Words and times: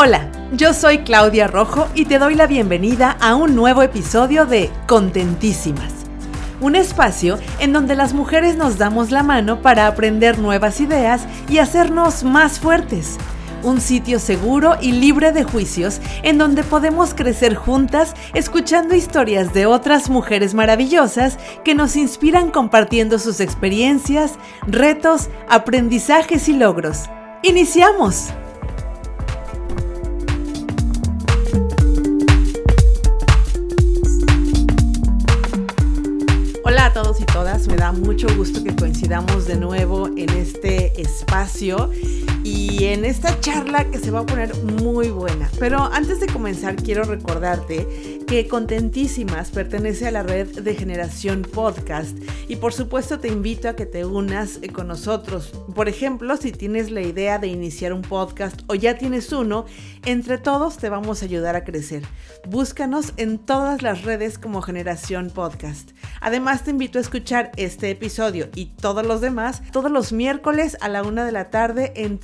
Hola, 0.00 0.30
yo 0.52 0.74
soy 0.74 0.98
Claudia 0.98 1.48
Rojo 1.48 1.88
y 1.92 2.04
te 2.04 2.20
doy 2.20 2.36
la 2.36 2.46
bienvenida 2.46 3.16
a 3.20 3.34
un 3.34 3.56
nuevo 3.56 3.82
episodio 3.82 4.46
de 4.46 4.70
Contentísimas. 4.86 5.92
Un 6.60 6.76
espacio 6.76 7.36
en 7.58 7.72
donde 7.72 7.96
las 7.96 8.14
mujeres 8.14 8.54
nos 8.54 8.78
damos 8.78 9.10
la 9.10 9.24
mano 9.24 9.60
para 9.60 9.88
aprender 9.88 10.38
nuevas 10.38 10.80
ideas 10.80 11.26
y 11.48 11.58
hacernos 11.58 12.22
más 12.22 12.60
fuertes. 12.60 13.16
Un 13.64 13.80
sitio 13.80 14.20
seguro 14.20 14.76
y 14.80 14.92
libre 14.92 15.32
de 15.32 15.42
juicios 15.42 16.00
en 16.22 16.38
donde 16.38 16.62
podemos 16.62 17.12
crecer 17.12 17.56
juntas 17.56 18.14
escuchando 18.34 18.94
historias 18.94 19.52
de 19.52 19.66
otras 19.66 20.10
mujeres 20.10 20.54
maravillosas 20.54 21.40
que 21.64 21.74
nos 21.74 21.96
inspiran 21.96 22.52
compartiendo 22.52 23.18
sus 23.18 23.40
experiencias, 23.40 24.38
retos, 24.64 25.28
aprendizajes 25.48 26.48
y 26.48 26.52
logros. 26.52 27.10
¡Iniciamos! 27.42 28.32
A 36.88 36.92
todos 36.92 37.20
y 37.20 37.26
todas, 37.26 37.68
me 37.68 37.76
da 37.76 37.92
mucho 37.92 38.26
gusto 38.34 38.64
que 38.64 38.74
coincidamos 38.74 39.46
de 39.46 39.56
nuevo 39.56 40.06
en 40.16 40.30
este 40.30 40.98
espacio. 40.98 41.90
Y 42.44 42.67
en 42.86 43.04
esta 43.04 43.38
charla 43.40 43.90
que 43.90 43.98
se 43.98 44.10
va 44.10 44.20
a 44.20 44.26
poner 44.26 44.54
muy 44.62 45.08
buena. 45.08 45.50
Pero 45.58 45.78
antes 45.92 46.20
de 46.20 46.26
comenzar 46.26 46.76
quiero 46.76 47.02
recordarte 47.02 48.18
que 48.26 48.46
Contentísimas 48.46 49.50
pertenece 49.50 50.06
a 50.06 50.10
la 50.12 50.22
red 50.22 50.60
de 50.60 50.74
Generación 50.74 51.42
Podcast 51.42 52.16
y 52.46 52.56
por 52.56 52.72
supuesto 52.72 53.18
te 53.18 53.28
invito 53.28 53.68
a 53.68 53.74
que 53.74 53.86
te 53.86 54.04
unas 54.04 54.60
con 54.72 54.88
nosotros. 54.88 55.52
Por 55.74 55.88
ejemplo, 55.88 56.36
si 56.36 56.52
tienes 56.52 56.90
la 56.90 57.00
idea 57.00 57.38
de 57.38 57.48
iniciar 57.48 57.92
un 57.92 58.02
podcast 58.02 58.60
o 58.66 58.74
ya 58.74 58.96
tienes 58.96 59.32
uno, 59.32 59.66
entre 60.04 60.38
todos 60.38 60.76
te 60.76 60.88
vamos 60.88 61.22
a 61.22 61.24
ayudar 61.24 61.56
a 61.56 61.64
crecer. 61.64 62.02
Búscanos 62.46 63.12
en 63.16 63.38
todas 63.38 63.82
las 63.82 64.02
redes 64.02 64.38
como 64.38 64.62
Generación 64.62 65.30
Podcast. 65.30 65.90
Además 66.20 66.64
te 66.64 66.70
invito 66.70 66.98
a 66.98 67.02
escuchar 67.02 67.50
este 67.56 67.90
episodio 67.90 68.48
y 68.54 68.66
todos 68.66 69.04
los 69.04 69.20
demás 69.20 69.62
todos 69.72 69.90
los 69.90 70.12
miércoles 70.12 70.76
a 70.80 70.88
la 70.88 71.02
una 71.02 71.24
de 71.24 71.32
la 71.32 71.50
tarde 71.50 71.92
en 71.96 72.18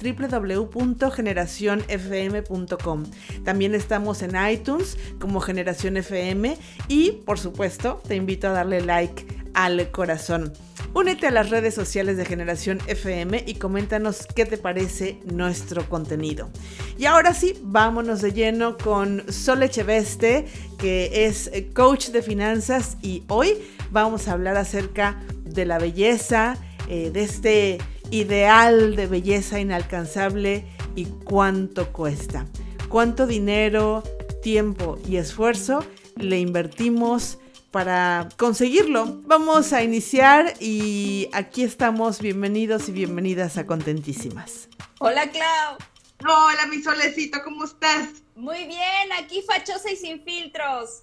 www.generacionfm.com. 0.45 3.05
También 3.45 3.75
estamos 3.75 4.23
en 4.23 4.33
iTunes 4.51 4.97
como 5.19 5.41
Generación 5.41 5.97
FM 5.97 6.57
y 6.89 7.13
por 7.25 7.39
supuesto 7.39 8.03
te 8.07 8.17
invito 8.17 8.49
a 8.49 8.53
darle 8.53 8.81
like 8.81 9.25
al 9.55 9.91
corazón. 9.91 10.53
Únete 10.93 11.27
a 11.27 11.31
las 11.31 11.49
redes 11.51 11.75
sociales 11.75 12.17
de 12.17 12.25
Generación 12.25 12.79
FM 12.87 13.43
y 13.47 13.55
coméntanos 13.55 14.29
qué 14.33 14.47
te 14.47 14.59
parece 14.59 15.19
nuestro 15.25 15.89
contenido. 15.89 16.51
Y 16.99 17.07
ahora 17.07 17.35
sí, 17.35 17.59
vámonos 17.63 18.21
de 18.21 18.33
lleno 18.33 18.77
con 18.77 19.25
Sol 19.33 19.65
Echeveste, 19.65 20.47
que 20.79 21.27
es 21.27 21.51
coach 21.75 22.11
de 22.11 22.23
finanzas 22.23 22.97
y 23.03 23.25
hoy 23.29 23.55
vamos 23.91 24.29
a 24.29 24.33
hablar 24.33 24.57
acerca 24.57 25.21
de 25.45 25.65
la 25.65 25.79
belleza, 25.79 26.57
eh, 26.89 27.11
de 27.11 27.23
este 27.23 27.79
ideal 28.11 28.97
de 28.97 29.07
belleza 29.07 29.61
inalcanzable 29.61 30.67
y 30.95 31.07
cuánto 31.25 31.93
cuesta. 31.93 32.47
Cuánto 32.89 33.27
dinero, 33.27 34.03
tiempo 34.43 34.99
y 35.09 35.17
esfuerzo 35.17 35.85
le 36.17 36.39
invertimos 36.39 37.39
para 37.71 38.29
conseguirlo. 38.37 39.21
Vamos 39.25 39.73
a 39.73 39.83
iniciar 39.83 40.55
y 40.61 41.29
aquí 41.33 41.65
estamos. 41.65 42.21
Bienvenidos 42.21 42.89
y 42.89 42.93
bienvenidas 42.93 43.59
a 43.59 43.67
Contentísimas. 43.67 44.69
Hola, 45.01 45.29
Clau. 45.31 45.77
Hola, 46.21 46.67
mi 46.71 46.81
solecito, 46.83 47.43
¿cómo 47.43 47.65
estás? 47.65 48.09
Muy 48.37 48.65
bien, 48.67 49.13
aquí 49.19 49.43
fachosa 49.43 49.91
y 49.91 49.97
sin 49.97 50.23
filtros. 50.25 51.03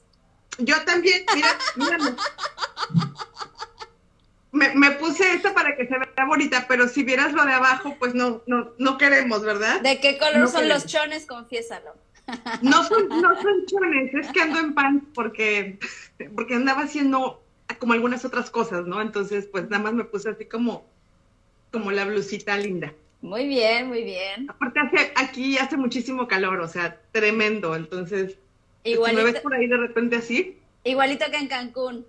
Yo 0.57 0.81
también, 0.85 1.23
mira, 1.35 1.57
mírame. 1.75 2.15
Me, 4.51 4.75
me, 4.75 4.91
puse 4.91 5.33
esto 5.33 5.53
para 5.53 5.75
que 5.77 5.87
se 5.87 5.97
vea 5.97 6.25
bonita, 6.27 6.65
pero 6.67 6.87
si 6.87 7.03
vieras 7.03 7.31
lo 7.31 7.45
de 7.45 7.53
abajo, 7.53 7.95
pues 7.97 8.13
no, 8.13 8.41
no, 8.47 8.73
no 8.77 8.97
queremos, 8.97 9.43
¿verdad? 9.43 9.79
¿De 9.81 9.99
qué 10.01 10.17
color 10.17 10.37
no 10.37 10.47
son 10.47 10.63
queremos. 10.63 10.83
los 10.83 10.91
chones? 10.91 11.25
Confiésalo. 11.25 11.95
No 12.61 12.83
son, 12.83 13.09
no 13.09 13.41
son 13.41 13.65
chones, 13.65 14.13
es 14.13 14.27
que 14.31 14.41
ando 14.41 14.59
en 14.59 14.73
pan 14.73 15.01
porque, 15.13 15.79
porque 16.35 16.55
andaba 16.55 16.83
haciendo 16.83 17.41
como 17.79 17.93
algunas 17.93 18.25
otras 18.25 18.49
cosas, 18.49 18.85
¿no? 18.85 19.01
Entonces, 19.01 19.47
pues 19.47 19.69
nada 19.69 19.83
más 19.83 19.93
me 19.93 20.03
puse 20.03 20.29
así 20.29 20.45
como, 20.45 20.85
como 21.71 21.91
la 21.91 22.05
blusita 22.05 22.57
linda. 22.57 22.93
Muy 23.21 23.47
bien, 23.47 23.87
muy 23.87 24.03
bien. 24.03 24.49
Aparte, 24.49 24.79
hace, 24.79 25.13
aquí 25.15 25.57
hace 25.57 25.77
muchísimo 25.77 26.27
calor, 26.27 26.59
o 26.59 26.67
sea, 26.67 26.99
tremendo. 27.11 27.75
Entonces, 27.75 28.37
Igualito, 28.83 29.21
si 29.21 29.25
me 29.25 29.31
ves 29.31 29.41
por 29.41 29.53
ahí 29.53 29.67
de 29.67 29.77
repente 29.77 30.15
así. 30.15 30.57
Igualito 30.83 31.25
que 31.29 31.37
en 31.37 31.47
Cancún. 31.47 32.05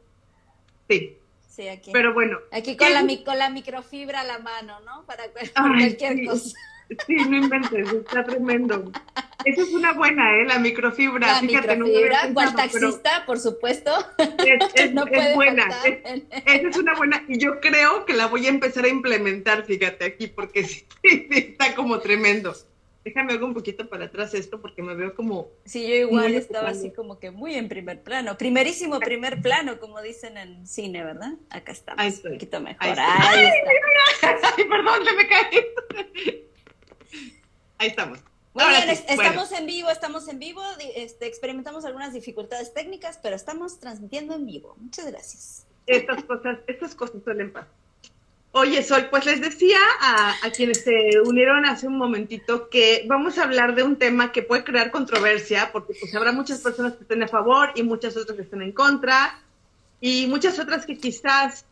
Sí. 0.88 1.18
Sí, 1.54 1.68
aquí. 1.68 1.90
Pero 1.92 2.14
bueno. 2.14 2.38
Aquí 2.50 2.76
con 2.78 2.90
la, 2.92 3.04
con 3.24 3.38
la 3.38 3.50
microfibra 3.50 4.22
a 4.22 4.24
la 4.24 4.38
mano, 4.38 4.80
¿no? 4.80 5.04
Para 5.04 5.24
cualquier 5.28 6.14
sí. 6.14 6.24
cosa. 6.24 6.56
Sí, 7.06 7.16
no 7.28 7.36
inventes, 7.36 7.92
está 7.92 8.24
tremendo. 8.24 8.90
Esa 9.44 9.62
es 9.62 9.72
una 9.72 9.92
buena, 9.92 10.36
¿eh? 10.36 10.44
La 10.46 10.58
microfibra. 10.58 11.26
La 11.26 11.40
Fíjate, 11.40 11.76
microfibra, 11.76 12.26
no 12.26 12.34
cual 12.34 12.54
taxista, 12.54 13.24
por 13.26 13.38
supuesto. 13.38 13.90
Es, 14.18 14.74
es, 14.74 14.92
no 14.94 15.06
es 15.06 15.34
buena. 15.34 15.68
Es, 15.84 16.22
esa 16.46 16.68
es 16.68 16.76
una 16.76 16.94
buena. 16.94 17.22
Y 17.28 17.38
yo 17.38 17.60
creo 17.60 18.04
que 18.06 18.14
la 18.14 18.26
voy 18.26 18.46
a 18.46 18.50
empezar 18.50 18.84
a 18.84 18.88
implementar, 18.88 19.64
fíjate, 19.64 20.04
aquí, 20.04 20.26
porque 20.28 20.64
sí, 20.64 20.86
sí 21.02 21.28
está 21.30 21.74
como 21.74 21.98
tremendo. 22.00 22.54
Déjame 23.04 23.32
hago 23.32 23.46
un 23.46 23.54
poquito 23.54 23.88
para 23.88 24.04
atrás 24.04 24.32
esto 24.32 24.60
porque 24.60 24.80
me 24.82 24.94
veo 24.94 25.14
como... 25.14 25.48
Sí, 25.64 25.88
yo 25.88 25.94
igual 25.94 26.34
estaba 26.34 26.68
así 26.68 26.92
como 26.92 27.18
que 27.18 27.32
muy 27.32 27.54
en 27.54 27.68
primer 27.68 28.02
plano. 28.02 28.38
Primerísimo 28.38 29.00
primer 29.00 29.42
plano, 29.42 29.80
como 29.80 30.00
dicen 30.00 30.36
en 30.36 30.66
cine, 30.66 31.02
¿verdad? 31.02 31.32
Acá 31.50 31.72
estamos. 31.72 32.04
Estoy. 32.04 32.32
Un 32.32 32.36
poquito 32.38 32.60
mejor. 32.60 32.86
Ahí, 32.86 32.96
Ahí 32.98 33.46
está. 33.46 34.28
Ay, 34.56 34.64
perdón, 34.68 35.04
se 35.04 35.12
me 35.14 35.26
cae. 35.26 36.48
Ahí 37.78 37.88
estamos. 37.88 38.20
Muy 38.54 38.64
Ahora 38.64 38.84
bien, 38.84 38.96
sí. 38.96 39.04
estamos 39.08 39.48
bueno. 39.48 39.56
en 39.56 39.66
vivo, 39.66 39.90
estamos 39.90 40.28
en 40.28 40.38
vivo, 40.38 40.62
este, 40.94 41.26
experimentamos 41.26 41.84
algunas 41.84 42.12
dificultades 42.12 42.72
técnicas, 42.74 43.18
pero 43.20 43.34
estamos 43.34 43.80
transmitiendo 43.80 44.34
en 44.34 44.46
vivo. 44.46 44.76
Muchas 44.78 45.06
gracias. 45.06 45.66
Estas 45.86 46.22
cosas, 46.24 46.58
estas 46.68 46.94
cosas 46.94 47.22
suelen 47.24 47.52
pasar. 47.52 47.81
Oye, 48.54 48.82
Sol, 48.82 49.08
pues 49.10 49.24
les 49.24 49.40
decía 49.40 49.78
a, 50.00 50.34
quienes 50.54 50.84
se 50.84 51.20
unieron 51.24 51.64
hace 51.64 51.86
un 51.86 51.96
momentito 51.96 52.68
que 52.68 53.02
vamos 53.08 53.38
a 53.38 53.44
hablar 53.44 53.74
de 53.74 53.82
un 53.82 53.96
tema 53.96 54.30
que 54.30 54.42
puede 54.42 54.62
crear 54.62 54.90
controversia, 54.90 55.70
porque 55.72 55.94
pues 55.98 56.14
habrá 56.14 56.32
muchas 56.32 56.60
personas 56.60 56.92
que 56.92 57.02
estén 57.02 57.22
a 57.22 57.28
favor 57.28 57.70
y 57.74 57.82
muchas 57.82 58.14
otras 58.14 58.36
que 58.36 58.42
estén 58.42 58.60
en 58.60 58.72
contra, 58.72 59.40
y 60.02 60.26
muchas 60.26 60.58
otras 60.58 60.84
que 60.84 60.98
quizás 60.98 61.64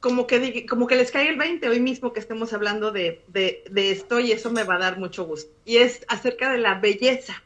como 0.00 0.26
que, 0.26 0.66
como 0.66 0.86
que 0.86 0.96
les 0.96 1.10
cae 1.10 1.30
el 1.30 1.38
20 1.38 1.66
hoy 1.70 1.80
mismo 1.80 2.12
que 2.12 2.20
estemos 2.20 2.52
hablando 2.52 2.92
de, 2.92 3.22
de 3.28 3.90
esto 3.90 4.20
y 4.20 4.32
eso 4.32 4.50
me 4.50 4.64
va 4.64 4.74
a 4.74 4.80
dar 4.80 4.98
mucho 4.98 5.24
gusto. 5.24 5.50
Y 5.64 5.78
es 5.78 6.04
acerca 6.08 6.52
de 6.52 6.58
la 6.58 6.74
belleza. 6.74 7.42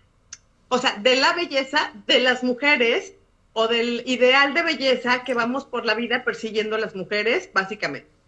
O 0.69 0.79
sea, 0.79 0.97
de 0.97 1.15
la 1.15 1.33
belleza 1.35 1.93
de 2.09 2.19
las 2.19 2.43
mujeres 2.43 3.15
o 3.53 3.69
del 3.69 4.03
ideal 4.07 4.55
de 4.55 4.63
belleza 4.63 5.25
que 5.25 5.35
vamos 5.35 5.65
por 5.65 5.85
la 5.85 5.95
vida 5.95 6.25
persiguiendo 6.25 6.79
las 6.79 6.95
mujeres, 6.95 7.51
básicamente. 7.53 8.21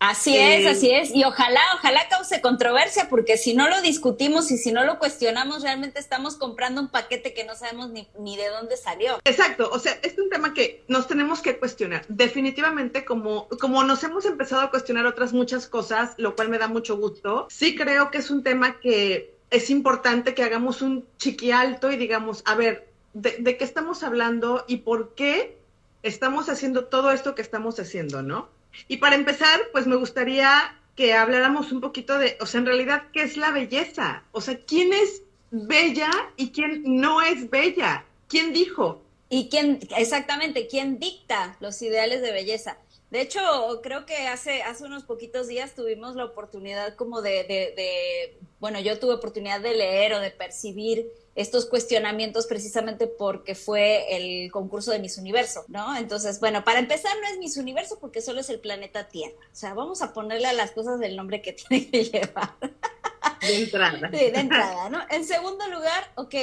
Así 0.00 0.36
eh, 0.36 0.58
es, 0.60 0.66
así 0.66 0.90
es. 0.90 1.14
Y 1.14 1.24
ojalá, 1.24 1.60
ojalá 1.76 2.00
cause 2.10 2.40
controversia, 2.40 3.08
porque 3.08 3.36
si 3.36 3.54
no 3.54 3.68
lo 3.68 3.80
discutimos 3.80 4.50
y 4.50 4.58
si 4.58 4.72
no 4.72 4.84
lo 4.84 4.98
cuestionamos, 4.98 5.62
realmente 5.62 5.98
estamos 5.98 6.36
comprando 6.36 6.80
un 6.80 6.88
paquete 6.88 7.32
que 7.32 7.44
no 7.44 7.54
sabemos 7.54 7.90
ni, 7.90 8.08
ni 8.18 8.36
de 8.36 8.48
dónde 8.48 8.76
salió. 8.76 9.18
Exacto, 9.24 9.70
o 9.72 9.78
sea, 9.78 9.98
es 10.02 10.18
un 10.18 10.28
tema 10.28 10.52
que 10.52 10.84
nos 10.88 11.06
tenemos 11.06 11.40
que 11.40 11.58
cuestionar. 11.58 12.04
Definitivamente, 12.08 13.04
como, 13.04 13.48
como 13.60 13.82
nos 13.84 14.02
hemos 14.04 14.24
empezado 14.26 14.62
a 14.62 14.70
cuestionar 14.70 15.06
otras 15.06 15.32
muchas 15.32 15.68
cosas, 15.68 16.14
lo 16.18 16.36
cual 16.36 16.48
me 16.48 16.58
da 16.58 16.68
mucho 16.68 16.96
gusto, 16.96 17.46
sí 17.50 17.74
creo 17.74 18.10
que 18.10 18.18
es 18.18 18.30
un 18.30 18.42
tema 18.42 18.80
que 18.80 19.34
es 19.50 19.70
importante 19.70 20.34
que 20.34 20.42
hagamos 20.42 20.82
un 20.82 21.06
chiqui 21.16 21.52
alto 21.52 21.90
y 21.90 21.96
digamos, 21.96 22.42
a 22.44 22.56
ver, 22.56 22.88
de, 23.14 23.56
qué 23.56 23.64
estamos 23.64 24.02
hablando 24.02 24.64
y 24.68 24.78
por 24.78 25.14
qué 25.14 25.56
estamos 26.02 26.48
haciendo 26.48 26.86
todo 26.86 27.12
esto 27.12 27.34
que 27.34 27.42
estamos 27.42 27.78
haciendo, 27.80 28.22
¿no? 28.22 28.48
Y 28.88 28.98
para 28.98 29.14
empezar, 29.14 29.60
pues 29.72 29.86
me 29.86 29.96
gustaría 29.96 30.78
que 30.96 31.14
habláramos 31.14 31.72
un 31.72 31.80
poquito 31.80 32.18
de, 32.18 32.36
o 32.40 32.46
sea, 32.46 32.60
en 32.60 32.66
realidad, 32.66 33.04
¿qué 33.12 33.22
es 33.22 33.36
la 33.36 33.52
belleza? 33.52 34.24
O 34.32 34.40
sea, 34.40 34.58
¿quién 34.66 34.92
es 34.92 35.22
bella 35.50 36.10
y 36.36 36.50
quién 36.50 36.82
no 36.84 37.22
es 37.22 37.48
bella? 37.48 38.04
¿Quién 38.28 38.52
dijo? 38.52 39.00
Y 39.28 39.48
quién, 39.48 39.80
exactamente, 39.96 40.66
quién 40.66 40.98
dicta 40.98 41.56
los 41.60 41.80
ideales 41.82 42.20
de 42.20 42.32
belleza. 42.32 42.78
De 43.10 43.20
hecho, 43.20 43.40
creo 43.82 44.06
que 44.06 44.26
hace, 44.26 44.62
hace 44.62 44.84
unos 44.84 45.04
poquitos 45.04 45.46
días 45.46 45.74
tuvimos 45.74 46.16
la 46.16 46.24
oportunidad 46.24 46.96
como 46.96 47.22
de, 47.22 47.44
de, 47.44 48.36
bueno, 48.58 48.80
yo 48.80 48.98
tuve 48.98 49.14
oportunidad 49.14 49.60
de 49.60 49.74
leer 49.74 50.14
o 50.14 50.20
de 50.20 50.30
percibir 50.30 51.06
estos 51.34 51.66
cuestionamientos 51.66 52.46
precisamente 52.46 53.06
porque 53.06 53.54
fue 53.54 54.16
el 54.16 54.50
concurso 54.52 54.92
de 54.92 55.00
Miss 55.00 55.18
Universo, 55.18 55.64
¿no? 55.68 55.96
Entonces, 55.96 56.38
bueno, 56.38 56.62
para 56.64 56.78
empezar 56.78 57.12
no 57.20 57.28
es 57.28 57.38
Miss 57.38 57.56
Universo 57.56 57.98
porque 58.00 58.20
solo 58.20 58.40
es 58.40 58.50
el 58.50 58.60
planeta 58.60 59.08
Tierra. 59.08 59.34
O 59.52 59.56
sea, 59.56 59.74
vamos 59.74 60.02
a 60.02 60.12
ponerle 60.12 60.46
a 60.46 60.52
las 60.52 60.70
cosas 60.70 61.00
el 61.02 61.16
nombre 61.16 61.42
que 61.42 61.52
tiene 61.68 61.90
que 61.90 62.04
llevar. 62.04 62.54
De 63.40 63.56
entrada. 63.56 64.10
Sí, 64.10 64.30
de 64.30 64.38
entrada, 64.38 64.88
¿no? 64.88 65.00
En 65.10 65.24
segundo 65.24 65.66
lugar, 65.68 66.12
ok, 66.14 66.34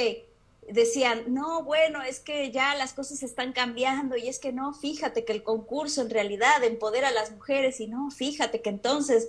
decían, 0.68 1.24
no, 1.28 1.62
bueno, 1.64 2.02
es 2.02 2.20
que 2.20 2.50
ya 2.50 2.74
las 2.74 2.92
cosas 2.92 3.22
están 3.22 3.52
cambiando 3.52 4.16
y 4.16 4.28
es 4.28 4.38
que 4.38 4.52
no, 4.52 4.72
fíjate 4.74 5.24
que 5.24 5.32
el 5.32 5.42
concurso 5.42 6.02
en 6.02 6.10
realidad 6.10 6.62
empodera 6.64 7.08
a 7.08 7.12
las 7.12 7.32
mujeres 7.32 7.80
y 7.80 7.88
no, 7.88 8.10
fíjate 8.10 8.60
que 8.60 8.70
entonces, 8.70 9.28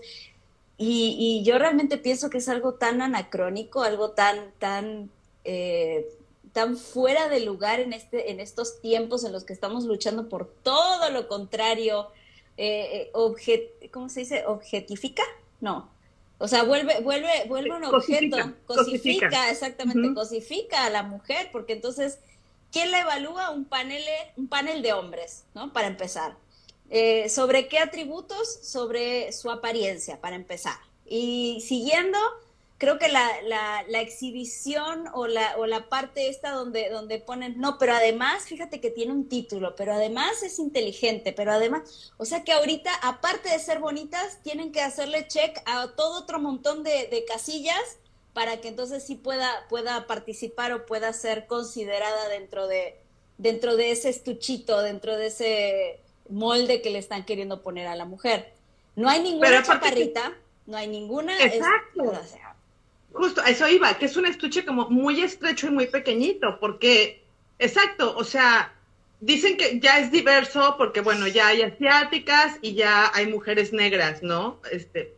y, 0.77 1.43
yo 1.45 1.57
realmente 1.57 1.97
pienso 1.97 2.29
que 2.29 2.39
es 2.39 2.49
algo 2.49 2.73
tan 2.75 3.01
anacrónico, 3.01 3.83
algo 3.83 4.11
tan, 4.11 4.51
tan, 4.59 5.09
eh, 5.43 6.09
tan 6.51 6.77
fuera 6.77 7.29
de 7.29 7.39
lugar 7.39 7.79
en, 7.79 7.93
este, 7.93 8.31
en 8.31 8.39
estos 8.39 8.81
tiempos 8.81 9.23
en 9.23 9.31
los 9.31 9.43
que 9.43 9.53
estamos 9.53 9.85
luchando 9.85 10.29
por 10.29 10.47
todo 10.63 11.09
lo 11.09 11.27
contrario, 11.27 12.09
eh, 12.57 13.11
eh 13.13 13.89
¿cómo 13.91 14.09
se 14.09 14.21
dice? 14.21 14.45
¿Objetifica? 14.45 15.23
No, 15.61 15.89
o 16.43 16.47
sea, 16.49 16.63
vuelve, 16.63 16.99
vuelve, 16.99 17.45
vuelve 17.47 17.71
un 17.71 17.85
objeto, 17.85 18.37
cosifica, 18.65 19.49
exactamente, 19.49 20.13
cosifica 20.13 20.83
a 20.83 20.89
la 20.89 21.01
mujer, 21.03 21.47
porque 21.53 21.71
entonces, 21.71 22.19
¿quién 22.69 22.91
la 22.91 22.99
evalúa? 22.99 23.51
Un 23.51 23.63
panel, 23.63 24.03
un 24.35 24.49
panel 24.49 24.81
de 24.81 24.91
hombres, 24.91 25.45
¿no? 25.53 25.71
Para 25.71 25.87
empezar. 25.87 26.35
Eh, 26.89 27.29
¿Sobre 27.29 27.69
qué 27.69 27.79
atributos? 27.79 28.59
Sobre 28.61 29.31
su 29.31 29.49
apariencia, 29.51 30.19
para 30.19 30.35
empezar. 30.35 30.75
Y 31.05 31.63
siguiendo, 31.65 32.19
creo 32.83 32.99
que 32.99 33.07
la, 33.07 33.29
la, 33.43 33.85
la, 33.87 34.01
exhibición 34.01 35.05
o 35.13 35.25
la, 35.25 35.55
o 35.57 35.65
la 35.65 35.87
parte 35.87 36.27
esta 36.27 36.51
donde, 36.51 36.89
donde 36.89 37.17
ponen, 37.17 37.57
no, 37.57 37.77
pero 37.77 37.93
además, 37.93 38.43
fíjate 38.43 38.81
que 38.81 38.91
tiene 38.91 39.13
un 39.13 39.29
título, 39.29 39.73
pero 39.77 39.93
además 39.93 40.43
es 40.43 40.59
inteligente, 40.59 41.31
pero 41.31 41.53
además, 41.53 42.11
o 42.17 42.25
sea 42.25 42.43
que 42.43 42.51
ahorita, 42.51 42.93
aparte 43.01 43.47
de 43.47 43.59
ser 43.59 43.79
bonitas, 43.79 44.43
tienen 44.43 44.73
que 44.73 44.81
hacerle 44.81 45.29
check 45.29 45.61
a 45.65 45.95
todo 45.95 46.19
otro 46.19 46.39
montón 46.39 46.83
de, 46.83 47.07
de 47.07 47.23
casillas 47.23 47.99
para 48.33 48.59
que 48.59 48.67
entonces 48.67 49.01
sí 49.01 49.15
pueda, 49.15 49.65
pueda 49.69 50.05
participar 50.05 50.73
o 50.73 50.85
pueda 50.85 51.13
ser 51.13 51.47
considerada 51.47 52.27
dentro 52.27 52.67
de, 52.67 52.97
dentro 53.37 53.77
de 53.77 53.91
ese 53.91 54.09
estuchito, 54.09 54.81
dentro 54.81 55.15
de 55.15 55.27
ese 55.27 56.01
molde 56.27 56.81
que 56.81 56.89
le 56.89 56.99
están 56.99 57.23
queriendo 57.23 57.61
poner 57.61 57.87
a 57.87 57.95
la 57.95 58.03
mujer. 58.03 58.51
No 58.97 59.07
hay 59.07 59.23
ninguna 59.23 59.63
chaparrita, 59.63 60.33
no 60.65 60.75
hay 60.75 60.89
ninguna... 60.89 61.41
Exacto. 61.41 62.11
Justo, 63.13 63.41
a 63.41 63.49
eso 63.49 63.67
iba, 63.67 63.93
que 63.97 64.05
es 64.05 64.17
un 64.17 64.25
estuche 64.25 64.65
como 64.65 64.89
muy 64.89 65.21
estrecho 65.21 65.67
y 65.67 65.71
muy 65.71 65.87
pequeñito, 65.87 66.59
porque, 66.59 67.23
exacto, 67.59 68.15
o 68.17 68.23
sea, 68.23 68.73
dicen 69.21 69.55
que 69.55 69.79
ya 69.79 69.99
es 69.99 70.11
diverso 70.11 70.75
porque, 70.77 71.01
bueno, 71.01 71.27
ya 71.27 71.47
hay 71.47 71.61
asiáticas 71.61 72.57
y 72.61 72.73
ya 72.73 73.11
hay 73.13 73.27
mujeres 73.27 73.71
negras, 73.71 74.23
¿no? 74.23 74.59
Este, 74.71 75.13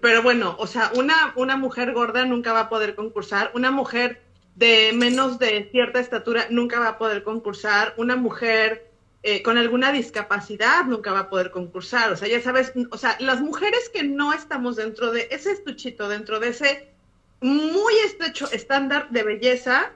pero 0.00 0.22
bueno, 0.22 0.56
o 0.58 0.66
sea, 0.66 0.90
una, 0.96 1.32
una 1.36 1.56
mujer 1.56 1.92
gorda 1.92 2.24
nunca 2.24 2.52
va 2.52 2.60
a 2.60 2.68
poder 2.68 2.94
concursar, 2.96 3.52
una 3.54 3.70
mujer 3.70 4.20
de 4.56 4.90
menos 4.92 5.38
de 5.38 5.68
cierta 5.70 6.00
estatura 6.00 6.48
nunca 6.50 6.80
va 6.80 6.88
a 6.88 6.98
poder 6.98 7.22
concursar, 7.22 7.94
una 7.96 8.16
mujer 8.16 8.90
eh, 9.22 9.42
con 9.42 9.56
alguna 9.56 9.92
discapacidad 9.92 10.84
nunca 10.84 11.12
va 11.12 11.20
a 11.20 11.30
poder 11.30 11.52
concursar, 11.52 12.12
o 12.12 12.16
sea, 12.16 12.26
ya 12.26 12.42
sabes, 12.42 12.72
o 12.90 12.98
sea, 12.98 13.16
las 13.20 13.40
mujeres 13.40 13.88
que 13.88 14.02
no 14.02 14.32
estamos 14.32 14.74
dentro 14.76 15.12
de 15.12 15.28
ese 15.30 15.52
estuchito, 15.52 16.08
dentro 16.08 16.40
de 16.40 16.48
ese 16.48 16.97
muy 17.40 17.94
estrecho 18.04 18.50
estándar 18.50 19.10
de 19.10 19.22
belleza. 19.22 19.92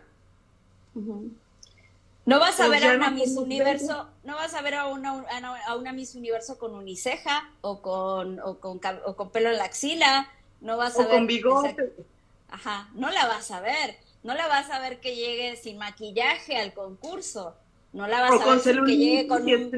No 2.25 2.39
vas 2.39 2.61
a 2.61 2.67
pues 2.67 2.81
ver 2.81 2.91
a 2.91 2.97
una 2.97 3.11
Miss 3.11 3.37
Universo, 3.37 4.09
no 4.23 4.37
vas 4.37 4.55
a 4.55 4.63
ver 4.63 4.77
a 4.77 4.87
una, 4.87 5.25
a 5.67 5.77
una 5.77 5.93
Miss 5.93 6.15
Universo 6.15 6.57
con 6.59 6.75
uniceja 6.75 7.51
o 7.63 7.83
con, 7.83 8.39
o 8.41 8.59
con, 8.59 8.81
o 9.05 9.17
con 9.17 9.31
pelo 9.31 9.51
en 9.51 9.59
la 9.59 9.65
axila, 9.65 10.31
no 10.61 10.77
vas 10.77 10.97
a 10.99 11.03
ver. 11.03 11.11
con 11.11 11.27
bigote. 11.27 11.93
Ajá, 12.49 12.89
no 12.95 13.11
la 13.11 13.27
vas 13.27 13.51
a 13.51 13.61
ver, 13.61 13.97
no 14.23 14.35
la 14.35 14.47
vas 14.47 14.71
a 14.71 14.79
ver 14.79 15.01
que 15.01 15.17
llegue 15.17 15.57
sin 15.57 15.79
maquillaje 15.79 16.57
al 16.57 16.73
concurso, 16.75 17.57
no 17.93 18.07
la 18.07 18.21
vas 18.21 18.41
a 18.41 18.71
ver 18.71 18.85
que 18.85 18.97
llegue 18.97 19.27
con 19.27 19.43
un 19.43 19.71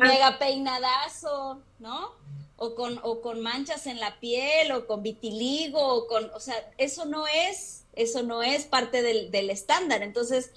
mega 0.00 0.38
peinadazo, 0.38 1.62
¿no? 1.78 2.12
O 2.62 2.76
con, 2.76 3.00
o 3.02 3.20
con 3.20 3.40
manchas 3.40 3.88
en 3.88 3.98
la 3.98 4.20
piel, 4.20 4.70
o 4.70 4.86
con 4.86 5.02
vitiligo, 5.02 5.84
o 5.84 6.06
con, 6.06 6.30
o 6.32 6.38
sea, 6.38 6.54
eso 6.78 7.06
no 7.06 7.26
es, 7.26 7.86
eso 7.94 8.22
no 8.22 8.44
es 8.44 8.66
parte 8.66 9.02
del, 9.02 9.32
del 9.32 9.50
estándar. 9.50 10.04
Entonces, 10.04 10.52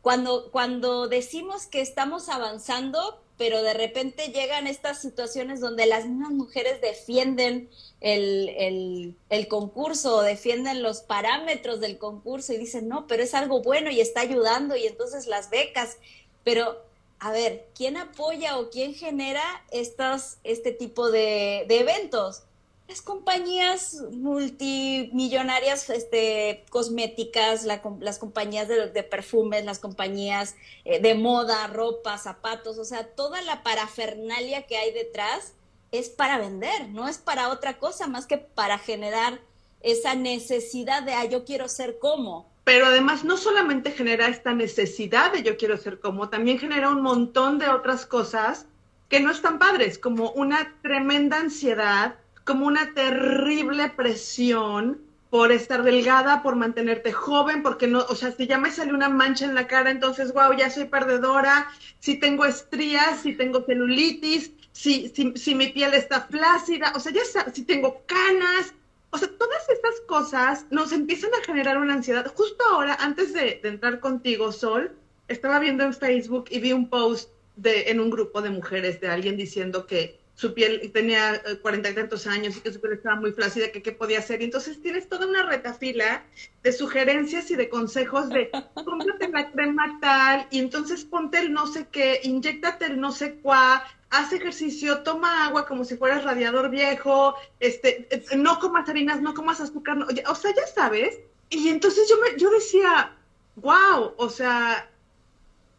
cuando, 0.00 0.50
cuando 0.52 1.06
decimos 1.06 1.66
que 1.66 1.82
estamos 1.82 2.30
avanzando, 2.30 3.20
pero 3.36 3.62
de 3.62 3.74
repente 3.74 4.28
llegan 4.28 4.66
estas 4.66 5.02
situaciones 5.02 5.60
donde 5.60 5.84
las 5.84 6.06
mismas 6.06 6.30
mujeres 6.30 6.80
defienden 6.80 7.68
el, 8.00 8.48
el, 8.56 9.16
el, 9.28 9.48
concurso, 9.48 10.22
defienden 10.22 10.82
los 10.82 11.02
parámetros 11.02 11.78
del 11.80 11.98
concurso 11.98 12.54
y 12.54 12.56
dicen, 12.56 12.88
no, 12.88 13.06
pero 13.06 13.22
es 13.22 13.34
algo 13.34 13.60
bueno 13.60 13.90
y 13.90 14.00
está 14.00 14.22
ayudando 14.22 14.76
y 14.76 14.86
entonces 14.86 15.26
las 15.26 15.50
becas, 15.50 15.98
pero 16.42 16.89
a 17.20 17.30
ver, 17.32 17.68
¿quién 17.74 17.98
apoya 17.98 18.58
o 18.58 18.70
quién 18.70 18.94
genera 18.94 19.42
estos, 19.70 20.38
este 20.42 20.72
tipo 20.72 21.10
de, 21.10 21.66
eventos? 21.68 22.44
Las 22.88 23.02
compañías 23.02 24.02
multimillonarias 24.10 25.90
este, 25.90 26.64
cosméticas, 26.70 27.64
las 27.64 28.18
compañías 28.18 28.68
de, 28.68 29.02
perfumes, 29.04 29.64
las 29.66 29.78
compañías 29.78 30.56
eh, 30.84 30.98
de 30.98 31.14
moda, 31.14 31.66
ropa, 31.68 32.16
zapatos, 32.18 32.78
o 32.78 32.84
sea, 32.84 33.06
toda 33.06 33.42
la 33.42 33.62
parafernalia 33.62 34.66
que 34.66 34.78
hay 34.78 34.90
detrás 34.92 35.52
es 35.92 36.08
para 36.08 36.38
vender, 36.38 36.88
no 36.88 37.06
es 37.06 37.18
para 37.18 37.50
otra 37.50 37.78
cosa 37.78 38.08
más 38.08 38.26
que 38.26 38.38
para 38.38 38.78
generar 38.78 39.40
esa 39.82 40.14
necesidad 40.14 41.02
de, 41.02 41.12
ah, 41.12 41.26
yo 41.26 41.44
quiero 41.44 41.68
ser 41.68 41.98
como 41.98 42.50
pero 42.70 42.86
además 42.86 43.24
no 43.24 43.36
solamente 43.36 43.90
genera 43.90 44.28
esta 44.28 44.54
necesidad 44.54 45.32
de 45.32 45.42
yo 45.42 45.56
quiero 45.56 45.76
ser 45.76 45.98
como, 45.98 46.28
también 46.28 46.56
genera 46.56 46.88
un 46.90 47.02
montón 47.02 47.58
de 47.58 47.68
otras 47.68 48.06
cosas 48.06 48.68
que 49.08 49.18
no 49.18 49.32
están 49.32 49.58
padres, 49.58 49.98
como 49.98 50.30
una 50.30 50.76
tremenda 50.80 51.38
ansiedad, 51.38 52.14
como 52.44 52.68
una 52.68 52.94
terrible 52.94 53.88
presión 53.88 55.00
por 55.30 55.50
estar 55.50 55.82
delgada, 55.82 56.44
por 56.44 56.54
mantenerte 56.54 57.10
joven, 57.10 57.64
porque 57.64 57.88
no, 57.88 58.04
o 58.08 58.14
sea, 58.14 58.30
si 58.30 58.46
ya 58.46 58.56
me 58.56 58.70
sale 58.70 58.94
una 58.94 59.08
mancha 59.08 59.46
en 59.46 59.56
la 59.56 59.66
cara, 59.66 59.90
entonces, 59.90 60.32
wow, 60.32 60.56
ya 60.56 60.70
soy 60.70 60.84
perdedora, 60.84 61.66
si 61.98 62.20
tengo 62.20 62.44
estrías, 62.44 63.18
si 63.22 63.32
tengo 63.32 63.64
celulitis, 63.64 64.52
si, 64.70 65.08
si, 65.08 65.32
si 65.36 65.56
mi 65.56 65.70
piel 65.70 65.92
está 65.94 66.20
flácida, 66.20 66.92
o 66.94 67.00
sea, 67.00 67.10
ya 67.10 67.22
si 67.52 67.64
tengo 67.64 68.04
canas, 68.06 68.74
o 69.10 69.18
sea, 69.18 69.28
todas 69.38 69.68
estas 69.68 70.00
cosas 70.06 70.66
nos 70.70 70.92
empiezan 70.92 71.30
a 71.34 71.44
generar 71.44 71.78
una 71.78 71.94
ansiedad. 71.94 72.32
Justo 72.34 72.64
ahora, 72.72 72.94
antes 73.00 73.32
de, 73.32 73.60
entrar 73.64 74.00
contigo, 74.00 74.52
Sol, 74.52 74.96
estaba 75.28 75.58
viendo 75.58 75.84
en 75.84 75.94
Facebook 75.94 76.46
y 76.50 76.60
vi 76.60 76.72
un 76.72 76.88
post 76.88 77.30
de, 77.56 77.90
en 77.90 78.00
un 78.00 78.10
grupo 78.10 78.40
de 78.40 78.50
mujeres 78.50 79.00
de 79.00 79.08
alguien 79.08 79.36
diciendo 79.36 79.86
que 79.86 80.20
su 80.34 80.54
piel 80.54 80.90
tenía 80.92 81.34
eh, 81.34 81.58
cuarenta 81.60 81.90
y 81.90 81.94
tantos 81.94 82.26
años 82.26 82.56
y 82.56 82.60
que 82.60 82.72
su 82.72 82.80
piel 82.80 82.94
estaba 82.94 83.16
muy 83.16 83.32
flácida, 83.32 83.70
que 83.72 83.82
qué 83.82 83.92
podía 83.92 84.20
hacer. 84.20 84.40
Y 84.40 84.44
entonces 84.44 84.80
tienes 84.80 85.08
toda 85.08 85.26
una 85.26 85.42
retafila 85.42 86.24
de 86.62 86.72
sugerencias 86.72 87.50
y 87.50 87.56
de 87.56 87.68
consejos 87.68 88.30
de 88.30 88.50
cómprate 88.74 89.28
la 89.28 89.50
crema 89.50 89.98
tal, 90.00 90.46
y 90.50 90.60
entonces 90.60 91.04
ponte 91.04 91.40
el 91.40 91.52
no 91.52 91.66
sé 91.66 91.88
qué, 91.90 92.20
inyectate 92.22 92.86
el 92.86 93.00
no 93.00 93.12
sé 93.12 93.34
cuá, 93.34 93.84
haz 94.10 94.32
ejercicio, 94.32 95.02
toma 95.02 95.46
agua 95.46 95.66
como 95.66 95.84
si 95.84 95.96
fueras 95.96 96.24
radiador 96.24 96.68
viejo, 96.68 97.34
este, 97.60 98.08
no 98.36 98.58
comas 98.58 98.88
harinas, 98.88 99.22
no 99.22 99.34
comas 99.34 99.60
azúcar, 99.60 99.98
o 99.98 100.34
sea, 100.34 100.54
ya 100.54 100.66
sabes. 100.66 101.18
Y 101.48 101.68
entonces 101.68 102.08
yo, 102.08 102.16
me, 102.20 102.38
yo 102.38 102.50
decía, 102.50 103.16
wow, 103.56 104.14
o 104.16 104.28
sea, 104.28 104.88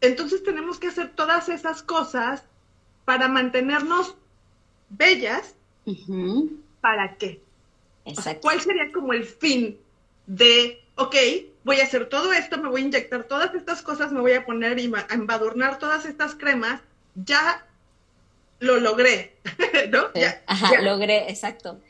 entonces 0.00 0.42
tenemos 0.42 0.78
que 0.78 0.88
hacer 0.88 1.10
todas 1.14 1.48
esas 1.48 1.82
cosas 1.82 2.42
para 3.04 3.28
mantenernos 3.28 4.16
bellas. 4.88 5.54
¿Para 6.80 7.16
qué? 7.16 7.40
¿Cuál 8.40 8.60
sería 8.60 8.90
como 8.92 9.12
el 9.12 9.24
fin 9.24 9.78
de, 10.26 10.82
ok, 10.96 11.14
voy 11.64 11.80
a 11.80 11.84
hacer 11.84 12.08
todo 12.08 12.32
esto, 12.32 12.58
me 12.58 12.68
voy 12.68 12.82
a 12.82 12.84
inyectar 12.84 13.24
todas 13.24 13.54
estas 13.54 13.82
cosas, 13.82 14.10
me 14.10 14.20
voy 14.20 14.32
a 14.32 14.44
poner 14.44 14.78
y 14.78 14.92
a 14.94 15.14
embadurnar 15.14 15.78
todas 15.78 16.04
estas 16.06 16.34
cremas, 16.34 16.80
ya 17.14 17.64
lo 18.62 18.78
logré, 18.78 19.36
¿no? 19.90 20.06
Ajá, 20.46 20.80
logré, 20.80 21.28
exacto. 21.28 21.80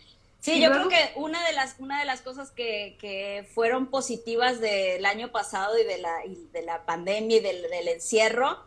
Sí, 0.41 0.61
yo 0.61 0.73
creo 0.73 0.89
que 0.89 1.13
una 1.15 1.47
de 1.47 1.53
las, 1.53 1.77
una 1.79 2.01
de 2.01 2.05
las 2.05 2.21
cosas 2.21 2.51
que, 2.51 2.97
que 2.99 3.47
fueron 3.55 3.87
positivas 3.87 4.59
del 4.59 5.07
año 5.07 5.31
pasado 5.31 5.79
y 5.79 5.85
de 5.85 5.99
la, 5.99 6.17
de 6.53 6.63
la 6.63 6.85
pandemia 6.85 7.37
y 7.37 7.41
del, 7.41 7.89
encierro 7.89 8.59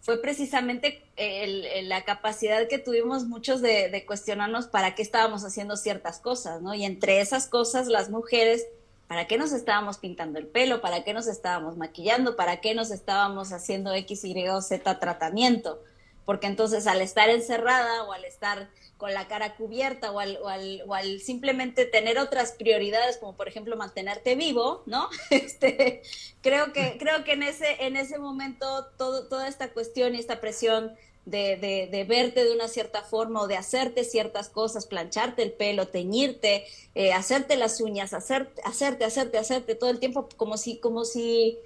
fue 0.00 0.20
precisamente 0.20 1.04
el, 1.14 1.88
la 1.88 2.04
capacidad 2.04 2.66
que 2.66 2.78
tuvimos 2.78 3.26
muchos 3.26 3.60
de, 3.60 3.90
de, 3.90 4.06
cuestionarnos 4.06 4.66
para 4.66 4.96
qué 4.96 5.02
estábamos 5.02 5.44
haciendo 5.44 5.76
ciertas 5.76 6.18
cosas, 6.18 6.62
¿no? 6.62 6.74
Y 6.74 6.84
entre 6.84 7.20
esas 7.20 7.46
cosas, 7.46 7.86
las 7.86 8.10
mujeres, 8.10 8.66
¿para 9.06 9.28
qué 9.28 9.38
nos 9.38 9.52
estábamos 9.52 9.98
pintando 9.98 10.40
el 10.40 10.48
pelo? 10.48 10.80
¿Para 10.80 11.04
qué 11.04 11.14
nos 11.14 11.28
estábamos 11.28 11.76
maquillando? 11.76 12.34
¿Para 12.34 12.60
qué 12.60 12.74
nos 12.74 12.90
estábamos 12.90 13.52
haciendo 13.52 13.92
X, 13.94 14.24
Y 14.24 14.48
o 14.48 14.60
Z 14.62 14.98
tratamiento? 14.98 15.80
Porque 16.30 16.46
entonces 16.46 16.86
al 16.86 17.02
estar 17.02 17.28
encerrada 17.28 18.04
o 18.04 18.12
al 18.12 18.24
estar 18.24 18.70
con 18.98 19.12
la 19.12 19.26
cara 19.26 19.56
cubierta 19.56 20.12
o 20.12 20.20
al, 20.20 20.38
o 20.86 20.94
al, 20.94 21.20
simplemente 21.20 21.86
tener 21.86 22.20
otras 22.20 22.52
prioridades, 22.52 23.16
como 23.16 23.36
por 23.36 23.48
ejemplo 23.48 23.76
mantenerte 23.76 24.36
vivo, 24.36 24.84
¿no? 24.86 25.08
Este, 25.30 26.02
creo 26.40 26.72
que, 26.72 26.98
creo 27.00 27.24
que 27.24 27.32
en 27.32 27.42
ese, 27.42 27.84
en 27.84 27.96
ese 27.96 28.20
momento 28.20 28.86
todo, 28.96 29.26
toda 29.26 29.48
esta 29.48 29.72
cuestión 29.72 30.14
y 30.14 30.20
esta 30.20 30.40
presión 30.40 30.94
de, 31.24 31.88
de, 31.90 32.04
verte 32.04 32.44
de 32.44 32.54
una 32.54 32.68
cierta 32.68 33.02
forma 33.02 33.42
o 33.42 33.48
de 33.48 33.56
hacerte 33.56 34.04
ciertas 34.04 34.48
cosas, 34.50 34.86
plancharte 34.86 35.42
el 35.42 35.50
pelo, 35.50 35.88
teñirte, 35.88 36.64
eh, 36.94 37.12
hacerte 37.12 37.56
las 37.56 37.80
uñas, 37.80 38.14
hacer, 38.14 38.52
hacerte, 38.62 39.04
hacerte, 39.04 39.36
hacerte 39.36 39.74
todo 39.74 39.90
el 39.90 39.98
tiempo 39.98 40.28
como 40.36 40.56
si, 40.58 40.78
como 40.78 41.04
si 41.04 41.58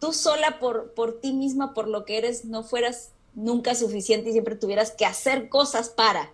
tú 0.00 0.12
sola 0.12 0.58
por, 0.58 0.94
por 0.94 1.20
ti 1.20 1.32
misma, 1.32 1.74
por 1.74 1.86
lo 1.86 2.04
que 2.04 2.18
eres, 2.18 2.44
no 2.44 2.64
fueras 2.64 3.12
nunca 3.34 3.74
suficiente 3.74 4.30
y 4.30 4.32
siempre 4.32 4.56
tuvieras 4.56 4.90
que 4.90 5.06
hacer 5.06 5.48
cosas 5.48 5.88
para. 5.88 6.30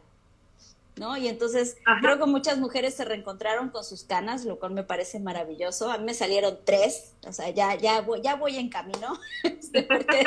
¿no? 0.97 1.17
Y 1.17 1.29
entonces 1.29 1.77
Ajá. 1.85 2.01
creo 2.01 2.19
que 2.19 2.27
muchas 2.27 2.59
mujeres 2.59 2.95
se 2.95 3.05
reencontraron 3.05 3.69
con 3.69 3.85
sus 3.85 4.05
canas, 4.05 4.45
lo 4.45 4.59
cual 4.59 4.73
me 4.73 4.83
parece 4.83 5.21
maravilloso. 5.21 5.91
A 5.91 5.99
mí 5.99 6.05
me 6.05 6.15
salieron 6.15 6.59
tres, 6.65 7.13
o 7.27 7.33
sea, 7.33 7.51
ya, 7.51 7.75
ya, 7.75 8.01
voy, 8.01 8.23
ya 8.23 8.37
voy 8.37 8.57
en 8.57 8.71
camino, 8.71 9.19
este, 9.45 9.83
porque 9.83 10.25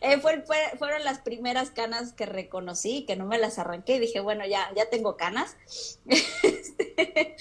eh, 0.00 0.18
fue, 0.20 0.42
fue, 0.42 0.56
fueron 0.76 1.04
las 1.04 1.20
primeras 1.20 1.70
canas 1.70 2.12
que 2.12 2.26
reconocí, 2.26 3.04
que 3.06 3.16
no 3.16 3.26
me 3.26 3.38
las 3.38 3.58
arranqué 3.58 3.96
y 3.96 4.00
dije, 4.00 4.20
bueno, 4.20 4.44
ya, 4.46 4.70
ya 4.76 4.90
tengo 4.90 5.16
canas. 5.16 5.56
Este, 6.42 7.36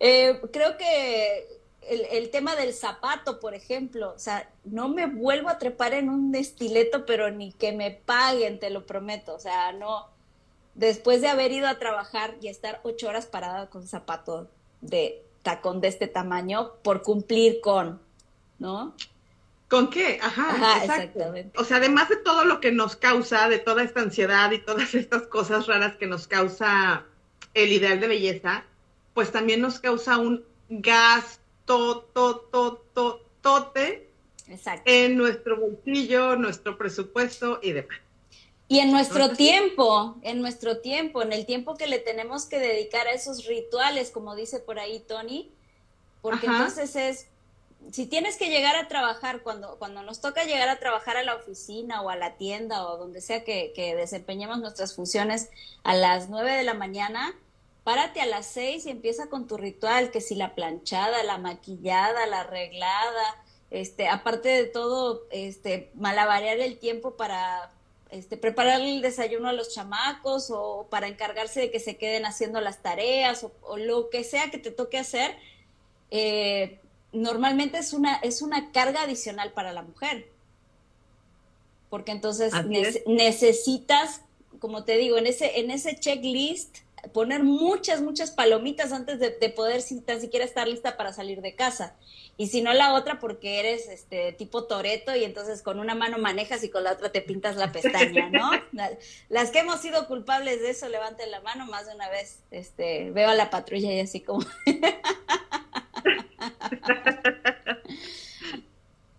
eh, 0.00 0.40
creo 0.52 0.76
que 0.76 1.63
el, 1.88 2.06
el, 2.10 2.30
tema 2.30 2.56
del 2.56 2.72
zapato, 2.72 3.40
por 3.40 3.54
ejemplo, 3.54 4.12
o 4.14 4.18
sea, 4.18 4.50
no 4.64 4.88
me 4.88 5.06
vuelvo 5.06 5.48
a 5.48 5.58
trepar 5.58 5.94
en 5.94 6.08
un 6.08 6.34
estileto, 6.34 7.06
pero 7.06 7.30
ni 7.30 7.52
que 7.52 7.72
me 7.72 7.90
paguen, 7.90 8.58
te 8.58 8.70
lo 8.70 8.86
prometo, 8.86 9.34
o 9.34 9.38
sea, 9.38 9.72
no 9.72 10.14
después 10.74 11.20
de 11.20 11.28
haber 11.28 11.52
ido 11.52 11.68
a 11.68 11.78
trabajar 11.78 12.34
y 12.40 12.48
estar 12.48 12.80
ocho 12.82 13.08
horas 13.08 13.26
parada 13.26 13.70
con 13.70 13.86
zapato 13.86 14.48
de 14.80 15.22
tacón 15.42 15.80
de 15.80 15.88
este 15.88 16.08
tamaño 16.08 16.72
por 16.82 17.02
cumplir 17.02 17.60
con, 17.60 18.00
¿no? 18.58 18.94
¿Con 19.68 19.90
qué? 19.90 20.18
Ajá, 20.22 20.50
Ajá 20.50 20.84
exactamente. 20.84 21.58
O 21.58 21.64
sea, 21.64 21.78
además 21.78 22.08
de 22.08 22.16
todo 22.16 22.44
lo 22.44 22.60
que 22.60 22.72
nos 22.72 22.96
causa, 22.96 23.48
de 23.48 23.58
toda 23.58 23.82
esta 23.82 24.00
ansiedad 24.00 24.50
y 24.52 24.58
todas 24.58 24.94
estas 24.94 25.22
cosas 25.22 25.66
raras 25.66 25.96
que 25.96 26.06
nos 26.06 26.26
causa 26.26 27.04
el 27.54 27.72
ideal 27.72 28.00
de 28.00 28.08
belleza, 28.08 28.64
pues 29.14 29.32
también 29.32 29.60
nos 29.60 29.78
causa 29.78 30.18
un 30.18 30.44
gasto, 30.68 31.40
to, 31.64 32.02
to, 32.12 32.86
to, 32.94 33.20
tote 33.40 34.10
Exacto. 34.48 34.90
en 34.90 35.16
nuestro 35.16 35.60
bolsillo, 35.60 36.36
nuestro 36.36 36.78
presupuesto 36.78 37.60
y 37.62 37.72
demás. 37.72 37.98
Y 38.68 38.78
en 38.78 38.90
nuestro 38.90 39.30
tiempo, 39.30 40.16
en 40.22 40.40
nuestro 40.40 40.78
tiempo, 40.78 41.22
en 41.22 41.32
el 41.32 41.44
tiempo 41.44 41.74
que 41.74 41.86
le 41.86 41.98
tenemos 41.98 42.46
que 42.46 42.58
dedicar 42.58 43.06
a 43.06 43.12
esos 43.12 43.44
rituales, 43.46 44.10
como 44.10 44.34
dice 44.34 44.58
por 44.60 44.78
ahí 44.78 45.00
Tony, 45.00 45.52
porque 46.22 46.46
Ajá. 46.46 46.56
entonces 46.56 46.96
es, 46.96 47.28
si 47.92 48.06
tienes 48.06 48.38
que 48.38 48.48
llegar 48.48 48.76
a 48.76 48.88
trabajar, 48.88 49.42
cuando, 49.42 49.76
cuando 49.78 50.02
nos 50.02 50.22
toca 50.22 50.44
llegar 50.44 50.70
a 50.70 50.78
trabajar 50.78 51.18
a 51.18 51.22
la 51.22 51.34
oficina 51.34 52.00
o 52.00 52.08
a 52.08 52.16
la 52.16 52.36
tienda 52.36 52.86
o 52.86 52.96
donde 52.96 53.20
sea 53.20 53.44
que, 53.44 53.72
que 53.76 53.94
desempeñemos 53.94 54.58
nuestras 54.60 54.96
funciones 54.96 55.50
a 55.82 55.94
las 55.94 56.30
nueve 56.30 56.52
de 56.52 56.64
la 56.64 56.72
mañana, 56.72 57.34
párate 57.84 58.20
a 58.20 58.26
las 58.26 58.46
seis 58.46 58.86
y 58.86 58.90
empieza 58.90 59.28
con 59.28 59.46
tu 59.46 59.56
ritual, 59.56 60.10
que 60.10 60.20
si 60.20 60.34
la 60.34 60.54
planchada, 60.54 61.22
la 61.22 61.38
maquillada, 61.38 62.26
la 62.26 62.40
arreglada, 62.40 63.44
este, 63.70 64.08
aparte 64.08 64.48
de 64.48 64.64
todo, 64.64 65.26
este, 65.30 65.90
malabarear 65.94 66.58
el 66.60 66.78
tiempo 66.78 67.16
para 67.16 67.70
este, 68.10 68.36
prepararle 68.36 68.96
el 68.96 69.02
desayuno 69.02 69.48
a 69.48 69.52
los 69.52 69.74
chamacos 69.74 70.50
o 70.50 70.86
para 70.88 71.08
encargarse 71.08 71.60
de 71.60 71.70
que 71.70 71.80
se 71.80 71.96
queden 71.96 72.26
haciendo 72.26 72.60
las 72.60 72.82
tareas 72.82 73.44
o, 73.44 73.52
o 73.62 73.76
lo 73.76 74.08
que 74.08 74.24
sea 74.24 74.50
que 74.50 74.58
te 74.58 74.70
toque 74.70 74.98
hacer, 74.98 75.36
eh, 76.10 76.80
normalmente 77.12 77.78
es 77.78 77.92
una, 77.92 78.16
es 78.16 78.40
una 78.40 78.70
carga 78.72 79.02
adicional 79.02 79.52
para 79.52 79.72
la 79.72 79.82
mujer. 79.82 80.28
Porque 81.90 82.12
entonces 82.12 82.52
ne 82.66 83.02
necesitas, 83.06 84.22
como 84.58 84.84
te 84.84 84.96
digo, 84.96 85.16
en 85.18 85.26
ese, 85.26 85.60
en 85.60 85.70
ese 85.70 85.98
checklist, 85.98 86.83
poner 87.12 87.42
muchas, 87.42 88.00
muchas 88.00 88.30
palomitas 88.30 88.92
antes 88.92 89.18
de, 89.18 89.30
de 89.30 89.48
poder 89.50 89.82
si, 89.82 90.00
tan 90.00 90.20
siquiera 90.20 90.44
estar 90.44 90.66
lista 90.68 90.96
para 90.96 91.12
salir 91.12 91.40
de 91.40 91.54
casa 91.54 91.96
y 92.36 92.48
si 92.48 92.62
no 92.62 92.72
la 92.72 92.94
otra 92.94 93.20
porque 93.20 93.60
eres 93.60 93.88
este 93.88 94.32
tipo 94.32 94.64
Toreto 94.64 95.14
y 95.14 95.22
entonces 95.24 95.62
con 95.62 95.78
una 95.78 95.94
mano 95.94 96.18
manejas 96.18 96.64
y 96.64 96.68
con 96.68 96.82
la 96.84 96.92
otra 96.92 97.12
te 97.12 97.20
pintas 97.20 97.56
la 97.56 97.70
pestaña, 97.70 98.28
¿no? 98.30 98.50
Las 99.28 99.50
que 99.50 99.60
hemos 99.60 99.80
sido 99.80 100.08
culpables 100.08 100.60
de 100.60 100.70
eso, 100.70 100.88
levanten 100.88 101.30
la 101.30 101.40
mano 101.40 101.66
más 101.66 101.86
de 101.86 101.94
una 101.94 102.08
vez. 102.08 102.42
Este, 102.50 103.10
veo 103.10 103.28
a 103.28 103.34
la 103.34 103.50
patrulla 103.50 103.92
y 103.92 104.00
así 104.00 104.20
como 104.20 104.44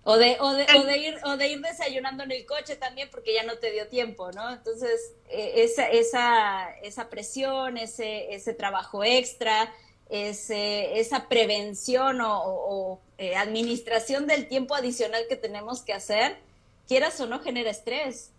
O 0.07 0.17
de, 0.17 0.37
o, 0.39 0.53
de, 0.53 0.67
o, 0.77 0.83
de 0.83 0.97
ir, 0.99 1.17
o 1.23 1.35
de 1.35 1.47
ir 1.47 1.61
desayunando 1.61 2.23
en 2.23 2.31
el 2.31 2.45
coche 2.45 2.75
también 2.75 3.09
porque 3.09 3.33
ya 3.33 3.41
no 3.41 3.57
te 3.57 3.71
dio 3.71 3.87
tiempo, 3.87 4.31
¿no? 4.31 4.53
Entonces, 4.53 5.15
e, 5.27 5.63
esa, 5.63 5.87
esa, 5.89 6.69
esa 6.83 7.09
presión, 7.09 7.77
ese, 7.77 8.31
ese 8.31 8.53
trabajo 8.53 9.03
extra, 9.03 9.73
ese, 10.09 10.99
esa 10.99 11.27
prevención 11.27 12.21
o, 12.21 12.39
o 12.39 13.01
eh, 13.17 13.35
administración 13.35 14.27
del 14.27 14.47
tiempo 14.47 14.75
adicional 14.75 15.23
que 15.27 15.37
tenemos 15.37 15.81
que 15.81 15.93
hacer, 15.93 16.37
quieras 16.87 17.19
o 17.19 17.25
no, 17.25 17.39
genera 17.39 17.71
estrés. 17.71 18.29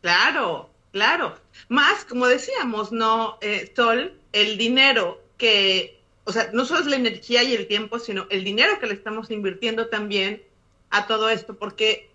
Claro, 0.00 0.70
claro. 0.92 1.38
Más, 1.68 2.06
como 2.06 2.26
decíamos, 2.26 2.90
no, 2.90 3.36
eh, 3.42 3.70
Sol, 3.76 4.18
el 4.32 4.56
dinero 4.56 5.20
que, 5.36 6.00
o 6.24 6.32
sea, 6.32 6.48
no 6.54 6.64
solo 6.64 6.80
es 6.80 6.86
la 6.86 6.96
energía 6.96 7.42
y 7.42 7.54
el 7.54 7.68
tiempo, 7.68 7.98
sino 7.98 8.26
el 8.30 8.44
dinero 8.44 8.78
que 8.80 8.86
le 8.86 8.94
estamos 8.94 9.30
invirtiendo 9.30 9.88
también 9.88 10.42
a 10.92 11.06
todo 11.06 11.30
esto, 11.30 11.56
porque, 11.56 12.10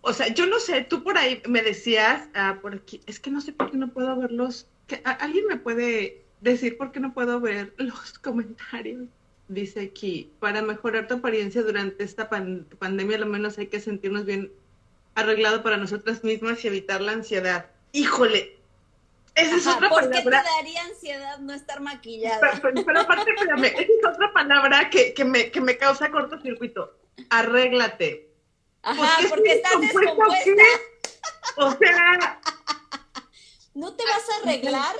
o 0.00 0.12
sea, 0.12 0.28
yo 0.28 0.46
no 0.46 0.58
sé, 0.58 0.82
tú 0.82 1.04
por 1.04 1.18
ahí 1.18 1.42
me 1.46 1.62
decías, 1.62 2.26
ah, 2.34 2.58
por 2.60 2.74
aquí, 2.74 3.00
es 3.06 3.20
que 3.20 3.30
no 3.30 3.40
sé 3.40 3.52
por 3.52 3.70
qué 3.70 3.76
no 3.76 3.92
puedo 3.92 4.16
verlos, 4.16 4.66
que, 4.86 5.00
¿alguien 5.04 5.46
me 5.46 5.58
puede 5.58 6.24
decir 6.40 6.76
por 6.76 6.90
qué 6.90 7.00
no 7.00 7.12
puedo 7.12 7.38
ver 7.40 7.74
los 7.78 8.18
comentarios? 8.18 9.04
Dice 9.46 9.82
aquí, 9.92 10.32
para 10.40 10.62
mejorar 10.62 11.06
tu 11.06 11.14
apariencia 11.14 11.62
durante 11.62 12.02
esta 12.02 12.30
pan 12.30 12.66
pandemia, 12.78 13.18
lo 13.18 13.26
menos 13.26 13.58
hay 13.58 13.66
que 13.66 13.78
sentirnos 13.78 14.24
bien 14.24 14.50
arreglado 15.14 15.62
para 15.62 15.76
nosotras 15.76 16.24
mismas 16.24 16.64
y 16.64 16.68
evitar 16.68 17.02
la 17.02 17.12
ansiedad. 17.12 17.66
Híjole, 17.92 18.56
esa 19.34 19.56
es 19.56 19.66
Ajá, 19.66 19.76
otra 19.76 19.88
¿Por 19.90 20.00
palabra. 20.00 20.22
qué 20.22 20.30
te 20.30 20.30
daría 20.30 20.82
ansiedad 20.84 21.38
no 21.40 21.52
estar 21.52 21.82
maquillada? 21.82 22.40
Pero, 22.40 22.52
pero, 22.62 22.86
pero 22.86 23.00
aparte, 23.00 23.30
espérame, 23.36 23.64
esa 23.66 23.82
es 23.82 24.14
otra 24.14 24.32
palabra 24.32 24.88
que, 24.88 25.12
que, 25.12 25.26
me, 25.26 25.50
que 25.50 25.60
me 25.60 25.76
causa 25.76 26.10
cortocircuito. 26.10 27.03
Arréglate. 27.30 28.30
Ajá, 28.82 29.16
pues, 29.18 29.30
porque 29.30 29.52
estás 29.52 29.80
descompuesta. 29.80 30.62
O 31.56 31.70
sea. 31.72 32.40
¿No 33.74 33.94
te 33.94 34.04
vas 34.04 34.30
a 34.30 34.42
arreglar? 34.42 34.94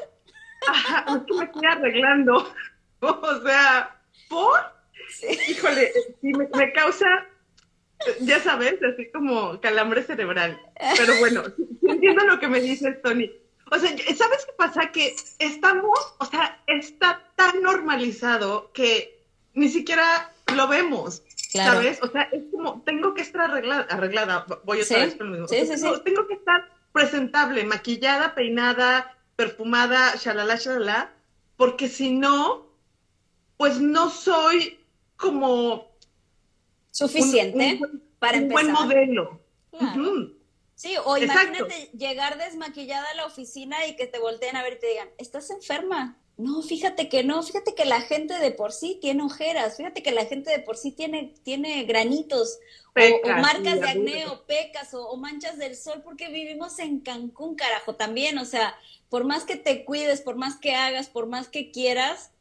Ajá, 0.67 1.05
que 1.27 1.35
me 1.35 1.45
estoy 1.45 1.67
arreglando. 1.67 2.53
O 3.01 3.43
sea, 3.43 4.01
¿por? 4.29 4.61
Sí. 5.11 5.39
Híjole, 5.49 5.93
sí, 6.21 6.33
me, 6.33 6.49
me, 6.55 6.73
causa, 6.73 7.07
ya 8.21 8.41
sabes, 8.41 8.83
así 8.83 9.11
como 9.13 9.61
calambre 9.61 10.03
cerebral. 10.03 10.59
Pero 10.97 11.19
bueno, 11.19 11.43
entiendo 11.83 12.25
lo 12.25 12.41
que 12.41 12.49
me 12.49 12.61
dices, 12.61 13.01
Tony. 13.03 13.31
O 13.71 13.79
sea, 13.79 13.91
¿sabes 13.91 14.47
qué 14.47 14.53
pasa? 14.57 14.93
Que 14.93 15.15
estamos, 15.39 15.99
o 16.19 16.25
sea, 16.25 16.63
está 16.67 17.23
tan 17.37 17.63
normalizado 17.63 18.73
que 18.73 19.23
ni 19.55 19.69
siquiera 19.69 20.33
lo 20.55 20.69
vemos. 20.69 21.23
Claro. 21.55 21.75
¿Sabes? 21.75 22.03
O 22.03 22.11
sea, 22.11 22.23
es 22.33 22.43
como, 22.51 22.83
tengo 22.83 23.15
que 23.15 23.23
estar 23.23 23.43
arreglada, 23.43 23.87
arreglada 23.89 24.45
voy 24.65 24.81
otra 24.81 24.97
sí. 24.97 25.05
vez 25.05 25.15
con 25.15 25.27
lo 25.29 25.33
mismo. 25.35 25.47
Sí, 25.47 25.61
o 25.61 25.67
sea, 25.67 25.77
sí, 25.77 25.83
tengo, 25.85 26.01
tengo, 26.01 26.27
que 26.27 26.35
estar 26.35 26.69
presentable, 26.93 27.63
maquillada, 27.65 28.35
peinada, 28.35 29.17
perfumada, 29.37 30.17
shalala, 30.17 30.57
shalala, 30.57 31.13
porque 31.57 31.89
si 31.89 32.11
no, 32.11 32.67
pues 33.57 33.81
no 33.81 34.11
soy 34.11 34.81
como 35.15 35.97
suficiente 36.91 37.79
un, 37.81 37.89
un, 37.89 38.03
para 38.19 38.39
un 38.39 38.43
empezar. 38.45 38.65
buen 38.65 38.73
modelo. 38.75 39.41
Claro. 39.71 40.03
Uh 40.03 40.05
-huh. 40.05 40.37
Sí, 40.75 40.97
o 41.05 41.17
Exacto. 41.17 41.45
imagínate 41.45 41.91
llegar 41.97 42.37
desmaquillada 42.37 43.09
a 43.11 43.15
la 43.15 43.27
oficina 43.27 43.87
y 43.87 43.95
que 43.95 44.09
te 44.09 44.19
volteen 44.19 44.57
a 44.57 44.65
ver 44.65 44.73
y 44.73 44.79
te 44.81 44.87
digan, 44.89 45.09
¿estás 45.19 45.51
enferma? 45.51 46.19
No, 46.37 46.63
fíjate 46.63 47.09
que 47.09 47.23
no, 47.23 47.43
fíjate 47.43 47.75
que 47.77 47.85
la 47.85 48.01
gente 48.01 48.35
de 48.35 48.51
por 48.51 48.73
sí 48.73 48.99
tiene 49.01 49.23
ojeras, 49.23 49.77
fíjate 49.77 50.03
que 50.03 50.11
la 50.11 50.25
gente 50.25 50.51
de 50.51 50.59
por 50.59 50.77
sí 50.77 50.91
tiene, 50.91 51.33
tiene 51.45 51.85
granitos 51.85 52.59
pecas, 52.93 53.21
o, 53.25 53.39
o, 53.39 53.41
marcas 53.41 53.81
de 53.81 53.89
acné 53.89 54.27
o 54.27 54.45
pecas 54.45 54.95
o, 54.95 55.09
o, 55.09 55.17
manchas 55.17 55.59
del 55.59 55.77
sol 55.77 56.03
porque 56.03 56.29
vivimos 56.31 56.81
en 56.81 57.01
Cancún, 57.01 57.55
carajo, 57.55 57.95
también, 57.95 58.37
o 58.39 58.45
sea, 58.45 58.77
por 59.09 59.23
más 59.23 59.45
que 59.45 59.57
te 59.57 59.85
cuides, 59.85 60.23
por 60.23 60.35
más 60.35 60.57
que 60.57 60.75
hagas, 60.75 61.09
por 61.09 61.27
más 61.27 61.47
que 61.47 61.71
quieras, 61.71 62.33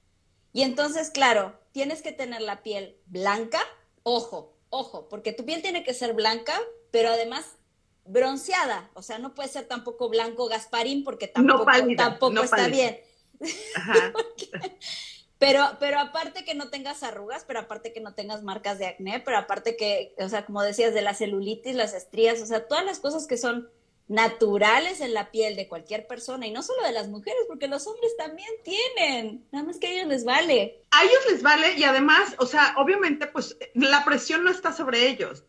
y 0.54 0.64
entonces, 0.64 1.12
claro, 1.12 1.54
tienes 1.72 2.02
que 2.02 2.12
tener 2.12 2.42
la 2.42 2.64
piel 2.64 2.98
blanca, 3.06 3.60
ojo, 4.02 4.56
ojo, 4.70 5.08
porque 5.08 5.34
tu 5.34 5.46
piel 5.46 5.62
tiene 5.62 5.84
que 5.84 5.94
ser 5.94 6.14
blanca, 6.14 6.60
pero 6.90 7.10
además 7.10 7.58
bronceada, 8.06 8.90
o 8.96 9.04
sea, 9.04 9.20
no 9.20 9.36
puede 9.36 9.50
ser 9.50 9.66
tampoco 9.66 10.10
blanco 10.10 10.48
Gasparín 10.48 11.04
porque 11.04 11.28
tampoco, 11.28 11.66
tampoco 11.96 12.44
está 12.44 12.68
bien. 12.68 13.00
pero, 15.40 15.78
pero 15.80 16.00
aparte 16.00 16.46
que 16.46 16.56
no 16.56 16.70
tengas 16.70 17.04
arrugas, 17.04 17.44
pero 17.46 17.60
aparte 17.60 17.94
que 17.94 18.02
no 18.02 18.14
tengas 18.14 18.44
marcas 18.44 18.80
de 18.80 18.88
acné, 18.88 19.20
pero 19.20 19.38
aparte 19.38 19.76
que, 19.76 20.16
o 20.20 20.30
sea, 20.30 20.46
como 20.46 20.62
decías, 20.62 20.94
de 20.94 21.02
la 21.02 21.14
celulitis, 21.14 21.76
las 21.76 21.94
estrías, 21.94 22.42
o 22.42 22.46
sea, 22.46 22.68
todas 22.68 22.86
las 22.86 23.00
cosas 23.00 23.28
que 23.28 23.38
son 23.38 23.70
naturales 24.08 25.02
en 25.02 25.14
la 25.14 25.32
piel 25.32 25.56
de 25.56 25.68
cualquier 25.68 26.08
persona 26.08 26.46
y 26.46 26.52
no 26.52 26.62
solo 26.62 26.84
de 26.84 26.92
las 26.92 27.08
mujeres, 27.08 27.42
porque 27.48 27.68
los 27.68 27.88
hombres 27.88 28.16
también 28.18 28.50
tienen, 28.64 29.48
nada 29.52 29.66
más 29.66 29.78
que 29.78 29.88
a 29.88 29.92
ellos 29.92 30.08
les 30.08 30.26
vale. 30.26 30.82
A 30.92 31.04
ellos 31.04 31.26
les 31.32 31.42
vale 31.42 31.74
y 31.78 31.84
además, 31.84 32.36
o 32.38 32.46
sea, 32.46 32.76
obviamente, 32.78 33.28
pues 33.28 33.58
la 33.74 34.04
presión 34.04 34.44
no 34.44 34.52
está 34.52 34.74
sobre 34.74 35.08
ellos. 35.08 35.46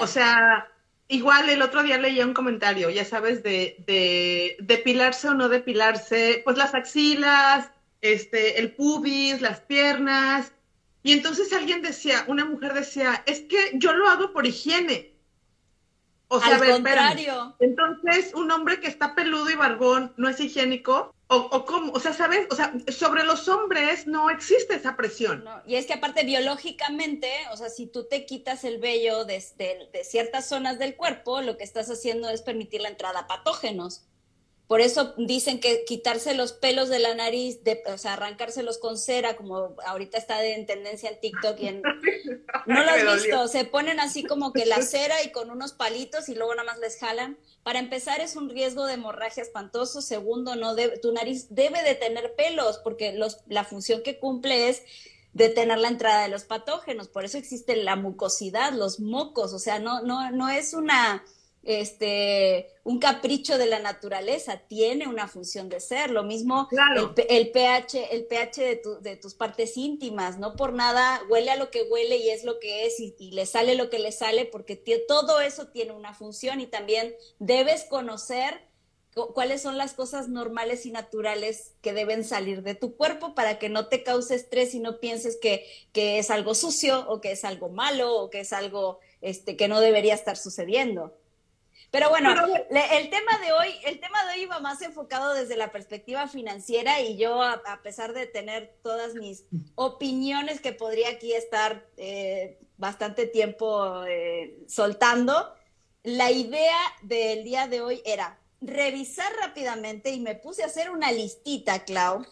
O 0.00 0.06
sea, 0.06 0.66
igual 1.14 1.48
el 1.48 1.62
otro 1.62 1.82
día 1.82 1.98
leía 1.98 2.26
un 2.26 2.34
comentario, 2.34 2.90
ya 2.90 3.04
sabes, 3.04 3.42
de, 3.42 3.76
de 3.86 4.56
depilarse 4.60 5.28
o 5.28 5.34
no 5.34 5.48
depilarse, 5.48 6.42
pues 6.44 6.56
las 6.56 6.74
axilas, 6.74 7.70
este, 8.00 8.60
el 8.60 8.72
pubis, 8.72 9.40
las 9.40 9.60
piernas. 9.60 10.52
Y 11.02 11.12
entonces 11.12 11.52
alguien 11.52 11.82
decía, 11.82 12.24
una 12.28 12.44
mujer 12.44 12.74
decía, 12.74 13.22
es 13.26 13.40
que 13.40 13.72
yo 13.74 13.92
lo 13.92 14.08
hago 14.08 14.32
por 14.32 14.46
higiene. 14.46 15.12
O 16.28 16.40
sea, 16.40 16.56
Al 16.56 16.66
contrario. 16.66 17.54
Entonces, 17.60 18.32
un 18.34 18.50
hombre 18.50 18.80
que 18.80 18.88
está 18.88 19.14
peludo 19.14 19.50
y 19.50 19.54
barbón 19.54 20.12
no 20.16 20.28
es 20.28 20.40
higiénico. 20.40 21.13
O, 21.28 21.36
o 21.36 21.64
cómo, 21.64 21.92
o 21.92 22.00
sea, 22.00 22.12
¿sabes? 22.12 22.46
O 22.50 22.54
sea, 22.54 22.74
sobre 22.88 23.24
los 23.24 23.48
hombres 23.48 24.06
no 24.06 24.28
existe 24.28 24.74
esa 24.74 24.94
presión. 24.94 25.44
y 25.66 25.76
es 25.76 25.86
que 25.86 25.94
aparte 25.94 26.24
biológicamente, 26.24 27.30
o 27.50 27.56
sea, 27.56 27.70
si 27.70 27.86
tú 27.86 28.04
te 28.04 28.26
quitas 28.26 28.64
el 28.64 28.78
vello 28.78 29.24
de, 29.24 29.42
de 29.92 30.04
ciertas 30.04 30.46
zonas 30.48 30.78
del 30.78 30.96
cuerpo, 30.96 31.40
lo 31.40 31.56
que 31.56 31.64
estás 31.64 31.90
haciendo 31.90 32.28
es 32.28 32.42
permitir 32.42 32.82
la 32.82 32.90
entrada 32.90 33.20
a 33.20 33.26
patógenos. 33.26 34.04
Por 34.74 34.80
eso 34.80 35.14
dicen 35.16 35.60
que 35.60 35.84
quitarse 35.84 36.34
los 36.34 36.52
pelos 36.52 36.88
de 36.88 36.98
la 36.98 37.14
nariz, 37.14 37.62
de, 37.62 37.80
o 37.86 37.96
sea, 37.96 38.14
arrancárselos 38.14 38.78
con 38.78 38.98
cera, 38.98 39.36
como 39.36 39.76
ahorita 39.86 40.18
está 40.18 40.44
en 40.44 40.66
tendencia 40.66 41.10
en 41.10 41.20
TikTok 41.20 41.60
y 41.60 41.68
en... 41.68 41.82
No 42.66 42.82
lo 42.82 42.90
has 42.90 43.22
visto, 43.22 43.46
se 43.46 43.66
ponen 43.66 44.00
así 44.00 44.24
como 44.24 44.52
que 44.52 44.66
la 44.66 44.82
cera 44.82 45.22
y 45.22 45.30
con 45.30 45.52
unos 45.52 45.74
palitos 45.74 46.28
y 46.28 46.34
luego 46.34 46.56
nada 46.56 46.66
más 46.66 46.80
les 46.80 46.98
jalan. 46.98 47.38
Para 47.62 47.78
empezar 47.78 48.20
es 48.20 48.34
un 48.34 48.50
riesgo 48.50 48.84
de 48.86 48.94
hemorragia 48.94 49.44
espantoso. 49.44 50.02
Segundo, 50.02 50.56
no 50.56 50.74
debe, 50.74 50.98
tu 50.98 51.12
nariz 51.12 51.46
debe 51.50 51.80
de 51.84 51.94
tener 51.94 52.34
pelos 52.34 52.78
porque 52.78 53.12
los, 53.12 53.42
la 53.46 53.62
función 53.62 54.02
que 54.02 54.18
cumple 54.18 54.70
es 54.70 54.82
detener 55.34 55.78
la 55.78 55.86
entrada 55.86 56.24
de 56.24 56.30
los 56.30 56.42
patógenos. 56.42 57.06
Por 57.06 57.24
eso 57.24 57.38
existe 57.38 57.76
la 57.76 57.94
mucosidad, 57.94 58.72
los 58.72 58.98
mocos. 58.98 59.52
O 59.52 59.60
sea, 59.60 59.78
no, 59.78 60.02
no, 60.02 60.32
no 60.32 60.48
es 60.48 60.74
una 60.74 61.24
este, 61.64 62.68
un 62.84 62.98
capricho 62.98 63.58
de 63.58 63.66
la 63.66 63.78
naturaleza, 63.78 64.62
tiene 64.68 65.08
una 65.08 65.28
función 65.28 65.68
de 65.68 65.80
ser. 65.80 66.10
Lo 66.10 66.22
mismo 66.22 66.68
el, 67.28 67.50
pH, 67.50 68.14
el 68.14 68.26
pH 68.26 68.60
de, 68.60 68.82
de, 69.00 69.16
tus 69.16 69.34
partes 69.34 69.76
íntimas, 69.76 70.38
no 70.38 70.56
por 70.56 70.72
nada 70.72 71.22
huele 71.28 71.50
a 71.50 71.56
lo 71.56 71.70
que 71.70 71.82
huele 71.82 72.18
y 72.18 72.30
es 72.30 72.44
lo 72.44 72.60
que 72.60 72.86
es 72.86 73.00
y, 73.00 73.14
le 73.32 73.46
sale 73.46 73.74
lo 73.74 73.90
que 73.90 73.98
le 73.98 74.12
sale, 74.12 74.44
porque 74.44 74.76
todo 75.08 75.40
eso 75.40 75.68
tiene 75.68 75.92
una 75.92 76.14
función 76.14 76.60
y 76.60 76.66
también 76.66 77.14
debes 77.38 77.84
conocer 77.84 78.60
cuáles 79.32 79.62
son 79.62 79.78
las 79.78 79.94
cosas 79.94 80.28
normales 80.28 80.86
y 80.86 80.90
naturales 80.90 81.74
que 81.82 81.92
deben 81.92 82.24
salir 82.24 82.62
de 82.62 82.74
tu 82.74 82.96
cuerpo 82.96 83.34
para 83.34 83.58
que 83.60 83.68
no 83.68 83.86
te 83.86 84.02
cause 84.02 84.34
estrés 84.34 84.74
y 84.74 84.80
no 84.80 84.98
pienses 84.98 85.38
que, 85.40 85.64
que 85.92 86.18
es 86.18 86.30
algo 86.30 86.54
sucio 86.54 87.08
o 87.08 87.20
que 87.20 87.32
es 87.32 87.44
algo 87.44 87.68
malo 87.68 88.16
o 88.16 88.28
que 88.28 88.40
es 88.40 88.52
algo 88.52 88.98
este, 89.20 89.56
que 89.56 89.68
no 89.68 89.80
debería 89.80 90.14
estar 90.14 90.36
sucediendo. 90.36 91.16
Pero 91.94 92.10
bueno, 92.10 92.34
el 92.70 93.08
tema 93.08 93.38
de 93.38 93.52
hoy, 93.52 93.72
el 93.84 94.00
tema 94.00 94.24
de 94.24 94.32
hoy 94.32 94.42
iba 94.42 94.58
más 94.58 94.82
enfocado 94.82 95.32
desde 95.32 95.56
la 95.56 95.70
perspectiva 95.70 96.26
financiera 96.26 97.00
y 97.00 97.16
yo, 97.16 97.40
a, 97.40 97.82
pesar 97.84 98.14
de 98.14 98.26
tener 98.26 98.74
todas 98.82 99.14
mis 99.14 99.44
opiniones 99.76 100.60
que 100.60 100.72
podría 100.72 101.10
aquí 101.10 101.32
estar 101.32 101.86
eh, 101.96 102.58
bastante 102.78 103.28
tiempo 103.28 104.02
eh, 104.08 104.58
soltando, 104.66 105.54
la 106.02 106.32
idea 106.32 106.76
del 107.02 107.44
día 107.44 107.68
de 107.68 107.80
hoy 107.80 108.02
era 108.04 108.40
revisar 108.60 109.32
rápidamente 109.40 110.10
y 110.10 110.18
me 110.18 110.34
puse 110.34 110.64
a 110.64 110.66
hacer 110.66 110.90
una 110.90 111.12
listita, 111.12 111.84
Clau. 111.84 112.26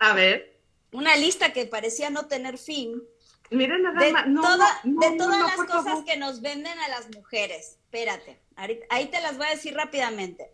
A 0.00 0.14
ver. 0.14 0.58
Una 0.90 1.14
lista 1.14 1.52
que 1.52 1.66
parecía 1.66 2.10
no 2.10 2.26
tener 2.26 2.58
fin. 2.58 3.00
Miren 3.52 3.84
nada 3.84 4.04
de, 4.04 4.12
más. 4.12 4.26
de 4.82 5.16
todas 5.16 5.38
las 5.38 5.64
cosas 5.68 6.04
que 6.04 6.16
nos 6.16 6.40
venden 6.40 6.76
a 6.76 6.88
las 6.88 7.08
mujeres. 7.14 7.78
Espérate. 7.84 8.44
Ahí 8.56 9.06
te 9.06 9.20
las 9.20 9.36
voy 9.36 9.46
a 9.46 9.50
decir 9.50 9.74
rápidamente. 9.74 10.50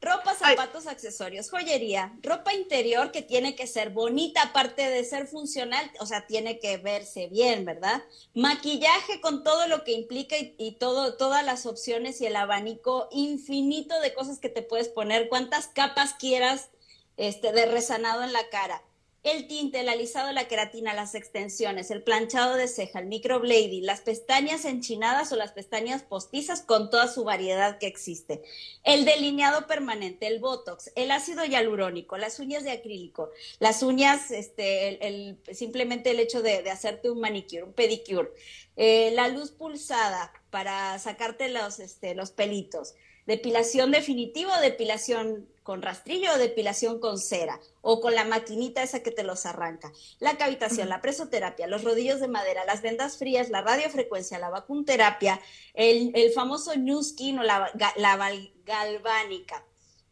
Ropa, 0.00 0.34
zapatos, 0.34 0.86
accesorios, 0.86 1.48
joyería, 1.48 2.12
ropa 2.22 2.52
interior 2.52 3.10
que 3.10 3.22
tiene 3.22 3.56
que 3.56 3.66
ser 3.66 3.88
bonita, 3.88 4.42
aparte 4.42 4.90
de 4.90 5.02
ser 5.02 5.26
funcional, 5.26 5.90
o 5.98 6.04
sea, 6.04 6.26
tiene 6.26 6.58
que 6.58 6.76
verse 6.76 7.28
bien, 7.28 7.64
¿verdad? 7.64 8.02
Maquillaje 8.34 9.22
con 9.22 9.42
todo 9.42 9.66
lo 9.66 9.82
que 9.82 9.92
implica 9.92 10.36
y, 10.38 10.72
todo, 10.72 11.16
todas 11.16 11.42
las 11.42 11.64
opciones 11.64 12.20
y 12.20 12.26
el 12.26 12.36
abanico 12.36 13.08
infinito 13.12 13.98
de 14.00 14.12
cosas 14.12 14.40
que 14.40 14.50
te 14.50 14.60
puedes 14.60 14.88
poner, 14.88 15.30
cuántas 15.30 15.68
capas 15.68 16.12
quieras 16.12 16.68
este, 17.16 17.52
de 17.52 17.64
resanado 17.64 18.22
en 18.24 18.34
la 18.34 18.46
cara 18.50 18.82
el 19.24 19.48
tinte, 19.48 19.80
el 19.80 19.88
alisado 19.88 20.30
la 20.32 20.48
queratina, 20.48 20.92
las 20.92 21.14
extensiones, 21.14 21.90
el 21.90 22.02
planchado 22.02 22.56
de 22.56 22.68
ceja, 22.68 22.98
el 22.98 23.06
microblading, 23.06 23.84
las 23.84 24.02
pestañas 24.02 24.66
enchinadas 24.66 25.32
o 25.32 25.36
las 25.36 25.52
pestañas 25.52 26.02
postizas 26.02 26.60
con 26.60 26.90
toda 26.90 27.08
su 27.08 27.24
variedad 27.24 27.78
que 27.78 27.86
existe, 27.86 28.42
el 28.84 29.06
delineado 29.06 29.66
permanente, 29.66 30.26
el 30.26 30.40
botox, 30.40 30.92
el 30.94 31.10
ácido 31.10 31.46
hialurónico, 31.46 32.18
las 32.18 32.38
uñas 32.38 32.64
de 32.64 32.72
acrílico, 32.72 33.30
las 33.60 33.82
uñas, 33.82 34.30
este, 34.30 35.06
el, 35.06 35.38
simplemente 35.52 36.10
el 36.10 36.20
hecho 36.20 36.42
de, 36.42 36.70
hacerte 36.70 37.10
un 37.10 37.20
manicure, 37.20 37.62
un 37.62 37.72
pedicure, 37.72 38.30
eh, 38.76 39.10
la 39.14 39.28
luz 39.28 39.52
pulsada 39.52 40.32
para 40.50 40.98
sacarte 40.98 41.48
los, 41.48 41.80
este, 41.80 42.14
los 42.14 42.30
pelitos, 42.30 42.94
depilación 43.26 43.90
definitiva 43.90 44.58
o 44.58 44.60
depilación 44.60 45.48
con 45.62 45.80
rastrillo 45.80 46.32
o 46.34 46.38
depilación 46.38 47.00
con 47.00 47.18
cera 47.18 47.58
o 47.80 48.00
con 48.00 48.14
la 48.14 48.24
maquinita 48.24 48.82
esa 48.82 49.02
que 49.02 49.10
te 49.10 49.24
los 49.24 49.46
arranca. 49.46 49.92
La 50.20 50.36
cavitación, 50.36 50.88
la 50.88 51.00
presoterapia, 51.00 51.66
los 51.66 51.84
rodillos 51.84 52.20
de 52.20 52.28
madera, 52.28 52.64
las 52.66 52.82
vendas 52.82 53.16
frías, 53.16 53.48
la 53.48 53.62
radiofrecuencia, 53.62 54.38
la 54.38 54.50
vacunterapia, 54.50 55.40
el, 55.72 56.12
el 56.14 56.32
famoso 56.32 56.76
New 56.76 57.02
Skin 57.02 57.38
o 57.38 57.42
la, 57.42 57.70
la 57.96 58.32
galvánica 58.66 59.64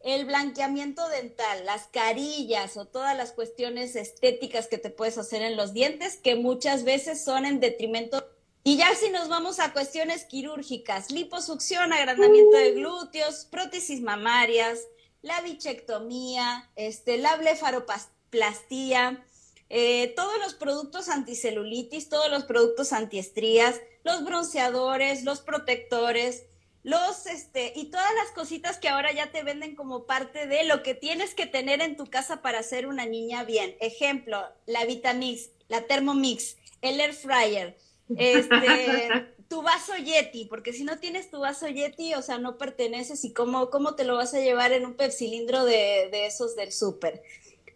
el 0.04 0.24
blanqueamiento 0.24 1.08
dental, 1.08 1.64
las 1.64 1.86
carillas 1.86 2.76
o 2.76 2.86
todas 2.86 3.16
las 3.16 3.32
cuestiones 3.32 3.94
estéticas 3.94 4.66
que 4.66 4.78
te 4.78 4.90
puedes 4.90 5.16
hacer 5.16 5.42
en 5.42 5.56
los 5.56 5.72
dientes, 5.72 6.16
que 6.16 6.34
muchas 6.34 6.84
veces 6.84 7.24
son 7.24 7.46
en 7.46 7.60
detrimento 7.60 8.26
y 8.64 8.76
ya 8.76 8.94
si 8.94 9.10
nos 9.10 9.28
vamos 9.28 9.58
a 9.58 9.72
cuestiones 9.72 10.24
quirúrgicas, 10.24 11.10
liposucción, 11.10 11.92
agrandamiento 11.92 12.56
de 12.56 12.72
glúteos, 12.72 13.46
prótesis 13.50 14.00
mamarias, 14.00 14.78
la 15.20 15.40
bichectomía, 15.40 16.70
este, 16.76 17.18
la 17.18 17.36
blefaroplastía, 17.36 19.24
eh, 19.68 20.12
todos 20.14 20.38
los 20.38 20.54
productos 20.54 21.08
anticelulitis, 21.08 22.08
todos 22.08 22.30
los 22.30 22.44
productos 22.44 22.92
antiestrías, 22.92 23.80
los 24.04 24.24
bronceadores, 24.24 25.24
los 25.24 25.40
protectores, 25.40 26.44
los, 26.82 27.26
este, 27.26 27.72
y 27.74 27.90
todas 27.90 28.12
las 28.14 28.32
cositas 28.32 28.78
que 28.78 28.88
ahora 28.88 29.12
ya 29.12 29.30
te 29.30 29.42
venden 29.42 29.76
como 29.76 30.04
parte 30.04 30.46
de 30.46 30.64
lo 30.64 30.82
que 30.82 30.94
tienes 30.94 31.34
que 31.34 31.46
tener 31.46 31.80
en 31.80 31.96
tu 31.96 32.06
casa 32.06 32.42
para 32.42 32.62
ser 32.62 32.86
una 32.86 33.06
niña 33.06 33.44
bien. 33.44 33.76
Ejemplo, 33.80 34.44
la 34.66 34.84
Vitamix, 34.84 35.50
la 35.68 35.86
Thermomix, 35.86 36.56
el 36.80 37.00
Air 37.00 37.14
Fryer, 37.14 37.78
este, 38.16 39.26
tu 39.48 39.62
vaso 39.62 39.94
Yeti, 39.96 40.46
porque 40.46 40.72
si 40.72 40.84
no 40.84 40.98
tienes 40.98 41.30
tu 41.30 41.40
vaso 41.40 41.68
Yeti, 41.68 42.14
o 42.14 42.22
sea, 42.22 42.38
no 42.38 42.58
perteneces 42.58 43.24
y 43.24 43.32
cómo, 43.32 43.70
cómo 43.70 43.94
te 43.94 44.04
lo 44.04 44.16
vas 44.16 44.34
a 44.34 44.40
llevar 44.40 44.72
en 44.72 44.86
un 44.86 44.94
pepsilindro 44.94 45.64
de, 45.64 46.08
de 46.10 46.26
esos 46.26 46.56
del 46.56 46.72
súper. 46.72 47.22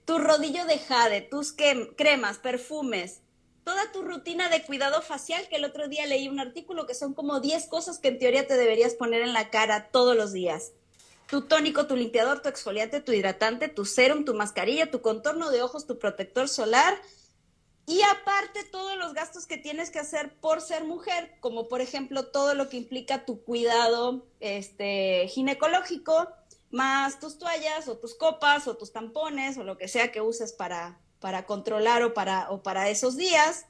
Tu 0.05 0.19
rodillo 0.19 0.65
de 0.67 0.79
jade, 0.79 1.21
tus 1.21 1.53
cremas, 1.53 2.39
perfumes, 2.39 3.21
toda 3.67 3.91
tu 3.91 4.03
rutina 4.03 4.49
de 4.49 4.63
cuidado 4.63 5.03
facial, 5.03 5.49
que 5.49 5.57
el 5.57 5.65
otro 5.65 5.89
día 5.89 6.07
leí 6.07 6.29
un 6.29 6.39
artículo 6.39 6.87
que 6.87 6.95
son 6.95 7.15
como 7.15 7.41
10 7.41 7.67
cosas 7.67 7.99
que 7.99 8.09
en 8.09 8.21
teoría 8.21 8.47
te 8.47 8.57
deberías 8.57 8.95
poner 8.95 9.23
en 9.23 9.33
la 9.33 9.51
cara 9.51 9.89
todos 9.91 10.17
los 10.17 10.33
días. 10.33 10.71
Tu 11.29 11.43
tónico, 11.43 11.89
tu 11.89 11.97
limpiador, 11.97 12.41
tu 12.41 12.49
exfoliante, 12.49 13.01
tu 13.01 13.11
hidratante, 13.11 13.69
tu 13.69 13.85
serum, 13.85 14.25
tu 14.25 14.35
mascarilla, 14.35 14.93
tu 14.93 15.03
contorno 15.03 15.51
de 15.51 15.63
ojos, 15.63 15.85
tu 15.85 15.99
protector 15.99 16.49
solar, 16.49 16.97
y 17.87 18.03
aparte 18.03 18.65
todos 18.65 18.97
los 18.97 19.15
gastos 19.15 19.47
que 19.47 19.57
tienes 19.57 19.91
que 19.91 20.01
hacer 20.01 20.35
por 20.41 20.61
ser 20.61 20.85
mujer, 20.85 21.37
como 21.41 21.69
por 21.69 21.81
ejemplo 21.81 22.27
todo 22.27 22.55
lo 22.55 22.69
que 22.69 22.77
implica 22.77 23.25
tu 23.25 23.43
cuidado 23.45 24.27
este, 24.41 25.29
ginecológico, 25.29 26.29
más 26.71 27.21
tus 27.21 27.39
toallas 27.39 27.87
o 27.89 27.97
tus 27.97 28.15
copas 28.15 28.67
o 28.67 28.77
tus 28.77 28.93
tampones 28.93 29.57
o 29.57 29.65
lo 29.65 29.79
que 29.79 29.89
sea 29.89 30.11
que 30.11 30.21
uses 30.21 30.53
para, 30.53 30.99
para 31.21 31.47
controlar 31.47 32.03
o 32.03 32.13
para, 32.13 32.51
o 32.51 32.63
para 32.63 32.91
esos 32.91 33.17
días. 33.17 33.67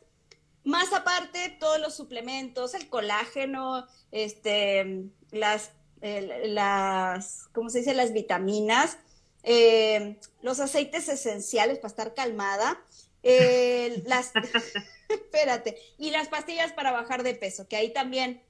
Más 0.64 0.92
aparte, 0.92 1.56
todos 1.60 1.78
los 1.78 1.94
suplementos, 1.94 2.74
el 2.74 2.88
colágeno, 2.88 3.86
este, 4.10 5.04
las 5.30 5.70
las, 6.00 7.48
¿cómo 7.52 7.70
se 7.70 7.78
dice? 7.78 7.94
Las 7.94 8.12
vitaminas, 8.12 8.98
eh, 9.42 10.18
los 10.42 10.60
aceites 10.60 11.08
esenciales 11.08 11.78
para 11.78 11.88
estar 11.88 12.14
calmada, 12.14 12.80
eh, 13.28 14.02
las, 14.06 14.32
espérate, 15.08 15.76
y 15.98 16.10
las 16.10 16.28
pastillas 16.28 16.72
para 16.72 16.92
bajar 16.92 17.24
de 17.24 17.34
peso, 17.34 17.66
que 17.68 17.76
ahí 17.76 17.92
también 17.92 18.42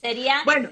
sería 0.00 0.40
bueno. 0.44 0.70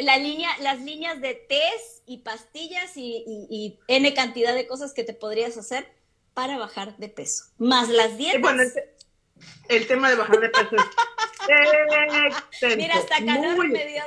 la 0.00 0.16
línea, 0.18 0.50
las 0.60 0.80
líneas 0.80 1.20
de 1.20 1.34
test 1.34 2.02
y 2.06 2.18
pastillas 2.18 2.96
y, 2.96 3.24
y, 3.50 3.78
N 3.88 4.14
cantidad 4.14 4.54
de 4.54 4.66
cosas 4.66 4.92
que 4.92 5.04
te 5.04 5.12
podrías 5.12 5.56
hacer 5.56 5.88
para 6.34 6.56
bajar 6.56 6.96
de 6.98 7.08
peso, 7.08 7.46
más 7.58 7.88
las 7.88 8.16
dietas. 8.16 8.40
Bueno, 8.40 8.62
el, 9.68 9.86
tema 9.86 10.10
de 10.10 10.16
bajar 10.16 10.40
de 10.40 10.48
peso 10.50 10.76
es 10.76 10.82
Mira, 12.76 12.94
hasta 12.94 13.24
calor 13.24 13.68
me 13.68 13.86
dio 13.86 14.02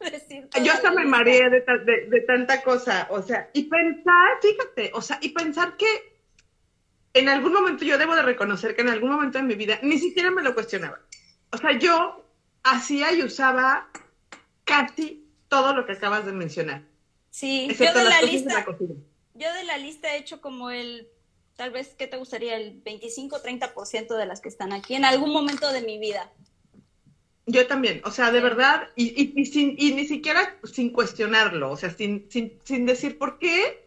de 0.00 0.48
Yo 0.62 0.72
hasta 0.72 0.90
me 0.92 1.04
mareé 1.04 1.50
de, 1.50 1.62
de, 2.08 2.20
tanta 2.22 2.62
cosa, 2.62 3.06
o 3.10 3.22
sea, 3.22 3.50
y 3.52 3.64
pensar, 3.64 4.38
fíjate, 4.40 4.92
o 4.94 5.02
sea, 5.02 5.18
y 5.20 5.28
pensar 5.30 5.76
que 5.76 6.13
en 7.14 7.28
algún 7.28 7.52
momento 7.52 7.84
yo 7.84 7.96
debo 7.96 8.14
de 8.14 8.22
reconocer 8.22 8.74
que 8.74 8.82
en 8.82 8.90
algún 8.90 9.10
momento 9.10 9.38
de 9.38 9.44
mi 9.44 9.54
vida 9.54 9.78
ni 9.82 9.98
siquiera 9.98 10.30
me 10.30 10.42
lo 10.42 10.54
cuestionaba. 10.54 11.00
O 11.50 11.56
sea, 11.56 11.78
yo 11.78 12.24
hacía 12.64 13.12
y 13.12 13.22
usaba 13.22 13.88
casi 14.64 15.24
todo 15.48 15.74
lo 15.74 15.86
que 15.86 15.92
acabas 15.92 16.26
de 16.26 16.32
mencionar. 16.32 16.82
Sí, 17.30 17.68
yo 17.78 17.92
de 17.94 18.04
la 18.04 18.22
lista, 18.22 18.66
yo 19.34 19.52
de 19.52 19.64
la 19.64 19.78
lista 19.78 20.14
he 20.14 20.18
hecho 20.18 20.40
como 20.40 20.70
el 20.70 21.08
tal 21.56 21.70
vez, 21.70 21.94
¿qué 21.96 22.06
te 22.06 22.16
gustaría? 22.16 22.56
El 22.56 22.82
25-30% 22.82 24.16
de 24.16 24.26
las 24.26 24.40
que 24.40 24.48
están 24.48 24.72
aquí 24.72 24.94
en 24.94 25.04
algún 25.04 25.32
momento 25.32 25.72
de 25.72 25.82
mi 25.82 25.98
vida. 25.98 26.32
Yo 27.46 27.66
también, 27.66 28.00
o 28.04 28.10
sea, 28.10 28.32
de 28.32 28.40
verdad, 28.40 28.88
y, 28.96 29.40
y, 29.40 29.44
sin, 29.44 29.76
y 29.78 29.92
ni 29.92 30.06
siquiera 30.06 30.58
sin 30.64 30.90
cuestionarlo, 30.90 31.70
o 31.70 31.76
sea, 31.76 31.90
sin, 31.90 32.28
sin, 32.30 32.58
sin 32.64 32.86
decir 32.86 33.18
por 33.18 33.38
qué 33.38 33.83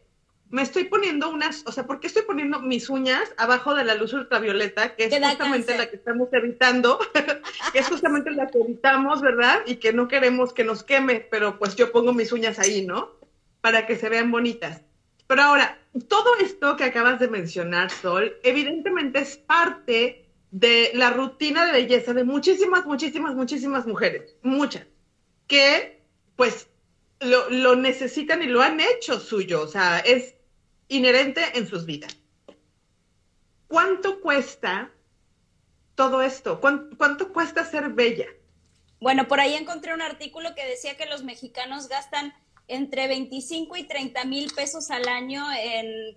me 0.50 0.62
estoy 0.62 0.86
poniendo 0.86 1.30
unas, 1.30 1.64
o 1.66 1.72
sea, 1.72 1.86
¿por 1.86 2.00
qué 2.00 2.08
estoy 2.08 2.24
poniendo 2.24 2.60
mis 2.60 2.90
uñas 2.90 3.34
abajo 3.38 3.76
de 3.76 3.84
la 3.84 3.96
luz 3.96 4.14
ultravioleta, 4.14 4.96
que 4.96 5.06
es 5.06 5.14
justamente 5.14 5.78
la 5.78 5.90
que 5.90 5.98
estamos 5.98 6.30
evitando, 6.32 7.00
que 7.74 7.80
es 7.80 7.88
justamente 7.88 8.32
la 8.32 8.48
que 8.48 8.60
evitamos, 8.60 9.22
¿verdad? 9.22 9.62
Y 9.66 9.76
que 9.76 9.94
no 9.94 10.08
queremos 10.08 10.54
que 10.54 10.64
nos 10.64 10.84
queme, 10.84 11.20
pero 11.20 11.60
pues 11.60 11.76
yo 11.76 11.92
pongo 11.92 12.14
mis 12.14 12.32
uñas 12.32 12.60
ahí, 12.60 12.86
¿no? 12.86 13.12
Para 13.62 13.86
que 13.86 13.98
se 13.98 14.10
vean 14.10 14.32
bonitas. 14.32 14.82
Pero 15.28 15.42
ahora, 15.42 15.78
todo 16.08 16.38
esto 16.40 16.78
que 16.78 16.86
acabas 16.86 17.20
de 17.20 17.28
mencionar, 17.28 17.92
Sol, 17.92 18.38
evidentemente 18.44 19.20
es 19.20 19.38
parte 19.38 20.26
de 20.52 20.92
la 20.94 21.10
rutina 21.10 21.66
de 21.66 21.74
belleza 21.74 22.14
de 22.14 22.24
muchísimas, 22.24 22.86
muchísimas, 22.86 23.36
muchísimas 23.36 23.86
mujeres, 23.86 24.36
muchas, 24.42 24.88
que 25.48 26.02
pues 26.38 26.70
lo, 27.20 27.76
necesitan 27.76 28.42
y 28.44 28.48
lo 28.48 28.62
han 28.62 28.80
hecho 28.80 29.20
suyo, 29.20 29.62
o 29.62 29.68
sea, 29.68 30.00
es 30.00 30.36
inherente 30.88 31.42
en 31.56 31.68
sus 31.68 31.86
vidas. 31.86 32.18
¿Cuánto 33.68 34.22
cuesta 34.22 34.92
todo 35.96 36.22
esto? 36.22 36.62
¿Cuánto, 36.62 37.34
cuesta 37.34 37.66
ser 37.66 37.90
bella? 37.90 38.28
Bueno, 39.00 39.28
por 39.28 39.40
ahí 39.40 39.56
encontré 39.56 39.94
un 39.94 40.02
artículo 40.02 40.56
que 40.56 40.66
decía 40.66 40.96
que 40.96 41.06
los 41.06 41.24
mexicanos 41.24 41.88
gastan 41.90 42.34
entre 42.68 43.08
25 43.08 43.76
y 43.78 43.84
30 43.84 44.26
mil 44.26 44.52
pesos 44.54 44.92
al 44.92 45.08
año 45.08 45.46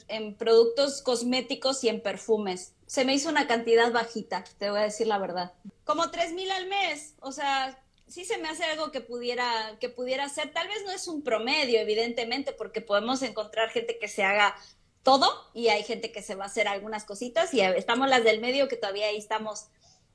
en, 0.09 0.35
productos 0.35 1.02
cosméticos 1.02 1.85
y 1.85 1.88
en 1.88 2.02
perfumes. 2.02 2.74
Se 2.87 3.04
me 3.04 3.14
hizo 3.14 3.28
una 3.28 3.46
cantidad 3.46 3.92
bajita, 3.92 4.44
te 4.59 4.70
voy 4.70 4.80
a 4.80 4.85
decir 4.85 5.06
la 5.06 5.18
verdad. 5.18 5.52
Como 5.85 6.11
3 6.11 6.33
mil 6.33 6.50
al 6.50 6.66
mes, 6.66 7.14
o 7.20 7.30
sea, 7.33 7.80
sí 8.11 8.25
se 8.25 8.38
me 8.38 8.49
hace 8.49 8.64
algo 8.64 8.90
que 8.90 9.01
pudiera, 9.01 9.77
que 9.81 9.88
pudiera 9.88 10.29
ser. 10.29 10.53
Tal 10.53 10.68
vez 10.68 10.83
no 10.85 10.90
es 10.90 11.09
un 11.09 11.23
promedio, 11.23 11.81
evidentemente, 11.81 12.53
porque 12.53 12.81
podemos 12.81 13.23
encontrar 13.23 13.70
gente 13.70 13.99
que 13.99 14.09
se 14.09 14.25
haga 14.25 14.55
todo 15.03 15.51
y 15.55 15.68
hay 15.68 15.83
gente 15.83 16.12
que 16.12 16.23
se 16.23 16.35
va 16.35 16.44
a 16.44 16.49
hacer 16.49 16.68
algunas 16.68 17.05
cositas 17.05 17.55
y 17.55 17.61
estamos 17.61 18.09
las 18.09 18.23
del 18.23 18.40
medio 18.40 18.68
que 18.68 18.77
todavía 18.77 19.07
ahí 19.07 19.16
estamos 19.16 19.68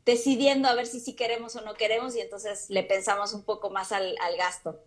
decidiendo 0.06 0.68
a 0.68 0.76
ver 0.76 0.86
si 0.86 1.00
sí 1.00 1.16
queremos 1.16 1.56
o 1.56 1.62
no 1.62 1.74
queremos 1.74 2.16
y 2.16 2.22
entonces 2.22 2.68
le 2.70 2.84
pensamos 2.84 3.34
un 3.34 3.44
poco 3.44 3.72
más 3.72 3.92
al, 3.92 4.16
al 4.22 4.38
gasto. 4.38 4.84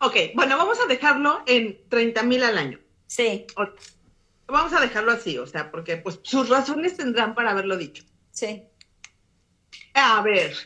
Ok, 0.00 0.16
bueno, 0.34 0.56
vamos 0.56 0.80
a 0.80 0.86
dejarlo 0.86 1.42
en 1.46 1.88
30 1.88 2.22
mil 2.24 2.42
al 2.42 2.58
año. 2.58 2.80
Sí. 3.06 3.46
Vamos 4.48 4.72
a 4.72 4.80
dejarlo 4.80 5.12
así, 5.12 5.38
o 5.38 5.46
sea, 5.46 5.70
porque 5.70 5.98
pues 5.98 6.18
sus 6.22 6.48
razones 6.48 6.96
tendrán 6.96 7.34
para 7.34 7.50
haberlo 7.50 7.76
dicho. 7.76 8.02
Sí. 8.32 8.64
A 9.94 10.20
ver. 10.22 10.56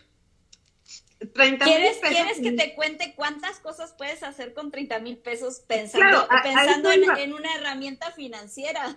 30 1.26 1.64
¿Quieres, 1.64 1.98
pesos. 1.98 2.16
¿Quieres 2.16 2.40
que 2.40 2.52
te 2.52 2.74
cuente 2.74 3.14
cuántas 3.14 3.58
cosas 3.58 3.94
puedes 3.96 4.22
hacer 4.22 4.54
con 4.54 4.70
30 4.70 4.98
mil 5.00 5.18
pesos 5.18 5.60
pensando, 5.66 6.26
pensando 6.42 6.90
en, 6.92 7.32
una 7.32 7.54
herramienta 7.54 8.10
financiera? 8.12 8.96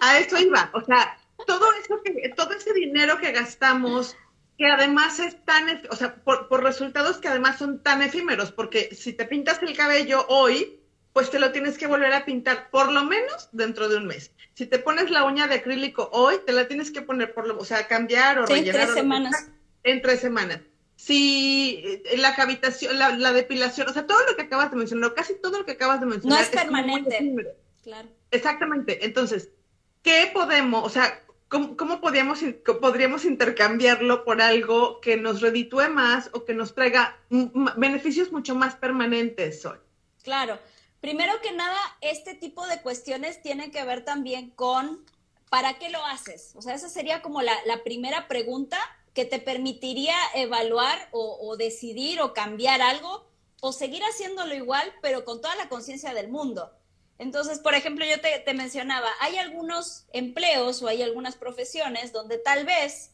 A 0.00 0.18
eso 0.18 0.38
iba. 0.38 0.70
O 0.74 0.84
sea, 0.84 1.18
todo 1.46 1.66
eso 1.82 2.02
que, 2.02 2.28
todo 2.36 2.52
ese 2.52 2.72
dinero 2.72 3.18
que 3.18 3.32
gastamos 3.32 4.16
que 4.60 4.66
además 4.66 5.18
es 5.20 5.42
tan, 5.46 5.82
o 5.88 5.96
sea, 5.96 6.16
por, 6.16 6.62
resultados 6.62 7.16
que 7.16 7.28
además 7.28 7.56
son 7.56 7.82
tan 7.82 8.02
efímeros, 8.02 8.52
porque 8.52 8.94
si 8.94 9.14
te 9.14 9.24
pintas 9.24 9.62
el 9.62 9.74
cabello 9.74 10.26
hoy, 10.28 10.82
pues 11.14 11.30
te 11.30 11.38
lo 11.38 11.50
tienes 11.50 11.78
que 11.78 11.86
volver 11.86 12.12
a 12.12 12.26
pintar 12.26 12.68
por 12.68 12.92
lo 12.92 13.04
menos 13.04 13.48
dentro 13.52 13.88
de 13.88 13.96
un 13.96 14.06
mes. 14.06 14.32
Si 14.52 14.66
te 14.66 14.78
pones 14.78 15.10
la 15.10 15.24
uña 15.24 15.46
de 15.46 15.54
acrílico 15.54 16.10
hoy, 16.12 16.36
te 16.44 16.52
la 16.52 16.68
tienes 16.68 16.90
que 16.90 17.00
poner 17.00 17.32
por 17.32 17.46
lo, 17.46 17.56
o 17.56 17.64
sea, 17.64 17.88
cambiar 17.88 18.38
o 18.38 18.44
rellenar. 18.44 18.80
En 18.80 18.86
tres 18.86 18.94
semanas. 18.94 19.50
En 19.82 20.02
tres 20.02 20.20
semanas. 20.20 20.60
Si 21.00 21.82
eh, 21.84 22.18
la 22.18 22.34
cavitación, 22.34 22.98
la, 22.98 23.32
depilación, 23.32 23.88
o 23.88 23.92
sea, 23.92 24.06
todo 24.06 24.18
lo 24.26 24.36
que 24.36 24.42
acabas 24.42 24.70
de 24.70 24.76
mencionar, 24.76 25.14
casi 25.14 25.34
todo 25.40 25.58
lo 25.58 25.64
que 25.64 25.72
acabas 25.72 26.00
de 26.00 26.06
mencionar. 26.06 26.38
No 26.38 26.44
es, 26.44 26.50
permanente. 26.50 27.56
Claro. 27.82 28.08
Exactamente. 28.30 29.04
Entonces, 29.04 29.48
¿qué 30.02 30.30
podemos, 30.32 30.84
o 30.84 30.90
sea, 30.90 31.22
¿Cómo, 31.48 32.00
podríamos, 32.00 32.44
podríamos 32.80 33.24
intercambiarlo 33.24 34.24
por 34.24 34.40
algo 34.40 35.00
que 35.00 35.16
nos 35.16 35.40
reditúe 35.40 35.88
más 35.90 36.30
o 36.32 36.44
que 36.44 36.54
nos 36.54 36.76
traiga 36.76 37.18
beneficios 37.76 38.30
mucho 38.30 38.54
más 38.54 38.76
permanentes, 38.76 39.62
Sol? 39.62 39.82
Claro. 40.22 40.60
Primero 41.00 41.32
que 41.42 41.50
nada, 41.50 41.78
este 42.02 42.34
tipo 42.34 42.64
de 42.68 42.80
cuestiones 42.82 43.42
tienen 43.42 43.72
que 43.72 43.82
ver 43.82 44.04
también 44.04 44.50
con 44.50 45.04
¿para 45.50 45.74
qué 45.74 45.90
lo 45.90 46.04
haces? 46.06 46.52
O 46.54 46.62
sea, 46.62 46.74
esa 46.74 46.88
sería 46.88 47.20
como 47.20 47.42
la, 47.42 47.54
primera 47.84 48.28
pregunta 48.28 48.78
que 49.14 49.24
te 49.24 49.38
permitiría 49.38 50.14
evaluar 50.34 51.08
o, 51.12 51.38
o 51.40 51.56
decidir 51.56 52.20
o 52.20 52.32
cambiar 52.32 52.80
algo 52.80 53.30
o 53.60 53.72
seguir 53.72 54.02
haciéndolo 54.02 54.54
igual, 54.54 54.92
pero 55.02 55.24
con 55.24 55.40
toda 55.40 55.54
la 55.56 55.68
conciencia 55.68 56.14
del 56.14 56.28
mundo. 56.28 56.72
Entonces, 57.18 57.58
por 57.58 57.74
ejemplo, 57.74 58.04
yo 58.06 58.16
te, 58.20 58.54
mencionaba, 58.54 59.10
hay 59.20 59.36
algunos 59.36 60.06
empleos 60.12 60.82
o 60.82 60.88
hay 60.88 61.02
algunas 61.02 61.36
profesiones 61.36 62.12
donde 62.12 62.38
tal 62.38 62.64
vez, 62.64 63.10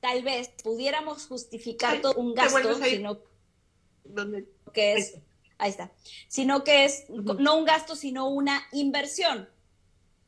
tal 0.00 0.22
vez 0.22 0.50
pudiéramos 0.62 1.26
justificar 1.26 2.02
todo 2.02 2.14
un 2.16 2.34
gasto, 2.34 2.74
sino 2.84 3.20
que 4.74 4.92
es, 4.92 5.14
ahí 5.56 5.70
está, 5.70 5.90
sino 6.28 6.64
que 6.64 6.84
es 6.84 7.08
no 7.08 7.56
un 7.56 7.64
gasto, 7.64 7.96
sino 7.96 8.28
una 8.28 8.62
inversión. 8.72 9.48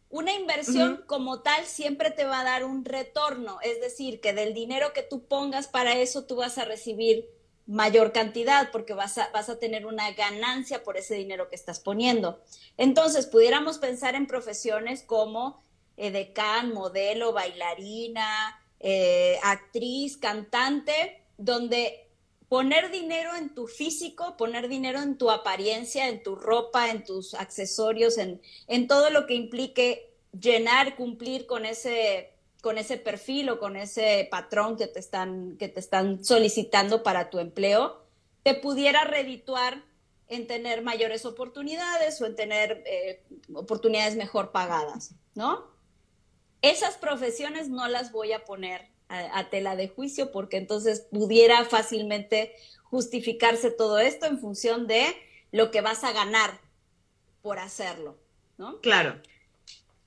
Una 0.08 0.32
inversión 0.32 1.02
como 1.06 1.40
tal 1.40 1.64
siempre 1.64 2.10
te 2.10 2.24
va 2.24 2.40
a 2.40 2.44
dar 2.44 2.64
un 2.64 2.84
retorno, 2.84 3.58
es 3.62 3.80
decir, 3.80 4.20
que 4.20 4.32
del 4.32 4.54
dinero 4.54 4.92
que 4.92 5.02
tú 5.02 5.26
pongas 5.26 5.66
para 5.66 5.96
eso 5.96 6.24
tú 6.24 6.36
vas 6.36 6.58
a 6.58 6.64
recibir 6.64 7.28
mayor 7.66 8.12
cantidad 8.12 8.70
porque 8.70 8.94
vas 8.94 9.18
a, 9.18 9.28
vas 9.30 9.48
a 9.48 9.58
tener 9.58 9.84
una 9.86 10.12
ganancia 10.12 10.84
por 10.84 10.96
ese 10.96 11.14
dinero 11.16 11.48
que 11.48 11.56
estás 11.56 11.80
poniendo. 11.80 12.40
Entonces, 12.76 13.26
pudiéramos 13.26 13.78
pensar 13.78 14.14
en 14.14 14.28
profesiones 14.28 15.02
como 15.02 15.60
eh, 15.96 16.10
decán, 16.10 16.72
modelo, 16.72 17.32
bailarina, 17.32 18.60
eh, 18.80 19.38
actriz, 19.42 20.16
cantante, 20.16 21.22
donde 21.38 22.05
poner 22.48 22.90
dinero 22.90 23.34
en 23.34 23.54
tu 23.54 23.66
físico, 23.66 24.36
poner 24.36 24.68
dinero 24.68 25.00
en 25.00 25.18
tu 25.18 25.30
apariencia, 25.30 26.08
en 26.08 26.22
tu 26.22 26.36
ropa, 26.36 26.90
en 26.90 27.04
tus 27.04 27.34
accesorios, 27.34 28.18
en, 28.18 28.40
en 28.68 28.86
todo 28.86 29.10
lo 29.10 29.26
que 29.26 29.34
implique 29.34 30.14
llenar, 30.38 30.96
cumplir 30.96 31.46
con 31.46 31.64
ese 31.64 32.32
con 32.62 32.78
ese 32.78 32.96
perfil 32.96 33.50
o 33.50 33.60
con 33.60 33.76
ese 33.76 34.26
patrón 34.28 34.76
que 34.76 34.88
te 34.88 34.98
están, 34.98 35.56
que 35.56 35.68
te 35.68 35.78
están 35.78 36.24
solicitando 36.24 37.04
para 37.04 37.30
tu 37.30 37.38
empleo, 37.38 38.02
te 38.42 38.54
pudiera 38.54 39.04
redituar 39.04 39.84
en 40.26 40.48
tener 40.48 40.82
mayores 40.82 41.24
oportunidades 41.26 42.20
o 42.20 42.26
en 42.26 42.34
tener 42.34 42.82
eh, 42.86 43.22
oportunidades 43.54 44.16
mejor 44.16 44.50
pagadas, 44.50 45.14
¿no? 45.36 45.64
Esas 46.60 46.96
profesiones 46.96 47.68
no 47.68 47.86
las 47.86 48.10
voy 48.10 48.32
a 48.32 48.44
poner 48.44 48.88
a, 49.08 49.48
tela 49.50 49.76
de 49.76 49.88
juicio 49.88 50.32
porque 50.32 50.56
entonces 50.56 51.06
pudiera 51.10 51.64
fácilmente 51.64 52.54
justificarse 52.84 53.70
todo 53.70 53.98
esto 53.98 54.26
en 54.26 54.38
función 54.38 54.86
de 54.86 55.06
lo 55.52 55.70
que 55.70 55.80
vas 55.80 56.04
a 56.04 56.12
ganar 56.12 56.60
por 57.42 57.58
hacerlo, 57.58 58.16
¿no? 58.58 58.80
Claro. 58.80 59.20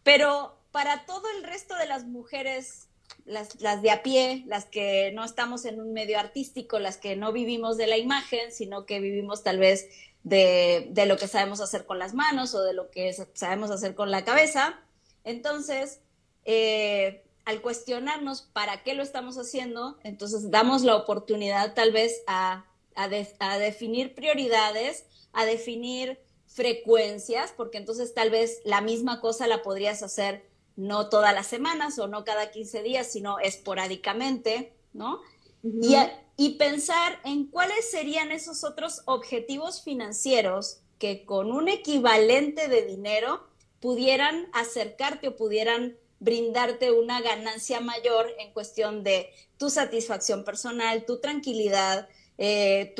Pero 0.03 0.57
para 0.71 1.05
todo 1.05 1.23
el 1.37 1.43
resto 1.43 1.75
de 1.75 1.87
las 1.87 2.05
mujeres 2.05 2.87
las, 3.25 3.61
las, 3.61 3.81
de 3.81 3.91
a 3.91 4.03
pie, 4.03 4.43
las 4.47 4.65
que 4.65 5.11
no 5.13 5.23
estamos 5.23 5.65
en 5.65 5.79
un 5.79 5.93
medio 5.93 6.19
artístico, 6.19 6.79
las 6.79 6.97
que 6.97 7.15
no 7.15 7.31
vivimos 7.31 7.77
de 7.77 7.87
la 7.87 7.97
imagen, 7.97 8.51
sino 8.51 8.85
que 8.85 8.99
vivimos 8.99 9.43
tal 9.43 9.59
vez 9.59 9.89
de, 10.23 10.87
de 10.89 11.05
lo 11.05 11.17
que 11.17 11.27
sabemos 11.27 11.61
hacer 11.61 11.85
con 11.85 11.99
las 11.99 12.13
manos 12.13 12.53
o 12.55 12.63
de 12.63 12.73
lo 12.73 12.89
que 12.89 13.13
sabemos 13.33 13.71
hacer 13.71 13.95
con 13.95 14.11
la 14.11 14.25
cabeza. 14.25 14.79
Entonces, 15.23 16.01
eh, 16.45 17.23
al 17.49 17.63
cuestionarnos 17.63 18.43
para 18.43 18.83
qué 18.83 18.93
lo 18.93 19.01
estamos 19.01 19.39
haciendo, 19.39 19.97
entonces 20.03 20.51
damos 20.51 20.83
la 20.83 20.95
oportunidad 20.95 21.73
tal 21.73 21.91
vez 21.91 22.21
a, 22.27 22.67
a, 22.93 23.57
definir 23.57 24.13
prioridades, 24.13 25.05
a 25.33 25.45
definir 25.45 26.19
frecuencias, 26.45 27.51
porque 27.57 27.79
entonces 27.79 28.13
tal 28.13 28.29
vez 28.29 28.61
la 28.65 28.81
misma 28.81 29.19
cosa 29.19 29.47
la 29.47 29.63
podrías 29.63 30.03
hacer 30.03 30.47
no 30.75 31.09
todas 31.09 31.33
las 31.33 31.47
semanas 31.47 31.97
o 31.97 32.07
no 32.07 32.23
cada 32.23 32.51
15 32.51 32.83
días, 32.83 33.11
sino 33.11 33.39
esporádicamente, 33.39 34.75
¿no? 34.93 35.19
y, 35.63 35.95
y 36.37 36.49
pensar 36.51 37.19
en 37.25 37.47
cuáles 37.47 37.89
serían 37.89 38.31
esos 38.31 38.63
otros 38.63 39.01
objetivos 39.05 39.81
financieros 39.81 40.81
que 40.99 41.25
con 41.25 41.51
un 41.51 41.67
equivalente 41.67 42.67
de 42.67 42.83
dinero 42.83 43.47
pudieran 43.79 44.49
acercarte 44.53 45.29
o 45.29 45.35
pudieran 45.35 45.97
brindarte 46.19 46.91
una 46.91 47.21
ganancia 47.21 47.79
mayor 47.79 48.31
en 48.39 48.51
cuestión 48.51 49.03
de 49.03 49.29
tu 49.57 49.69
satisfacción 49.69 50.43
personal, 50.43 51.05
tu 51.05 51.19
tranquilidad, 51.19 52.09
eh, 52.37 52.93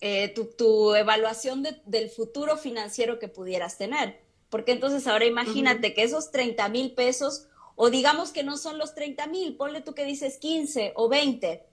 eh, 0.00 0.32
tu, 0.34 0.44
tu, 0.56 0.94
evaluación 0.94 1.64
del 1.84 2.10
futuro 2.10 2.56
financiero 2.56 3.18
que 3.18 3.28
pudieras 3.28 3.78
tener. 3.78 4.20
Porque 4.50 4.72
entonces 4.72 5.06
ahora 5.06 5.26
imagínate 5.26 5.94
que 5.94 6.02
esos 6.02 6.30
30 6.30 6.68
mil 6.68 6.92
pesos, 6.94 7.48
o 7.76 7.90
digamos 7.90 8.30
que 8.30 8.42
no 8.42 8.56
son 8.56 8.78
los 8.78 8.94
30 8.94 9.26
mil, 9.26 9.56
ponle 9.56 9.80
tú 9.80 9.94
que 9.94 10.04
dices 10.04 10.38
15 10.38 10.92
o 10.96 11.08
20, 11.08 11.64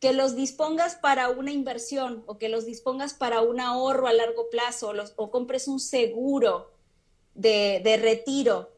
que 0.00 0.12
los 0.12 0.36
dispongas 0.36 0.94
para 0.94 1.28
una 1.28 1.50
inversión 1.50 2.22
o 2.26 2.38
que 2.38 2.48
los 2.48 2.64
dispongas 2.64 3.14
para 3.14 3.42
un 3.42 3.60
ahorro 3.60 4.06
a 4.06 4.12
largo 4.12 4.48
plazo 4.48 4.92
o, 5.16 5.30
compres 5.30 5.66
un 5.66 5.80
seguro 5.80 6.72
de, 7.34 7.80
de 7.82 7.96
retiro 7.96 8.77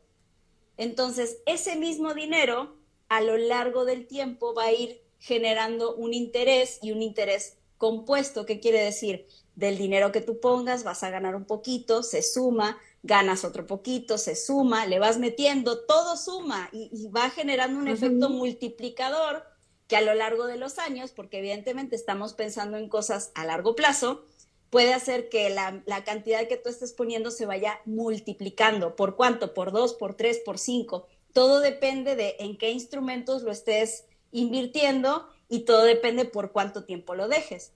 entonces, 0.81 1.43
ese 1.45 1.77
mismo 1.77 2.14
dinero 2.14 2.75
a 3.11 3.21
lo 3.21 3.37
largo 3.37 3.85
del 3.85 4.07
tiempo 4.07 4.55
va 4.55 4.64
a 4.64 4.73
ir 4.73 5.03
generando 5.19 5.95
un 5.95 6.14
interés 6.14 6.79
y 6.81 6.90
un 6.93 7.03
interés 7.03 7.59
compuesto. 7.77 8.47
¿Qué 8.47 8.61
quiere 8.61 8.83
decir? 8.83 9.27
Del 9.55 9.77
dinero 9.77 10.11
que 10.11 10.23
tú 10.23 10.40
pongas 10.40 10.83
vas 10.83 11.03
a 11.03 11.11
ganar 11.11 11.37
un 11.37 11.45
poquito, 11.45 12.03
se 12.03 12.23
suma, 12.23 12.79
ganas 13.03 13.45
otro 13.45 13.66
poquito, 13.66 14.16
se 14.16 14.35
suma, 14.35 14.87
le 14.87 14.99
vas 14.99 15.19
metiendo, 15.19 15.85
todo 15.85 16.16
suma 16.16 16.71
y, 16.73 17.09
va 17.09 17.29
generando 17.29 17.79
un 17.79 17.88
efecto 17.88 18.31
multiplicador 18.31 19.45
que 19.87 19.97
a 19.97 20.01
lo 20.01 20.14
largo 20.14 20.47
de 20.47 20.57
los 20.57 20.79
años, 20.79 21.11
porque 21.11 21.40
evidentemente 21.40 21.95
estamos 21.95 22.33
pensando 22.33 22.79
en 22.79 22.88
cosas 22.88 23.33
a 23.35 23.45
largo 23.45 23.75
plazo, 23.75 24.25
puede 24.70 24.94
hacer 24.94 25.28
que 25.28 25.50
la, 25.50 26.04
cantidad 26.04 26.46
que 26.46 26.56
tú 26.56 26.68
estés 26.68 26.92
poniendo 26.92 27.30
se 27.30 27.44
vaya 27.44 27.80
multiplicando. 27.85 28.96
¿Por 28.96 29.16
cuánto? 29.16 29.52
Por 29.52 29.72
dos, 29.72 29.94
por 29.94 30.14
tres, 30.14 30.38
por 30.44 30.59
cinco. 30.59 31.09
Todo 31.33 31.61
depende 31.61 32.16
de 32.16 32.37
en 32.38 32.56
qué 32.56 32.70
instrumentos 32.70 33.42
lo 33.42 33.50
estés 33.50 34.06
invirtiendo 34.30 35.28
y 35.48 35.61
todo 35.61 35.83
depende 35.83 36.24
por 36.24 36.52
cuánto 36.52 36.85
tiempo 36.85 37.14
lo 37.14 37.28
dejes. 37.28 37.72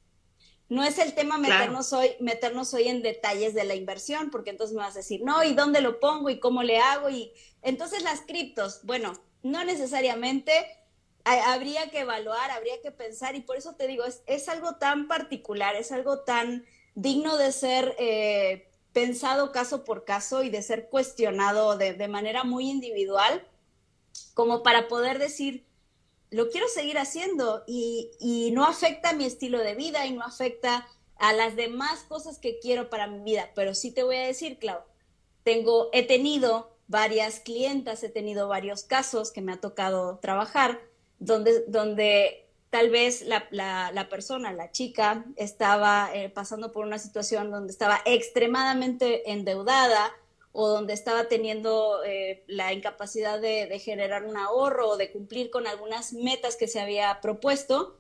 No 0.69 0.83
es 0.83 0.99
el 0.99 1.15
tema 1.15 1.37
meternos, 1.37 1.93
hoy, 1.93 2.13
meternos 2.21 2.73
hoy 2.73 2.89
en 2.89 3.03
detalles 3.03 3.55
de 3.55 3.65
la 3.65 3.75
inversión, 3.75 4.31
porque 4.31 4.51
entonces 4.51 4.75
me 4.75 4.83
vas 4.83 4.95
a 4.95 5.01
decir, 5.01 5.21
no, 5.23 5.45
¿y 5.45 5.53
dónde 5.53 5.83
lo 5.83 6.01
pongo? 6.01 6.31
¿Y 6.31 6.41
cómo 6.41 6.63
le 6.63 6.79
hago? 6.79 7.11
Y 7.11 7.33
entonces 7.61 8.03
las 8.03 8.23
criptos, 8.23 8.81
bueno, 8.85 9.13
no 9.43 9.65
necesariamente 9.65 10.53
habría 11.25 11.91
que 11.91 12.01
evaluar, 12.01 12.51
habría 12.51 12.81
que 12.81 12.91
pensar, 12.93 13.35
y 13.35 13.41
por 13.41 13.57
eso 13.57 13.75
te 13.75 13.87
digo, 13.87 14.05
es, 14.05 14.23
es 14.27 14.49
algo 14.49 14.77
tan 14.77 15.07
particular, 15.07 15.77
es 15.77 15.93
algo 15.93 16.21
tan 16.21 16.65
digno 16.95 17.37
de 17.37 17.53
ser 17.53 17.95
eh, 17.99 18.69
pensado 18.93 19.53
caso 19.53 19.85
por 19.85 20.05
caso 20.05 20.43
y 20.43 20.51
de 20.51 20.63
ser 20.63 20.89
cuestionado 20.89 21.77
de, 21.77 22.09
manera 22.09 22.45
muy 22.45 22.71
individual, 22.71 23.47
como 24.35 24.63
para 24.63 24.89
poder 24.89 25.19
decir, 25.19 25.67
lo 26.31 26.49
quiero 26.49 26.69
seguir 26.69 26.99
haciendo 26.99 27.65
y, 27.67 28.51
no 28.53 28.65
afecta 28.65 29.13
mi 29.13 29.25
estilo 29.25 29.59
de 29.59 29.75
vida 29.75 30.07
y 30.07 30.13
no 30.13 30.23
afecta 30.23 30.89
a 31.17 31.33
las 31.33 31.57
demás 31.57 32.05
cosas 32.09 32.39
que 32.39 32.59
quiero 32.61 32.89
para 32.89 33.07
mi 33.07 33.21
vida. 33.21 33.51
Pero 33.55 33.75
sí 33.75 33.91
te 33.91 34.03
voy 34.03 34.17
a 34.17 34.27
decir, 34.27 34.59
Clau, 34.59 34.81
tengo, 35.43 35.91
he 35.93 36.07
tenido 36.07 36.77
varias 36.87 37.41
clientas, 37.41 38.03
he 38.03 38.09
tenido 38.09 38.49
varios 38.49 38.85
casos 38.85 39.33
que 39.33 39.41
me 39.41 39.53
ha 39.53 39.61
tocado 39.61 40.19
trabajar, 40.19 40.81
donde, 41.19 41.65
donde 41.67 42.44
tal 42.75 42.91
vez 42.91 43.23
la, 43.23 44.09
persona, 44.11 44.53
la 44.53 44.73
chica, 44.73 45.27
estaba 45.37 46.11
eh, 46.13 46.29
pasando 46.29 46.73
por 46.73 46.85
una 46.85 46.99
situación 46.99 47.53
donde 47.53 47.71
estaba 47.71 48.01
extremadamente 48.05 49.31
endeudada 49.31 50.11
o 50.51 50.67
donde 50.67 50.93
estaba 50.93 51.29
teniendo 51.29 52.03
eh, 52.05 52.43
la 52.49 52.73
incapacidad 52.73 53.41
de, 53.41 53.79
generar 53.79 54.25
un 54.25 54.37
ahorro 54.37 54.89
o 54.89 54.97
de 54.97 55.13
cumplir 55.13 55.53
con 55.53 55.69
algunas 55.69 56.15
metas 56.15 56.57
que 56.57 56.67
se 56.67 56.81
había 56.81 57.21
propuesto, 57.21 57.97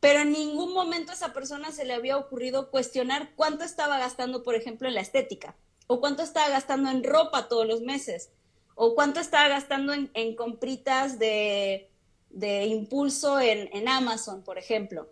pero 0.00 0.22
en 0.22 0.32
ningún 0.32 0.74
momento 0.74 1.12
a 1.12 1.14
esa 1.14 1.32
persona 1.32 1.70
se 1.70 1.84
le 1.84 1.94
había 1.94 2.16
ocurrido 2.16 2.72
cuestionar 2.72 3.30
cuánto 3.36 3.62
estaba 3.62 3.98
gastando, 3.98 4.42
por 4.42 4.56
ejemplo, 4.56 4.88
en 4.88 4.94
la 4.94 5.00
estética, 5.00 5.54
o 5.86 6.00
cuánto 6.00 6.24
estaba 6.24 6.48
gastando 6.48 6.90
en 6.90 7.04
ropa 7.04 7.46
todos 7.46 7.68
los 7.68 7.82
meses, 7.82 8.32
o 8.74 8.96
cuánto 8.96 9.20
estaba 9.20 9.46
gastando 9.46 9.92
en 9.92 10.34
compritas 10.34 11.20
de 11.20 11.91
de 12.32 12.64
impulso 12.66 13.38
en, 13.40 13.88
Amazon, 13.88 14.42
por 14.42 14.58
ejemplo. 14.58 15.08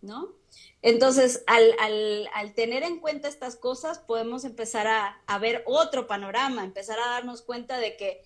¿No? 0.00 0.38
Entonces, 0.80 1.44
al, 1.46 2.54
tener 2.54 2.82
en 2.84 3.00
cuenta 3.00 3.28
estas 3.28 3.56
cosas, 3.56 3.98
podemos 3.98 4.44
empezar 4.44 4.86
a, 4.86 5.38
ver 5.38 5.62
otro 5.66 6.06
panorama, 6.06 6.64
empezar 6.64 6.98
a 6.98 7.08
darnos 7.08 7.42
cuenta 7.42 7.78
de 7.78 7.96
que, 7.96 8.24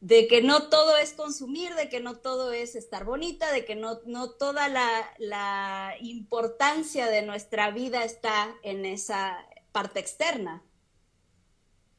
de 0.00 0.28
que 0.28 0.40
no 0.40 0.68
todo 0.68 0.96
es 0.96 1.14
consumir, 1.14 1.74
de 1.74 1.88
que 1.88 2.00
no 2.00 2.16
todo 2.16 2.52
es 2.52 2.76
estar 2.76 3.04
bonita, 3.04 3.50
de 3.52 3.64
que 3.64 3.74
no, 3.74 4.00
no 4.06 4.30
toda 4.30 4.68
la, 4.68 4.88
la 5.18 5.94
importancia 6.00 7.08
de 7.08 7.22
nuestra 7.22 7.70
vida 7.70 8.04
está 8.04 8.54
en 8.62 8.84
esa 8.84 9.44
parte 9.72 9.98
externa. 9.98 10.62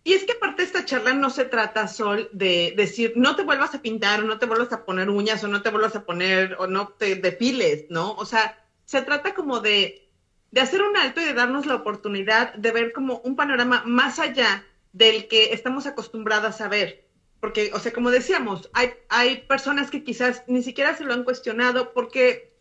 Y 0.06 0.14
es 0.14 0.24
que 0.24 0.34
aparte 0.34 0.62
esta 0.62 0.86
charla 0.86 1.16
no 1.16 1.32
se 1.32 1.46
trata, 1.46 1.88
Sol, 1.88 2.30
de 2.32 2.76
decir, 2.78 3.14
no 3.16 3.36
te 3.36 3.42
vuelvas 3.42 3.74
a 3.74 3.82
pintar, 3.82 4.22
o 4.22 4.28
no 4.28 4.38
te 4.38 4.46
vuelvas 4.46 4.72
a 4.72 4.86
poner 4.86 5.10
uñas, 5.10 5.44
o 5.44 5.48
no 5.48 5.64
te 5.64 5.72
vuelvas 5.72 5.96
a 5.96 6.06
poner, 6.06 6.56
o 6.60 6.68
no 6.68 6.90
te 6.90 7.16
depiles, 7.16 7.86
¿no? 7.90 8.14
O 8.14 8.24
sea, 8.24 8.64
se 8.86 9.02
trata 9.02 9.34
como 9.34 9.62
de, 9.62 10.08
de 10.52 10.62
hacer 10.62 10.84
un 10.84 10.96
alto 10.96 11.22
y 11.22 11.26
de 11.26 11.34
darnos 11.34 11.66
la 11.66 11.74
oportunidad 11.74 12.54
de 12.54 12.72
ver 12.72 12.94
como 12.94 13.18
un 13.24 13.36
panorama 13.36 13.82
más 13.88 14.20
allá 14.20 14.64
del 14.94 15.28
que 15.28 15.54
estamos 15.54 15.88
acostumbradas 15.88 16.62
a 16.62 16.68
ver. 16.68 17.08
Porque, 17.40 17.72
o 17.74 17.80
sea, 17.80 17.92
como 17.92 18.12
decíamos, 18.12 18.70
hay, 18.74 18.94
hay 19.10 19.38
personas 19.48 19.90
que 19.90 20.04
quizás 20.04 20.44
ni 20.46 20.62
siquiera 20.62 20.96
se 20.96 21.04
lo 21.04 21.14
han 21.14 21.24
cuestionado 21.24 21.94
porque, 21.94 22.54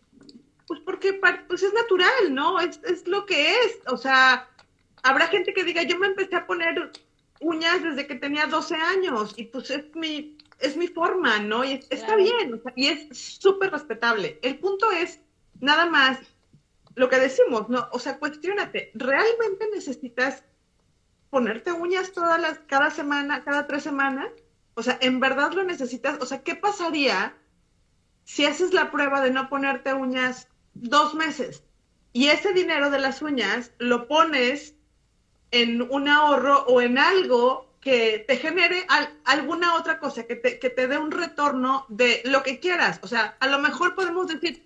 pues 0.66 0.80
porque 0.80 1.20
pues 1.46 1.62
es 1.62 1.74
natural, 1.74 2.34
¿no? 2.34 2.58
Es, 2.58 2.80
es 2.84 3.06
lo 3.06 3.26
que 3.26 3.50
es. 3.50 3.80
O 3.88 3.98
sea, 3.98 4.48
habrá 5.02 5.26
gente 5.26 5.52
que 5.52 5.64
diga, 5.64 5.82
yo 5.82 5.98
me 5.98 6.06
empecé 6.06 6.36
a 6.36 6.46
poner 6.46 6.90
uñas 7.44 7.82
desde 7.82 8.06
que 8.06 8.14
tenía 8.14 8.46
12 8.46 8.74
años 8.74 9.34
y 9.36 9.44
pues 9.44 9.70
es 9.70 9.94
mi, 9.94 10.38
es 10.58 10.76
mi 10.76 10.88
forma, 10.88 11.38
¿no? 11.38 11.64
Y 11.64 11.80
está 11.90 12.16
bien, 12.16 12.60
y 12.74 12.86
es 12.86 13.16
súper 13.38 13.70
respetable. 13.70 14.38
El 14.42 14.58
punto 14.58 14.90
es, 14.90 15.20
nada 15.60 15.86
más, 15.86 16.18
lo 16.94 17.08
que 17.08 17.18
decimos, 17.18 17.68
¿no? 17.68 17.88
O 17.92 17.98
sea, 17.98 18.18
cuestionate, 18.18 18.90
¿realmente 18.94 19.68
necesitas 19.72 20.44
ponerte 21.30 21.72
uñas 21.72 22.12
todas 22.12 22.40
las, 22.40 22.60
cada 22.60 22.90
semana, 22.90 23.44
cada 23.44 23.66
tres 23.66 23.82
semanas? 23.82 24.30
O 24.74 24.82
sea, 24.82 24.98
¿en 25.00 25.20
verdad 25.20 25.52
lo 25.52 25.64
necesitas? 25.64 26.20
O 26.20 26.26
sea, 26.26 26.42
¿qué 26.42 26.54
pasaría 26.54 27.36
si 28.24 28.46
haces 28.46 28.72
la 28.72 28.90
prueba 28.90 29.20
de 29.20 29.30
no 29.30 29.48
ponerte 29.48 29.92
uñas 29.92 30.48
dos 30.72 31.14
meses? 31.14 31.62
Y 32.12 32.28
ese 32.28 32.52
dinero 32.52 32.90
de 32.90 33.00
las 33.00 33.20
uñas 33.22 33.72
lo 33.78 34.06
pones 34.06 34.73
en 35.50 35.82
un 35.82 36.08
ahorro 36.08 36.64
o 36.66 36.80
en 36.80 36.98
algo 36.98 37.66
que 37.80 38.24
te 38.26 38.38
genere 38.38 38.86
alguna 39.24 39.76
otra 39.76 39.98
cosa, 39.98 40.26
que 40.26 40.36
te, 40.36 40.58
que 40.58 40.70
te 40.70 40.88
dé 40.88 40.96
un 40.96 41.10
retorno 41.10 41.84
de 41.88 42.22
lo 42.24 42.42
que 42.42 42.58
quieras. 42.58 42.98
O 43.02 43.06
sea, 43.06 43.36
a 43.40 43.46
lo 43.46 43.58
mejor 43.58 43.94
podemos 43.94 44.26
decir, 44.26 44.64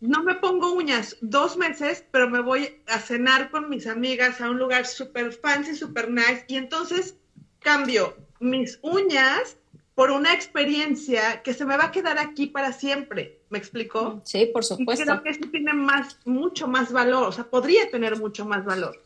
no 0.00 0.22
me 0.22 0.36
pongo 0.36 0.72
uñas 0.72 1.16
dos 1.20 1.56
meses, 1.56 2.04
pero 2.10 2.28
me 2.30 2.40
voy 2.40 2.80
a 2.86 3.00
cenar 3.00 3.50
con 3.50 3.68
mis 3.68 3.86
amigas 3.86 4.40
a 4.40 4.50
un 4.50 4.58
lugar 4.58 4.86
súper 4.86 5.32
fancy, 5.32 5.74
súper 5.74 6.10
nice, 6.10 6.44
y 6.46 6.56
entonces 6.56 7.16
cambio 7.58 8.16
mis 8.40 8.78
uñas 8.82 9.56
por 9.94 10.10
una 10.10 10.32
experiencia 10.32 11.42
que 11.42 11.54
se 11.54 11.64
me 11.64 11.76
va 11.76 11.86
a 11.86 11.90
quedar 11.92 12.18
aquí 12.18 12.46
para 12.46 12.72
siempre. 12.72 13.40
¿Me 13.50 13.58
explicó? 13.58 14.20
Sí, 14.24 14.46
por 14.46 14.64
supuesto. 14.64 15.04
creo 15.04 15.22
que 15.22 15.30
eso 15.30 15.48
tiene 15.50 15.72
más, 15.72 16.18
mucho 16.24 16.66
más 16.66 16.90
valor, 16.92 17.28
o 17.28 17.32
sea, 17.32 17.44
podría 17.44 17.90
tener 17.90 18.18
mucho 18.18 18.44
más 18.44 18.64
valor. 18.64 19.00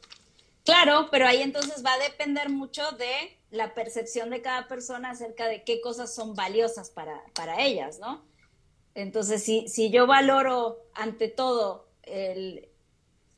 Claro, 0.67 1.07
pero 1.13 1.29
ahí 1.29 1.43
entonces 1.43 1.85
va 1.87 1.95
a 1.95 1.99
depender 1.99 2.51
mucho 2.51 2.83
de 2.99 3.39
la 3.51 3.73
percepción 3.73 4.31
de 4.31 4.43
cada 4.43 4.67
persona 4.67 5.11
acerca 5.11 5.47
de 5.47 5.63
qué 5.63 5.81
cosas 5.81 6.13
son 6.13 6.35
valiosas 6.35 6.91
para, 6.91 7.23
para 7.35 7.63
ellas, 7.63 8.01
¿no? 8.01 8.25
Entonces, 8.97 9.45
si, 9.45 9.69
si 9.69 9.91
yo 9.91 10.09
valoro 10.09 10.79
ante 10.93 11.29
todo 11.29 11.89
el, 12.03 12.69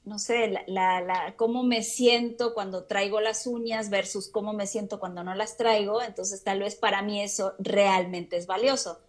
no 0.04 0.18
sé, 0.18 0.64
la, 0.68 1.02
la, 1.02 1.34
cómo 1.36 1.64
me 1.64 1.82
siento 1.82 2.54
cuando 2.54 2.84
traigo 2.84 3.20
las 3.20 3.46
uñas 3.46 3.90
versus 3.90 4.30
cómo 4.30 4.54
me 4.54 4.66
siento 4.66 4.98
cuando 4.98 5.22
no 5.22 5.34
las 5.34 5.58
traigo, 5.58 6.00
entonces 6.00 6.42
tal 6.42 6.60
vez 6.60 6.76
para 6.76 7.02
mí 7.02 7.20
eso 7.20 7.54
realmente 7.58 8.38
es 8.38 8.46
valioso. 8.46 9.02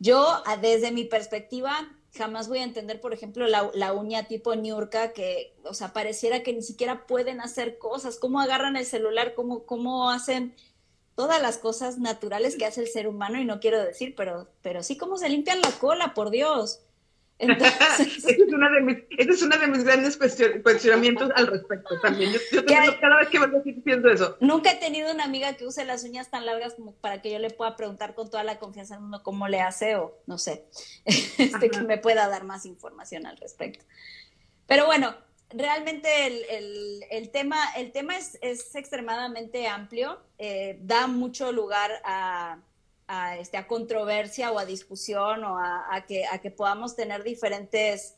Yo, 0.00 0.42
desde 0.60 0.90
mi 0.90 1.04
perspectiva, 1.04 1.96
jamás 2.16 2.48
voy 2.48 2.58
a 2.58 2.64
entender, 2.64 3.00
por 3.00 3.12
ejemplo, 3.12 3.46
la, 3.46 3.92
uña 3.92 4.24
tipo 4.24 4.54
Niurka, 4.54 5.12
que, 5.12 5.54
o 5.64 5.74
sea, 5.74 5.92
pareciera 5.92 6.42
que 6.42 6.52
ni 6.52 6.62
siquiera 6.62 7.06
pueden 7.06 7.40
hacer 7.40 7.78
cosas, 7.78 8.18
cómo 8.18 8.40
agarran 8.40 8.76
el 8.76 8.86
celular, 8.86 9.34
cómo, 9.34 9.64
cómo 9.64 10.10
hacen 10.10 10.54
todas 11.14 11.40
las 11.40 11.58
cosas 11.58 11.98
naturales 11.98 12.56
que 12.56 12.64
hace 12.64 12.80
el 12.80 12.88
ser 12.88 13.06
humano, 13.06 13.38
y 13.38 13.44
no 13.44 13.60
quiero 13.60 13.82
decir, 13.82 14.14
pero, 14.16 14.48
pero 14.62 14.82
sí 14.82 14.96
cómo 14.96 15.18
se 15.18 15.28
limpian 15.28 15.60
la 15.60 15.70
cola, 15.72 16.14
por 16.14 16.30
Dios. 16.30 16.80
Entonces... 17.40 18.18
ese, 18.18 18.32
es 18.32 18.52
una 18.52 18.70
de 18.70 18.80
mis, 18.82 18.98
es 19.16 19.42
uno 19.42 19.56
de 19.56 19.66
mis 19.66 19.82
grandes 19.82 20.16
cuestionamientos 20.16 21.30
al 21.34 21.46
respecto 21.46 21.98
también. 22.00 22.32
Yo, 22.52 22.64
cada 22.66 23.16
vez 23.16 23.28
que 23.28 23.40
me 23.40 23.46
lo 23.46 23.62
pienso 23.62 24.08
eso. 24.08 24.36
Nunca 24.40 24.72
he 24.72 24.76
tenido 24.76 25.10
una 25.12 25.24
amiga 25.24 25.54
que 25.54 25.66
use 25.66 25.84
las 25.84 26.04
uñas 26.04 26.30
tan 26.30 26.44
largas 26.44 26.74
como 26.74 26.94
para 26.94 27.22
que 27.22 27.32
yo 27.32 27.38
le 27.38 27.50
pueda 27.50 27.76
preguntar 27.76 28.14
con 28.14 28.30
toda 28.30 28.44
la 28.44 28.58
confianza 28.58 28.94
del 28.94 29.02
mundo 29.02 29.22
cómo 29.22 29.48
le 29.48 29.60
hace 29.60 29.96
o 29.96 30.18
no 30.26 30.38
sé, 30.38 30.66
este, 31.04 31.70
que 31.70 31.80
me 31.80 31.98
pueda 31.98 32.28
dar 32.28 32.44
más 32.44 32.66
información 32.66 33.26
al 33.26 33.38
respecto. 33.38 33.84
Pero 34.66 34.86
bueno, 34.86 35.14
realmente 35.48 36.26
el, 36.26 36.44
el, 36.50 37.04
el 37.10 37.30
tema, 37.30 37.56
el 37.76 37.90
tema 37.90 38.16
es, 38.16 38.38
es 38.42 38.74
extremadamente 38.74 39.66
amplio, 39.66 40.20
eh, 40.38 40.78
da 40.82 41.06
mucho 41.06 41.52
lugar 41.52 41.90
a 42.04 42.58
a, 43.10 43.36
este, 43.36 43.56
a 43.56 43.66
controversia 43.66 44.52
o 44.52 44.58
a 44.58 44.64
discusión 44.64 45.42
o 45.42 45.58
a, 45.58 46.04
que, 46.06 46.50
podamos 46.52 46.94
tener 46.94 47.24
diferentes 47.24 48.14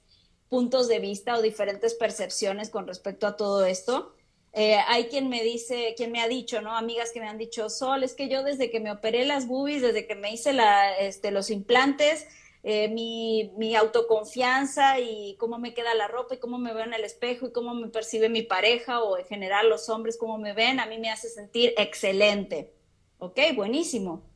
puntos 0.51 0.87
de 0.87 0.99
vista 0.99 1.35
o 1.35 1.43
diferentes 1.43 1.95
percepciones 1.95 2.69
con 2.69 2.87
respecto 2.87 3.27
a 3.27 3.37
todo 3.37 3.65
esto. 3.65 4.15
Eh, 4.53 4.77
hay 4.87 5.07
quien 5.07 5.31
me 5.31 5.43
dice, 5.43 5.95
quien 5.97 6.13
me 6.13 6.21
ha 6.21 6.29
dicho, 6.29 6.61
¿no? 6.61 6.77
Amigas 6.77 7.11
que 7.11 7.21
me 7.21 7.29
han 7.29 7.39
dicho, 7.39 7.71
Sol, 7.71 8.05
es 8.05 8.13
que 8.13 8.29
yo 8.29 8.43
desde 8.43 8.71
que 8.71 8.81
me 8.81 8.93
operé 8.93 9.25
las 9.25 9.47
boobies, 9.47 9.81
desde 9.81 10.07
que 10.07 10.15
me 10.15 10.31
hice 10.31 10.55
este, 11.01 11.31
los 11.31 11.49
implantes, 11.49 12.27
eh, 12.63 12.89
mi, 12.89 13.51
mi, 13.57 13.75
autoconfianza 13.75 15.01
y 15.01 15.37
cómo 15.39 15.59
me 15.59 15.73
queda 15.73 15.95
la 15.95 16.07
ropa 16.07 16.35
y 16.35 16.39
cómo 16.39 16.59
me 16.59 16.75
veo 16.75 16.85
en 16.85 16.93
el 16.93 17.03
espejo 17.03 17.47
y 17.47 17.53
cómo 17.53 17.75
me 17.75 17.89
percibe 17.89 18.29
mi 18.29 18.43
pareja 18.43 19.03
o 19.03 19.17
en 19.17 19.25
general 19.25 19.71
los 19.71 19.89
hombres, 19.89 20.19
cómo 20.19 20.37
me 20.37 20.53
ven, 20.53 20.81
a 20.81 20.87
mí 20.87 20.99
me 20.99 21.11
hace 21.11 21.31
sentir 21.31 21.73
excelente. 21.79 22.75
Ok, 23.19 23.39
buenísimo. 23.57 24.32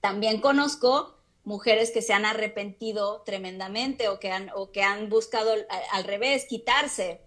También 0.00 0.40
conozco 0.40 1.16
mujeres 1.44 1.92
que 1.92 2.02
se 2.02 2.12
han 2.12 2.26
arrepentido 2.26 3.22
tremendamente 3.24 4.08
o 4.08 4.18
que 4.18 4.30
han, 4.30 4.50
o 4.54 4.72
que 4.72 4.82
han 4.82 5.08
buscado 5.08 5.52
al, 5.92 6.04
revés, 6.04 6.44
quitarse. 6.46 7.20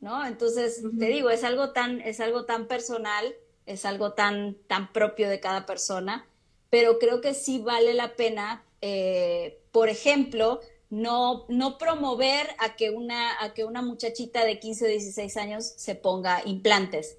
¿No? 0.00 0.24
Entonces, 0.24 0.82
te 0.98 1.06
digo, 1.06 1.30
es 1.30 1.44
algo 1.44 1.72
tan, 1.72 2.00
es 2.00 2.20
algo 2.20 2.44
tan 2.44 2.66
personal, 2.66 3.34
es 3.66 3.84
algo 3.84 4.14
tan, 4.14 4.56
tan 4.66 4.92
propio 4.92 5.28
de 5.28 5.40
cada 5.40 5.66
persona, 5.66 6.26
pero 6.70 6.98
creo 6.98 7.20
que 7.20 7.34
sí 7.34 7.58
vale 7.58 7.94
la 7.94 8.16
pena, 8.16 8.64
eh, 8.80 9.60
por 9.70 9.88
ejemplo, 9.88 10.60
no, 10.90 11.46
no 11.48 11.78
promover 11.78 12.48
a 12.58 12.76
que, 12.76 12.90
una, 12.90 13.42
a 13.42 13.54
que 13.54 13.64
una 13.64 13.82
muchachita 13.82 14.44
de 14.44 14.58
15 14.58 14.84
o 14.84 14.88
16 14.88 15.36
años 15.36 15.64
se 15.76 15.94
ponga 15.94 16.42
implantes 16.44 17.16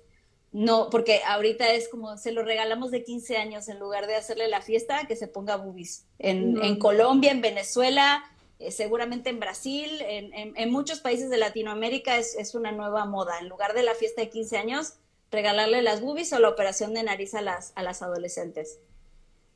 no, 0.53 0.91
porque 0.91 1.21
ahorita 1.25 1.73
es 1.73 1.89
como 1.89 2.15
se 2.15 2.31
lo 2.31 2.43
regalamos 2.43 2.91
de 2.91 3.03
15 3.03 3.37
años 3.37 3.67
en 3.69 3.79
lugar 3.79 4.05
de 4.05 4.15
hacerle 4.15 4.47
la 4.47 4.61
fiesta, 4.61 5.07
que 5.07 5.15
se 5.15 5.27
ponga 5.27 5.55
boobies. 5.55 6.05
En, 6.19 6.77
Colombia, 6.77 7.31
en 7.31 7.41
Venezuela, 7.41 8.23
eh, 8.59 8.69
seguramente 8.69 9.31
en 9.31 9.39
Brasil, 9.39 9.89
en, 10.07 10.71
muchos 10.71 10.99
países 10.99 11.31
de 11.31 11.37
Latinoamérica 11.37 12.17
es, 12.17 12.53
una 12.53 12.71
nueva 12.71 13.05
moda. 13.05 13.39
En 13.39 13.49
lugar 13.49 13.73
de 13.73 13.81
la 13.81 13.95
fiesta 13.95 14.21
de 14.21 14.29
15 14.29 14.57
años, 14.59 14.93
regalarle 15.31 15.81
las 15.81 16.01
boobies 16.01 16.31
o 16.33 16.39
la 16.39 16.49
operación 16.49 16.93
de 16.93 17.01
nariz 17.01 17.33
a 17.33 17.41
las, 17.41 17.73
a 17.75 17.81
las 17.81 18.03
adolescentes. 18.03 18.77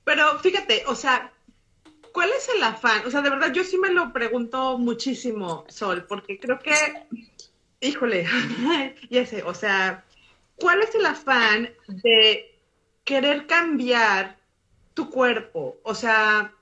Pero 0.04 0.40
fíjate, 0.40 0.84
o 0.88 0.96
sea, 0.96 1.32
¿cuál 2.12 2.32
es 2.32 2.50
el 2.56 2.64
afán? 2.64 3.06
O 3.06 3.12
sea, 3.12 3.22
de 3.22 3.30
verdad, 3.30 3.54
yo 3.54 3.64
sí 3.64 3.78
me 3.78 3.92
lo 3.92 4.12
pregunto 4.12 4.80
muchísimo, 4.80 5.64
Sol, 5.68 6.08
porque 6.10 6.40
creo 6.40 6.58
que, 6.58 6.74
híjole, 7.82 8.26
ya 9.12 9.28
sé, 9.28 9.44
o 9.44 9.54
sea 9.54 10.04
¿cuál 10.58 10.82
es 10.82 10.94
el 10.96 11.06
afán 11.06 11.70
de 11.88 12.60
querer 13.04 13.48
cambiar 13.48 14.38
tu 14.94 15.10
cuerpo? 15.10 15.78
O 15.84 15.96
sea, 15.96 16.54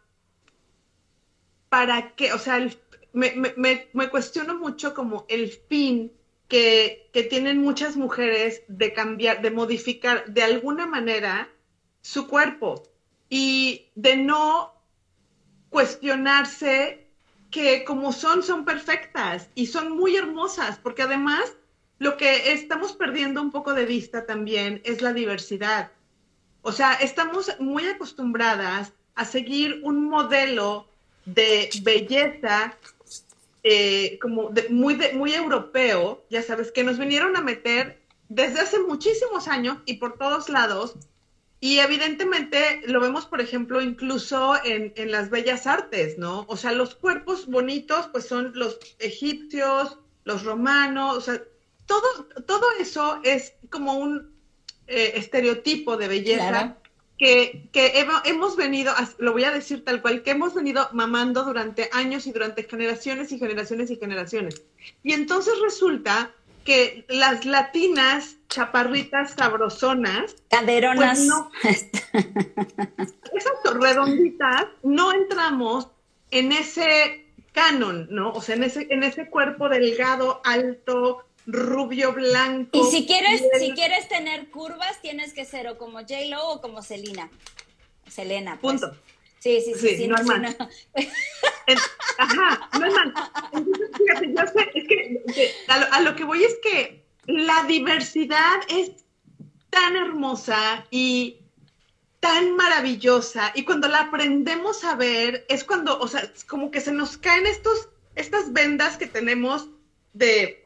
¿para 1.69 2.15
qué? 2.15 2.33
O 2.33 2.39
sea, 2.39 2.67
me, 3.13 4.09
cuestiono 4.09 4.55
mucho 4.55 4.93
como 4.93 5.25
el 5.29 5.49
fin 5.49 6.11
que, 6.47 7.09
que, 7.13 7.23
tienen 7.23 7.61
muchas 7.61 7.95
mujeres 7.95 8.61
de 8.67 8.93
cambiar, 8.93 9.41
de 9.41 9.51
modificar 9.51 10.25
de 10.27 10.43
alguna 10.43 10.85
manera 10.85 11.49
su 12.01 12.27
cuerpo 12.27 12.83
y 13.29 13.89
de 13.95 14.17
no 14.17 14.73
cuestionarse 15.69 17.07
que 17.49 17.83
como 17.83 18.11
son, 18.11 18.43
son 18.43 18.65
perfectas 18.65 19.49
y 19.55 19.67
son 19.67 19.91
muy 19.97 20.15
hermosas, 20.15 20.77
porque 20.77 21.03
además 21.03 21.55
lo 21.99 22.17
que 22.17 22.51
estamos 22.51 22.93
perdiendo 22.93 23.41
un 23.41 23.51
poco 23.51 23.73
de 23.73 23.85
vista 23.85 24.25
también 24.25 24.81
es 24.83 25.01
la 25.01 25.13
diversidad. 25.13 25.91
O 26.61 26.71
sea, 26.71 26.93
estamos 26.95 27.55
muy 27.59 27.85
acostumbradas 27.87 28.93
a 29.15 29.23
seguir 29.23 29.81
un 29.83 30.09
modelo 30.09 30.87
de 31.25 31.69
belleza 31.83 32.77
eh, 33.63 34.19
como 34.19 34.51
muy, 34.69 34.99
muy 35.13 35.33
europeo, 35.33 36.23
ya 36.29 36.41
sabes, 36.43 36.71
que 36.71 36.83
nos 36.83 36.99
vinieron 36.99 37.35
a 37.37 37.41
meter 37.41 38.01
desde 38.29 38.59
hace 38.59 38.79
muchísimos 38.79 39.47
años 39.47 39.77
y 39.85 39.95
por 39.95 40.17
todos 40.17 40.49
lados. 40.49 40.95
Y 41.61 41.79
evidentemente 41.79 42.81
lo 42.85 42.99
vemos, 42.99 43.25
por 43.25 43.41
ejemplo, 43.41 43.81
incluso 43.81 44.55
en, 44.63 44.93
en 44.97 45.11
las 45.11 45.29
bellas 45.29 45.65
artes, 45.65 46.17
¿no? 46.17 46.45
O 46.47 46.57
sea, 46.57 46.73
los 46.73 46.93
cuerpos 46.93 47.47
bonitos, 47.47 48.07
pues 48.07 48.27
son 48.27 48.51
los 48.53 48.77
egipcios, 48.99 49.97
los 50.25 50.43
romanos, 50.43 51.17
o 51.17 51.21
sea, 51.21 51.41
todo, 51.85 52.25
todo 52.45 52.65
eso 52.79 53.19
es 53.23 53.53
como 53.69 53.93
un 53.93 54.33
eh, 54.87 55.13
estereotipo 55.15 55.97
de 55.97 56.07
belleza 56.07 56.77
que, 57.17 57.69
hemos 58.25 58.55
venido, 58.55 58.93
lo 59.19 59.31
voy 59.31 59.45
a 59.45 59.51
decir 59.51 59.85
tal 59.85 60.01
cual, 60.01 60.23
que 60.23 60.31
hemos 60.31 60.53
venido 60.53 60.89
mamando 60.91 61.43
durante 61.43 61.89
años 61.93 62.27
y 62.27 62.31
durante 62.31 62.63
generaciones 62.63 63.31
y 63.31 63.39
generaciones 63.39 63.89
y 63.89 63.95
generaciones. 63.95 64.63
Y 65.03 65.13
entonces 65.13 65.53
resulta 65.61 66.31
que 66.65 67.05
las 67.07 67.45
latinas 67.45 68.37
chaparritas 68.49 69.33
sabrosonas, 69.33 70.35
caderonas, 70.49 71.27
pues 71.61 71.89
esas 73.33 73.73
redonditas, 73.73 74.65
no 74.83 75.13
entramos 75.13 75.89
en 76.31 76.51
ese 76.51 77.27
canon, 77.53 78.07
¿no? 78.09 78.31
O 78.31 78.41
sea, 78.41 78.55
en 78.55 78.63
ese, 78.63 78.87
en 78.89 79.03
ese 79.03 79.29
cuerpo 79.29 79.69
delgado, 79.69 80.41
alto, 80.43 81.23
rubio 81.45 82.13
blanco. 82.13 82.77
Y 82.77 82.91
si 82.91 83.05
quieres, 83.05 83.43
si 83.59 83.71
quieres 83.71 84.07
tener 84.07 84.49
curvas, 84.49 85.01
tienes 85.01 85.33
que 85.33 85.45
ser 85.45 85.67
o 85.67 85.77
como 85.77 85.99
J 85.99 86.25
Lo 86.29 86.49
o 86.49 86.61
como 86.61 86.81
Selena. 86.81 87.29
Selena. 88.07 88.59
Pues. 88.59 88.81
Punto. 88.81 88.97
Sí, 89.39 89.61
sí, 89.61 89.73
sí, 89.75 89.95
sí, 89.95 90.07
no, 90.07 90.15
es 90.15 90.25
más. 90.25 90.55
ajá, 92.17 92.69
no 92.79 92.85
es 92.87 92.93
más. 92.95 93.31
Entonces, 93.53 93.89
fíjate, 93.95 94.33
yo 94.33 94.47
sé, 94.47 94.71
es 94.73 94.87
que 94.87 95.51
a 95.67 96.01
lo, 96.01 96.15
que 96.15 96.23
voy 96.23 96.43
es 96.43 96.55
que 96.63 97.05
la 97.27 97.63
diversidad 97.65 98.61
es 98.69 99.05
tan 99.69 99.95
hermosa 99.95 100.87
y 100.89 101.41
tan 102.21 102.55
maravillosa 102.55 103.51
y 103.53 103.65
cuando 103.65 103.87
la 103.87 104.01
aprendemos 104.01 104.83
a 104.83 104.95
ver 104.95 105.45
es 105.47 105.63
cuando, 105.63 105.99
o 105.99 106.07
sea, 106.07 106.27
como 106.47 106.71
que 106.71 106.81
se 106.81 106.91
nos 106.91 107.15
caen 107.15 107.45
estos, 107.45 107.89
estas 108.15 108.51
vendas 108.51 108.97
que 108.97 109.05
tenemos 109.05 109.69
de 110.13 110.64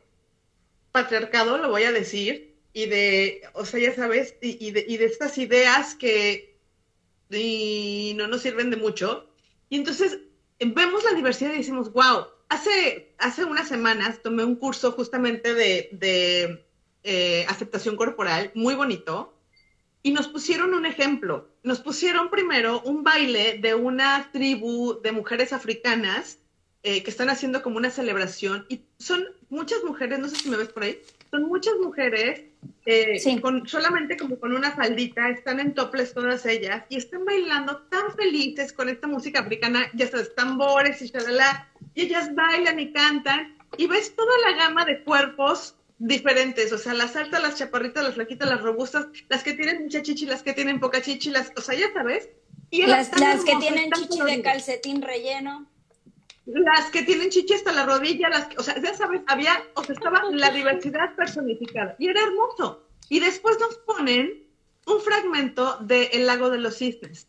patriarcado, 0.92 1.58
lo 1.58 1.70
voy 1.70 1.84
a 1.84 1.92
decir, 1.92 2.56
y 2.74 2.86
de, 2.88 3.42
o 3.54 3.66
sea, 3.66 3.80
ya 3.80 3.96
sabes, 3.96 4.36
y, 4.42 4.72
de, 4.72 4.86
y 4.88 4.98
de, 4.98 5.06
estas 5.06 5.38
ideas 5.38 5.96
que 5.96 6.58
no 7.30 8.28
nos 8.28 8.42
sirven 8.42 8.70
de 8.70 8.78
mucho. 8.78 9.30
Y 9.70 9.78
entonces 9.78 10.20
vemos 10.60 11.04
la 11.04 11.14
diversidad 11.14 11.54
y 11.54 11.58
decimos, 11.58 11.92
wow, 11.94 12.28
hace, 12.50 13.14
hace 13.18 13.46
unas 13.46 13.68
semanas 13.68 14.22
tomé 14.22 14.44
un 14.44 14.56
curso 14.56 14.92
justamente 14.92 15.54
de, 15.54 15.90
de 15.94 16.66
eh, 17.04 17.46
aceptación 17.48 17.96
corporal, 17.96 18.52
muy 18.56 18.76
bonito, 18.76 19.36
y 20.02 20.12
nos 20.12 20.28
pusieron 20.28 20.74
un 20.74 20.86
ejemplo. 20.86 21.50
Nos 21.64 21.82
pusieron 21.82 22.30
primero 22.30 22.82
un 22.82 23.04
baile 23.04 23.60
de 23.62 23.76
una 23.76 24.30
tribu 24.32 25.02
de 25.02 25.12
mujeres 25.12 25.54
africanas 25.54 26.40
eh, 26.82 27.04
que 27.04 27.10
están 27.10 27.30
haciendo 27.30 27.62
como 27.62 27.78
una 27.78 27.90
celebración 27.90 28.66
y 28.70 28.82
son 29.00 29.26
muchas 29.50 29.84
mujeres, 29.84 30.18
no 30.18 30.30
sé 30.30 30.38
si 30.38 30.50
me 30.50 30.56
ves 30.56 30.70
por 30.70 30.84
ahí, 30.84 31.02
son 31.30 31.44
muchas 31.44 31.74
mujeres 31.82 32.44
eh, 32.86 33.20
con, 33.42 33.68
solamente 33.68 34.16
como 34.16 34.40
con 34.40 34.56
una 34.56 34.72
faldita, 34.72 35.30
están 35.30 35.60
en 35.60 35.74
toples 35.74 36.14
todas 36.14 36.46
ellas 36.46 36.86
y 36.88 36.96
están 36.96 37.26
bailando 37.26 37.82
tan 37.90 38.16
felices 38.16 38.72
con 38.72 38.88
esta 38.88 39.08
música 39.08 39.42
africana, 39.42 39.92
ya 39.94 40.08
sabes, 40.08 40.34
tambores 40.36 41.02
y 41.02 41.08
shalala, 41.08 41.68
y 41.96 42.04
ellas 42.04 42.34
bailan 42.34 42.80
y 42.80 42.94
cantan 42.94 43.58
y 43.78 43.88
ves 43.88 44.16
toda 44.16 44.32
la 44.50 44.56
gama 44.56 44.86
de 44.86 45.04
cuerpos 45.04 45.76
diferentes, 45.98 46.72
o 46.72 46.78
sea, 46.78 46.94
las 46.94 47.18
altas, 47.18 47.42
las 47.42 47.56
chaparritas, 47.56 48.06
las 48.06 48.16
flaquitas, 48.16 48.50
las 48.50 48.62
robustas, 48.62 49.08
las 49.28 49.44
que 49.44 49.54
tienen 49.54 49.84
mucha 49.84 50.02
chichi, 50.02 50.26
las 50.26 50.44
que 50.44 50.54
tienen 50.54 50.80
poca 50.80 51.02
chichi, 51.02 51.30
las, 51.30 51.52
o 51.58 51.62
sea, 51.62 51.76
ya 51.76 51.92
sabes. 51.94 52.30
Y 52.72 52.86
las, 52.86 53.20
las 53.20 53.44
que 53.44 53.56
tienen 53.58 53.92
chichi 53.92 54.22
de 54.22 54.42
calcetín 54.42 55.02
relleno 55.02 55.68
las 56.54 56.90
que 56.92 57.04
tienen 57.04 57.30
chichi 57.30 57.54
hasta 57.54 57.72
la 57.72 57.86
rodilla, 57.86 58.30
las 58.30 58.48
que, 58.48 58.58
o 58.58 58.64
sea, 58.64 58.82
ya 58.82 58.94
sabes, 58.94 59.22
había, 59.28 59.64
o 59.76 59.84
sea, 59.84 59.94
estaba 59.94 60.24
la 60.32 60.50
diversidad 60.52 61.16
personificada 61.16 61.96
y 62.00 62.08
era 62.08 62.22
hermoso. 62.24 62.88
Y 63.10 63.20
después 63.20 63.58
nos 63.60 63.78
ponen 63.78 64.48
un 64.86 65.02
fragmento 65.02 65.78
de 65.78 66.06
El 66.14 66.26
lago 66.26 66.50
de 66.50 66.60
los 66.60 66.78
cisnes, 66.78 67.28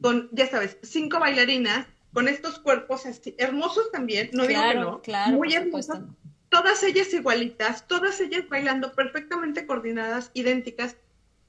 con, 0.00 0.28
ya 0.32 0.48
sabes, 0.48 0.78
cinco 0.82 1.18
bailarinas, 1.18 1.86
con 2.12 2.28
estos 2.28 2.58
cuerpos 2.58 3.06
así, 3.06 3.34
hermosos 3.38 3.90
también, 3.92 4.30
no 4.32 4.46
digo 4.46 4.62
que 4.62 4.74
no, 4.74 5.02
claro, 5.02 5.36
muy 5.36 5.54
hermosos, 5.54 5.98
todas 6.48 6.82
ellas 6.82 7.12
igualitas, 7.12 7.86
todas 7.86 8.20
ellas 8.20 8.48
bailando 8.48 8.92
perfectamente 8.92 9.66
coordinadas, 9.66 10.30
idénticas, 10.34 10.96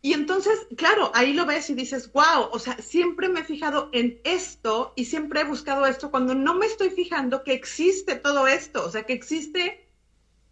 y 0.02 0.14
entonces, 0.14 0.68
claro, 0.78 1.12
ahí 1.14 1.34
lo 1.34 1.46
ves 1.46 1.70
y 1.70 1.74
dices, 1.74 2.12
wow, 2.14 2.50
o 2.52 2.60
sea, 2.60 2.78
siempre 2.78 3.28
me 3.28 3.42
he 3.42 3.44
fijado 3.44 3.90
en 3.92 4.22
esto 4.24 4.94
y 4.96 5.06
siempre 5.06 5.42
he 5.42 5.44
buscado 5.44 5.86
esto 5.86 6.10
cuando 6.10 6.34
no 6.36 6.54
me 6.54 6.68
estoy 6.68 6.90
fijando 6.90 7.44
que 7.44 7.54
existe 7.54 8.16
todo 8.16 8.48
esto, 8.48 8.86
o 8.86 8.92
sea, 8.92 9.04
que 9.04 9.14
existe 9.14 9.90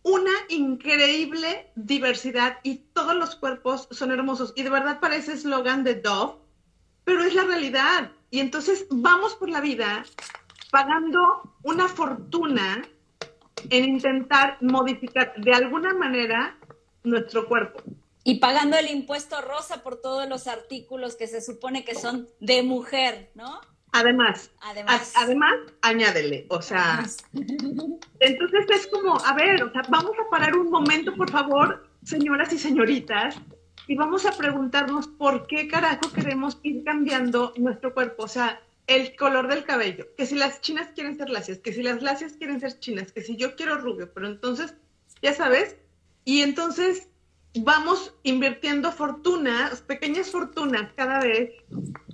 una 0.04 0.32
increíble 0.50 1.72
diversidad 1.76 2.58
y 2.64 2.76
todos 2.94 3.16
los 3.16 3.38
cuerpos 3.38 3.88
son 3.92 4.12
hermosos. 4.12 4.54
Y 4.58 4.64
de 4.64 4.70
verdad 4.70 5.00
parece 5.00 5.34
eslogan 5.34 5.86
de 5.86 5.96
Dove, 5.96 6.40
pero 7.06 7.24
es 7.24 7.34
la 7.34 7.44
realidad. 7.44 8.12
Y 8.30 8.42
entonces 8.42 8.86
vamos 8.90 9.36
por 9.36 9.50
la 9.50 9.62
vida 9.62 10.04
pagando 10.72 11.56
una 11.64 11.88
fortuna 11.88 12.82
en 13.70 13.86
intentar 13.86 14.58
modificar 14.62 15.34
de 15.38 15.54
alguna 15.54 15.94
manera 15.94 16.58
nuestro 17.04 17.48
cuerpo. 17.48 17.82
Y 18.28 18.40
pagando 18.40 18.76
el 18.76 18.92
impuesto 18.92 19.40
rosa 19.40 19.84
por 19.84 20.02
todos 20.02 20.28
los 20.28 20.48
artículos 20.48 21.16
que 21.16 21.28
se 21.28 21.40
supone 21.40 21.86
que 21.86 21.96
son 21.96 22.28
de 22.42 22.62
mujer, 22.62 23.32
¿no? 23.36 23.62
Además, 23.94 24.52
además, 24.60 25.14
además, 25.16 25.56
añádele, 25.82 26.46
o 26.50 26.62
sea, 26.62 27.06
entonces 28.20 28.66
es 28.70 28.88
como, 28.88 29.18
a 29.18 29.34
ver, 29.34 29.64
o 29.64 29.72
sea, 29.72 29.82
vamos 29.88 30.12
a 30.20 30.30
parar 30.30 30.58
un 30.58 30.70
momento, 30.70 31.16
por 31.16 31.32
favor, 31.32 31.90
señoras 32.04 32.52
y 32.52 32.58
señoritas, 32.58 33.38
y 33.88 33.96
vamos 33.96 34.26
a 34.26 34.34
preguntarnos 34.34 35.08
por 35.08 35.48
qué 35.48 35.70
carajo 35.70 36.12
queremos 36.12 36.60
ir 36.64 36.84
cambiando 36.84 37.54
nuestro 37.56 37.94
cuerpo, 37.94 38.24
o 38.24 38.28
sea, 38.28 38.62
el 38.88 39.16
color 39.16 39.48
del 39.48 39.64
cabello, 39.64 40.06
que 40.18 40.26
si 40.26 40.36
las 40.36 40.60
chinas 40.60 40.90
quieren 40.94 41.18
ser 41.18 41.30
lacias, 41.30 41.60
que 41.60 41.72
si 41.72 41.82
las 41.82 42.02
lacias 42.02 42.34
quieren 42.34 42.60
ser 42.60 42.78
chinas, 42.78 43.14
que 43.14 43.22
si 43.22 43.38
yo 43.38 43.56
quiero 43.56 43.78
rubio, 43.78 44.14
pero 44.14 44.28
entonces, 44.28 44.74
ya 45.22 45.34
sabes, 45.34 45.78
y 46.26 46.42
entonces 46.42 47.08
vamos 47.56 48.14
invirtiendo 48.24 48.92
fortunas, 48.92 49.82
pequeñas 49.82 50.30
fortunas 50.30 50.92
cada 50.96 51.20
vez 51.20 51.52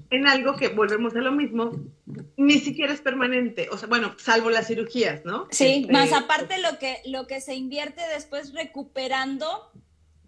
en 0.10 0.28
algo 0.28 0.56
que 0.56 0.70
volvemos 0.70 1.16
a 1.16 1.20
lo 1.20 1.32
mismo, 1.32 1.72
ni 2.38 2.60
siquiera 2.60 2.94
es 2.94 3.02
permanente, 3.02 3.68
o 3.72 3.78
sea, 3.78 3.88
bueno, 3.88 4.16
salvo 4.20 4.50
las 4.50 4.68
cirugías, 4.68 5.26
¿no? 5.26 5.48
Sí, 5.50 5.82
este, 5.82 5.92
más 5.92 6.14
aparte 6.14 6.60
lo 6.60 6.78
que, 6.78 7.02
lo 7.06 7.26
que 7.26 7.42
se 7.42 7.56
invierte 7.56 8.02
después 8.14 8.54
recuperando 8.54 9.72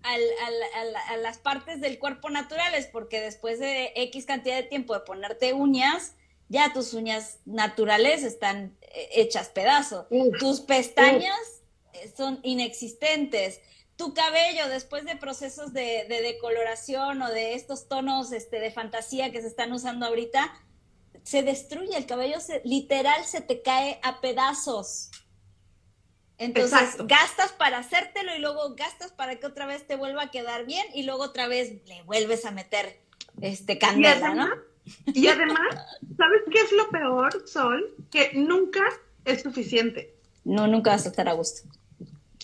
a 0.03 1.18
las 1.18 1.38
partes 1.39 1.82
del 1.82 1.97
cuerpo 1.99 2.30
naturales, 2.30 2.88
porque 2.91 3.22
después 3.22 3.60
de 3.60 3.91
X 3.95 4.26
cantidad 4.26 4.56
de 4.56 4.64
tiempo 4.64 4.93
de 4.93 4.99
ponerte 5.01 5.53
uñas, 5.53 6.16
ya 6.47 6.74
tus 6.74 6.93
uñas 6.93 7.39
naturales 7.45 8.24
están 8.24 8.78
eh, 8.82 9.10
hechas 9.16 9.49
pedazo. 9.49 10.08
tus 10.39 10.62
pestañas 10.62 11.64
son 12.16 12.39
inexistentes 12.43 13.62
tu 13.95 14.13
cabello 14.13 14.67
después 14.69 15.05
de 15.05 15.15
procesos 15.15 15.73
de, 15.73 16.05
decoloración 16.07 17.21
o 17.21 17.29
de 17.29 17.53
estos 17.53 17.87
tonos 17.87 18.31
este, 18.31 18.59
de 18.59 18.71
fantasía 18.71 19.31
que 19.31 19.41
se 19.41 19.47
están 19.47 19.71
usando 19.71 20.05
ahorita, 20.05 20.53
se 21.23 21.43
destruye, 21.43 21.97
el 21.97 22.05
cabello 22.05 22.39
se, 22.39 22.61
literal 22.65 23.23
se 23.25 23.41
te 23.41 23.61
cae 23.61 23.99
a 24.03 24.21
pedazos. 24.21 25.11
Entonces 26.37 26.97
gastas 27.05 27.53
para 27.53 27.77
hacértelo 27.77 28.35
y 28.35 28.39
luego 28.39 28.75
gastas 28.75 29.13
para 29.13 29.37
que 29.37 29.47
otra 29.47 29.65
vez 29.65 29.87
te 29.87 29.95
vuelva 29.95 30.23
a 30.23 30.31
quedar 30.31 30.65
bien 30.65 30.85
y 30.93 31.03
luego 31.03 31.23
otra 31.23 31.47
vez 31.47 31.85
le 31.87 32.03
vuelves 32.03 32.45
a 32.45 32.51
meter 32.51 32.99
este 33.41 33.77
candela, 33.77 34.33
¿no? 34.33 34.49
Y 35.07 35.27
además, 35.27 35.75
¿sabes 36.17 36.41
qué 36.51 36.59
es 36.59 36.71
lo 36.73 36.89
peor, 36.89 37.47
Sol? 37.47 37.95
Que 38.11 38.31
nunca 38.33 38.81
es 39.23 39.41
suficiente. 39.41 40.13
No, 40.43 40.67
nunca 40.67 40.91
vas 40.91 41.05
a 41.05 41.09
estar 41.09 41.27
a 41.27 41.33
gusto. 41.33 41.67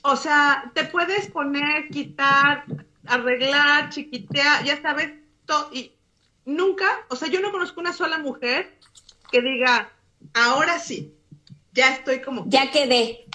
O 0.04 0.16
sea, 0.16 0.72
te 0.74 0.86
puedes 0.86 1.28
poner, 1.28 1.90
quitar, 1.90 2.66
arreglar, 3.06 3.90
chiquitear, 3.90 4.64
ya 4.64 4.82
sabes, 4.82 5.12
todo. 5.46 5.70
Y 5.72 5.94
nunca, 6.46 7.06
o 7.10 7.16
sea, 7.16 7.28
yo 7.28 7.40
no 7.40 7.52
conozco 7.52 7.80
una 7.80 7.94
sola 7.94 8.18
mujer 8.18 8.78
que 9.32 9.42
diga, 9.42 9.92
ahora 10.34 10.80
sí, 10.80 11.14
ya 11.74 11.94
estoy 11.94 12.22
como... 12.22 12.46
Ya 12.48 12.72
quedé. 12.72 13.26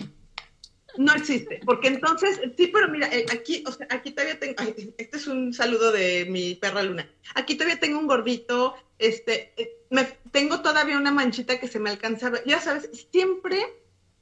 No 0.98 1.12
existe, 1.12 1.60
porque 1.66 1.88
entonces, 1.88 2.40
sí, 2.56 2.68
pero 2.68 2.88
mira, 2.88 3.08
eh, 3.08 3.26
aquí, 3.30 3.62
o 3.66 3.72
sea, 3.72 3.86
aquí 3.90 4.12
todavía 4.12 4.38
tengo, 4.40 4.54
este 4.96 5.16
es 5.16 5.26
un 5.26 5.52
saludo 5.52 5.92
de 5.92 6.24
mi 6.24 6.54
perra 6.54 6.82
Luna. 6.82 7.06
Aquí 7.34 7.54
todavía 7.54 7.78
tengo 7.78 7.98
un 7.98 8.06
gordito, 8.06 8.74
este, 8.98 9.52
eh, 9.58 9.76
me, 9.90 10.04
tengo 10.32 10.62
todavía 10.62 10.96
una 10.96 11.12
manchita 11.12 11.60
que 11.60 11.68
se 11.68 11.78
me 11.78 11.90
alcanza, 11.90 12.32
ya 12.46 12.60
sabes, 12.60 12.88
siempre 13.12 13.66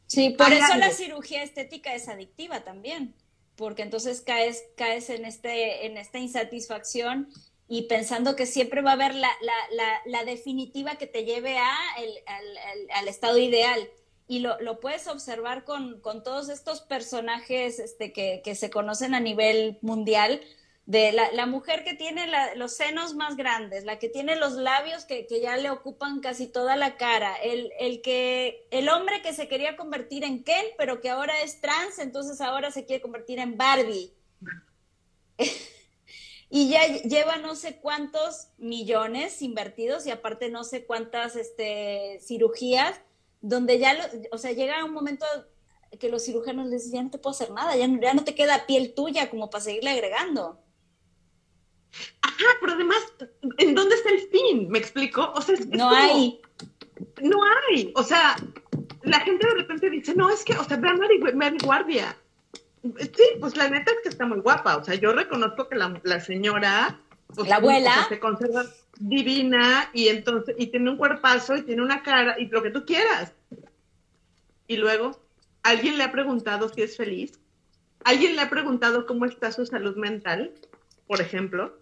Sí, 0.06 0.30
por 0.30 0.52
eso 0.52 0.76
la 0.76 0.90
cirugía 0.90 1.42
estética 1.42 1.94
es 1.94 2.08
adictiva 2.08 2.62
también, 2.62 3.14
porque 3.56 3.82
entonces 3.82 4.20
caes, 4.20 4.62
caes 4.76 5.10
en, 5.10 5.24
este, 5.24 5.86
en 5.86 5.96
esta 5.96 6.18
insatisfacción 6.18 7.28
y 7.66 7.82
pensando 7.82 8.36
que 8.36 8.46
siempre 8.46 8.82
va 8.82 8.90
a 8.90 8.94
haber 8.94 9.14
la, 9.14 9.30
la, 9.40 10.00
la, 10.04 10.24
definitiva 10.24 10.96
que 10.96 11.06
te 11.06 11.24
lleve 11.24 11.56
a 11.58 11.74
al, 12.96 13.08
estado 13.08 13.38
ideal. 13.38 13.88
Y 14.26 14.40
lo, 14.40 14.60
lo 14.60 14.80
puedes 14.80 15.06
observar 15.06 15.64
con, 15.64 16.00
con, 16.00 16.22
todos 16.22 16.48
estos 16.48 16.80
personajes 16.80 17.78
este, 17.78 18.12
que, 18.12 18.42
que 18.44 18.54
se 18.54 18.70
conocen 18.70 19.14
a 19.14 19.20
nivel 19.20 19.78
mundial, 19.82 20.40
de 20.86 21.12
la, 21.12 21.46
mujer 21.46 21.82
que 21.82 21.94
tiene 21.94 22.26
los 22.56 22.74
senos 22.74 23.14
más 23.14 23.36
grandes, 23.36 23.84
la 23.84 23.98
que 23.98 24.10
tiene 24.10 24.36
los 24.36 24.52
labios 24.52 25.06
que, 25.06 25.26
ya 25.40 25.56
le 25.56 25.70
ocupan 25.70 26.20
casi 26.20 26.46
toda 26.46 26.76
la 26.76 26.98
cara, 26.98 27.34
el, 27.36 27.72
el, 27.78 28.02
que, 28.02 28.66
el 28.70 28.90
hombre 28.90 29.22
que 29.22 29.32
se 29.32 29.48
quería 29.48 29.76
convertir 29.76 30.24
en 30.24 30.44
Ken, 30.44 30.66
pero 30.76 31.00
que 31.00 31.08
ahora 31.08 31.40
es 31.42 31.60
trans, 31.60 31.98
entonces 31.98 32.40
ahora 32.42 32.70
se 32.70 32.84
quiere 32.84 33.00
convertir 33.00 33.38
en 33.38 33.56
Barbie. 33.56 34.12
y 36.50 36.68
ya 36.68 36.86
lleva 36.86 37.38
no 37.38 37.56
sé 37.56 37.76
cuántos 37.76 38.48
millones 38.58 39.40
invertidos 39.40 40.06
y 40.06 40.10
aparte 40.10 40.50
no 40.50 40.64
sé 40.64 40.84
cuántas 40.84 41.34
este, 41.34 42.18
cirugías, 42.20 43.00
donde 43.40 43.78
ya, 43.78 43.96
o 44.32 44.38
sea, 44.38 44.52
llega 44.52 44.84
un 44.84 44.92
momento 44.92 45.24
que 45.98 46.10
los 46.10 46.24
cirujanos 46.24 46.66
les 46.66 46.84
dicen, 46.84 46.98
ya 46.98 47.02
no 47.04 47.10
te 47.10 47.18
puedo 47.18 47.34
hacer 47.34 47.52
nada, 47.52 47.74
ya, 47.74 47.88
ya 48.00 48.12
no 48.12 48.24
te 48.24 48.34
queda 48.34 48.66
piel 48.66 48.92
tuya 48.92 49.30
como 49.30 49.48
para 49.48 49.64
seguirle 49.64 49.90
agregando. 49.90 50.63
Ajá, 52.22 52.44
pero 52.60 52.72
además, 52.72 52.98
¿en 53.58 53.74
dónde 53.74 53.94
está 53.94 54.10
el 54.10 54.20
fin? 54.28 54.68
¿Me 54.68 54.78
explico? 54.78 55.32
O 55.34 55.40
sea, 55.40 55.56
no 55.70 55.90
hay. 55.90 56.40
No 57.22 57.38
hay. 57.44 57.92
O 57.94 58.02
sea, 58.02 58.36
la 59.02 59.20
gente 59.20 59.46
de 59.46 59.54
repente 59.54 59.90
dice, 59.90 60.14
no, 60.14 60.30
es 60.30 60.44
que, 60.44 60.54
o 60.54 60.64
sea, 60.64 60.76
ve 60.76 60.88
a 60.88 60.94
Mary, 61.34 61.58
Guardia. 61.62 62.16
Sí, 62.82 63.24
pues 63.40 63.56
la 63.56 63.68
neta 63.68 63.92
es 63.92 63.98
que 64.02 64.08
está 64.08 64.26
muy 64.26 64.40
guapa. 64.40 64.76
O 64.76 64.84
sea, 64.84 64.94
yo 64.94 65.12
reconozco 65.12 65.68
que 65.68 65.76
la, 65.76 66.20
señora. 66.20 67.00
Pues, 67.34 67.48
la 67.48 67.56
abuela. 67.56 68.06
se 68.08 68.18
conserva 68.18 68.64
divina 68.98 69.90
y 69.92 70.08
entonces, 70.08 70.54
y 70.58 70.68
tiene 70.68 70.90
un 70.90 70.96
cuerpazo 70.96 71.56
y 71.56 71.62
tiene 71.62 71.82
una 71.82 72.02
cara 72.02 72.36
y 72.38 72.46
lo 72.46 72.62
que 72.62 72.70
tú 72.70 72.84
quieras. 72.84 73.32
Y 74.66 74.76
luego, 74.76 75.20
¿alguien 75.62 75.98
le 75.98 76.04
ha 76.04 76.12
preguntado 76.12 76.68
si 76.68 76.82
es 76.82 76.96
feliz? 76.96 77.38
¿Alguien 78.04 78.36
le 78.36 78.42
ha 78.42 78.50
preguntado 78.50 79.06
cómo 79.06 79.24
está 79.24 79.50
su 79.50 79.66
salud 79.66 79.96
mental, 79.96 80.52
por 81.06 81.20
ejemplo? 81.20 81.76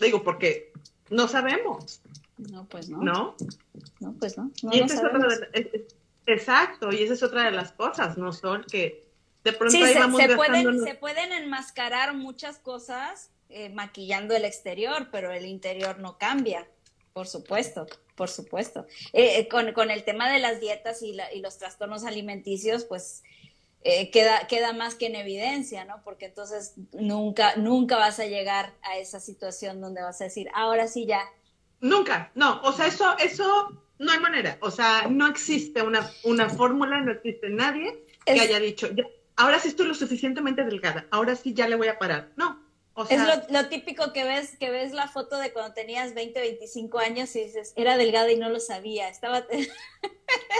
Digo, 0.00 0.22
porque 0.22 0.72
no 1.10 1.28
sabemos. 1.28 2.00
No, 2.38 2.64
pues 2.66 2.88
no. 2.88 3.02
¿No? 3.02 3.36
No, 4.00 4.12
pues 4.18 4.38
no. 4.38 4.50
exacto, 6.26 6.92
y 6.92 7.02
esa 7.02 7.14
es 7.14 7.22
otra 7.22 7.44
de 7.44 7.50
las 7.50 7.72
cosas, 7.72 8.16
¿no? 8.16 8.32
Son 8.32 8.64
que 8.64 9.04
de 9.44 9.52
pronto 9.52 9.76
sí, 9.76 9.84
se, 9.84 10.36
pueden, 10.36 10.84
se 10.84 10.94
pueden 10.94 11.32
enmascarar 11.32 12.14
muchas 12.14 12.58
cosas 12.58 13.30
eh, 13.48 13.68
maquillando 13.70 14.34
el 14.36 14.44
exterior, 14.44 15.08
pero 15.10 15.32
el 15.32 15.44
interior 15.44 15.98
no 15.98 16.18
cambia, 16.18 16.68
por 17.12 17.26
supuesto, 17.26 17.86
por 18.14 18.28
supuesto. 18.28 18.86
Eh, 19.12 19.38
eh, 19.38 19.48
con, 19.48 19.72
con, 19.72 19.90
el 19.90 20.04
tema 20.04 20.30
de 20.30 20.38
las 20.38 20.60
dietas 20.60 21.02
y, 21.02 21.12
la, 21.14 21.32
y 21.32 21.40
los 21.40 21.58
trastornos 21.58 22.04
alimenticios, 22.04 22.84
pues 22.84 23.22
eh, 23.82 24.10
queda, 24.10 24.46
queda 24.46 24.72
más 24.72 24.94
que 24.94 25.06
en 25.06 25.16
evidencia, 25.16 25.84
¿no? 25.84 26.02
Porque 26.04 26.26
entonces 26.26 26.74
nunca, 26.92 27.56
nunca 27.56 27.96
vas 27.96 28.20
a 28.20 28.26
llegar 28.26 28.74
a 28.82 28.98
esa 28.98 29.20
situación 29.20 29.80
donde 29.80 30.02
vas 30.02 30.20
a 30.20 30.24
decir, 30.24 30.48
ahora 30.54 30.86
sí 30.86 31.06
ya. 31.06 31.22
Nunca, 31.80 32.30
no, 32.34 32.60
o 32.62 32.72
sea, 32.72 32.86
eso, 32.86 33.16
eso 33.18 33.82
no 33.98 34.12
hay 34.12 34.18
manera, 34.18 34.58
o 34.60 34.70
sea, 34.70 35.06
no 35.08 35.26
existe 35.28 35.82
una, 35.82 36.10
una 36.24 36.50
fórmula, 36.50 37.00
no 37.00 37.12
existe 37.12 37.48
nadie 37.48 38.04
que 38.26 38.38
haya 38.38 38.60
dicho, 38.60 38.88
ahora 39.36 39.58
sí 39.58 39.68
estoy 39.68 39.86
lo 39.86 39.94
suficientemente 39.94 40.62
delgada, 40.62 41.06
ahora 41.10 41.34
sí 41.34 41.54
ya 41.54 41.66
le 41.66 41.76
voy 41.76 41.88
a 41.88 41.98
parar. 41.98 42.32
No, 42.36 42.62
o 42.92 43.06
sea, 43.06 43.16
es 43.16 43.50
lo, 43.50 43.68
típico 43.68 44.12
que 44.12 44.24
ves, 44.24 44.58
que 44.58 44.68
ves 44.68 44.92
la 44.92 45.08
foto 45.08 45.38
de 45.38 45.54
cuando 45.54 45.72
tenías 45.72 46.12
20, 46.12 46.38
25 46.38 46.98
años 46.98 47.34
y 47.34 47.44
dices, 47.44 47.72
era 47.76 47.96
delgada 47.96 48.30
y 48.30 48.36
no 48.36 48.50
lo 48.50 48.60
sabía, 48.60 49.08
estaba... 49.08 49.46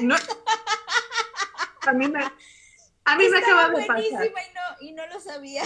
no, 0.00 0.16
a 1.82 1.92
mí 1.92 2.08
me, 2.08 2.20
a 3.10 3.16
mí 3.16 3.28
me 3.28 3.38
acaba 3.38 3.68
de 3.70 3.86
pasar. 3.86 4.04
Y 4.04 4.12
no, 4.12 4.88
y 4.88 4.92
no 4.92 5.06
lo 5.06 5.20
sabía. 5.20 5.62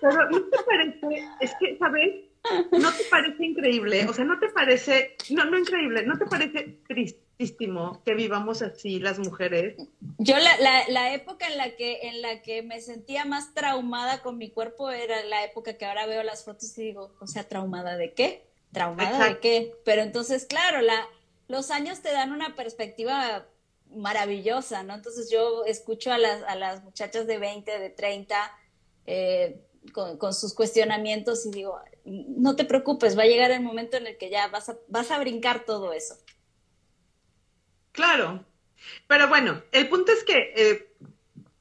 Pero 0.00 0.30
¿no 0.30 0.42
te 0.42 0.58
parece? 0.64 1.28
Es 1.40 1.52
que, 1.58 1.78
¿sabes? 1.78 2.28
¿No 2.72 2.92
te 2.92 3.04
parece 3.10 3.44
increíble? 3.44 4.06
O 4.08 4.12
sea, 4.12 4.24
¿no 4.24 4.38
te 4.38 4.48
parece, 4.48 5.16
no, 5.30 5.44
no 5.46 5.58
increíble, 5.58 6.04
¿no 6.04 6.18
te 6.18 6.26
parece 6.26 6.78
tristísimo 6.86 8.02
que 8.04 8.14
vivamos 8.14 8.62
así 8.62 9.00
las 9.00 9.18
mujeres? 9.18 9.76
Yo 10.18 10.36
la, 10.38 10.56
la, 10.58 10.88
la, 10.88 11.14
época 11.14 11.46
en 11.46 11.56
la, 11.56 11.76
que, 11.76 12.08
en 12.08 12.22
la 12.22 12.42
que 12.42 12.62
me 12.62 12.80
sentía 12.80 13.24
más 13.24 13.54
traumada 13.54 14.22
con 14.22 14.38
mi 14.38 14.50
cuerpo 14.50 14.90
era 14.90 15.22
la 15.24 15.44
época 15.44 15.76
que 15.76 15.84
ahora 15.84 16.06
veo 16.06 16.22
las 16.22 16.44
fotos 16.44 16.76
y 16.78 16.84
digo, 16.84 17.14
o 17.20 17.26
sea, 17.26 17.48
¿traumada 17.48 17.96
de 17.96 18.12
qué? 18.12 18.46
¿Traumada 18.72 19.26
de 19.26 19.38
qué? 19.40 19.74
Pero 19.84 20.02
entonces, 20.02 20.46
claro, 20.46 20.80
la, 20.80 21.06
los 21.48 21.70
años 21.70 22.00
te 22.00 22.12
dan 22.12 22.32
una 22.32 22.54
perspectiva 22.54 23.46
maravillosa, 23.94 24.82
¿no? 24.82 24.94
Entonces 24.94 25.30
yo 25.30 25.64
escucho 25.64 26.12
a 26.12 26.18
las, 26.18 26.42
a 26.44 26.54
las 26.54 26.82
muchachas 26.84 27.26
de 27.26 27.38
20, 27.38 27.78
de 27.78 27.90
30, 27.90 28.52
eh, 29.06 29.60
con, 29.92 30.34
sus 30.34 30.54
cuestionamientos 30.54 31.46
y 31.46 31.50
digo, 31.50 31.80
no 32.04 32.56
te 32.56 32.64
preocupes, 32.64 33.18
va 33.18 33.22
a 33.22 33.26
llegar 33.26 33.50
el 33.50 33.62
momento 33.62 33.96
en 33.96 34.06
el 34.06 34.18
que 34.18 34.30
ya 34.30 34.48
vas 34.48 34.68
a, 34.68 34.76
vas 34.88 35.10
a 35.10 35.18
brincar 35.18 35.64
todo 35.64 35.92
eso. 35.92 36.16
Claro, 37.92 38.44
pero 39.06 39.28
bueno, 39.28 39.62
el 39.72 39.88
punto 39.88 40.12
es 40.12 40.24
que 40.24 40.52
eh, 40.56 40.94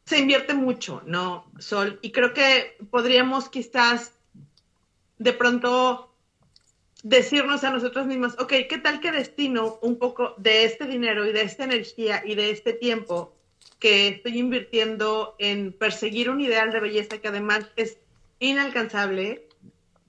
se 0.05 0.19
invierte 0.19 0.53
mucho, 0.53 1.01
¿no, 1.05 1.51
Sol? 1.59 1.99
Y 2.01 2.11
creo 2.11 2.33
que 2.33 2.77
podríamos 2.91 3.49
quizás 3.49 4.13
de 5.17 5.33
pronto 5.33 6.13
decirnos 7.03 7.63
a 7.63 7.71
nosotros 7.71 8.07
mismos, 8.07 8.33
ok, 8.39 8.53
¿qué 8.69 8.79
tal 8.81 8.99
que 8.99 9.11
destino 9.11 9.79
un 9.81 9.97
poco 9.97 10.33
de 10.37 10.63
este 10.63 10.85
dinero 10.85 11.25
y 11.25 11.31
de 11.31 11.41
esta 11.41 11.63
energía 11.63 12.23
y 12.25 12.35
de 12.35 12.51
este 12.51 12.73
tiempo 12.73 13.33
que 13.79 14.07
estoy 14.07 14.39
invirtiendo 14.39 15.35
en 15.37 15.71
perseguir 15.71 16.29
un 16.29 16.41
ideal 16.41 16.71
de 16.71 16.79
belleza 16.79 17.19
que 17.19 17.27
además 17.27 17.67
es 17.75 17.97
inalcanzable, 18.39 19.47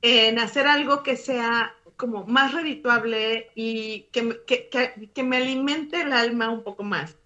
en 0.01 0.39
hacer 0.39 0.67
algo 0.67 1.03
que 1.03 1.17
sea 1.17 1.75
como 1.97 2.25
más 2.27 2.55
redituable 2.55 3.51
y 3.55 4.03
que, 4.13 4.41
que, 4.47 4.71
que, 5.13 5.23
me 5.23 5.39
alimente 5.39 6.01
el 6.01 6.13
alma 6.13 6.49
un 6.49 6.63
poco 6.63 6.85
más, 6.85 7.17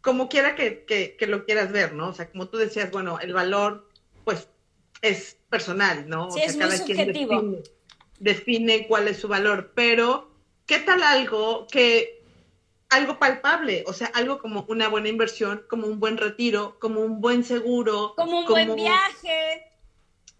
como 0.00 0.28
quiera 0.28 0.56
que, 0.56 1.16
lo 1.28 1.44
quieras 1.44 1.70
ver, 1.70 1.92
¿no? 1.92 2.08
O 2.08 2.12
sea, 2.12 2.30
como 2.30 2.48
tú 2.48 2.56
decías, 2.56 2.90
bueno, 2.90 3.20
el 3.20 3.34
valor, 3.34 3.88
pues, 4.24 4.48
es 5.02 5.36
personal, 5.50 6.08
¿no? 6.08 6.30
Sí, 6.30 6.40
es 6.42 6.56
muy 6.56 6.70
subjetivo 6.70 7.42
define 7.42 7.62
cuál 8.88 9.08
es 9.08 9.18
su 9.18 9.28
valor, 9.28 9.72
pero 9.74 10.30
¿qué 10.66 10.78
tal 10.78 11.02
algo 11.02 11.66
que 11.70 12.22
algo 12.92 13.18
palpable, 13.18 13.84
o 13.86 13.92
sea, 13.94 14.08
algo 14.08 14.38
como 14.38 14.66
una 14.68 14.88
buena 14.88 15.08
inversión, 15.08 15.64
como 15.68 15.86
un 15.86 15.98
buen 15.98 16.18
retiro, 16.18 16.78
como 16.78 17.00
un 17.00 17.22
buen 17.22 17.42
seguro, 17.42 18.12
como 18.16 18.40
un 18.40 18.46
buen 18.46 18.74
viaje. 18.74 19.72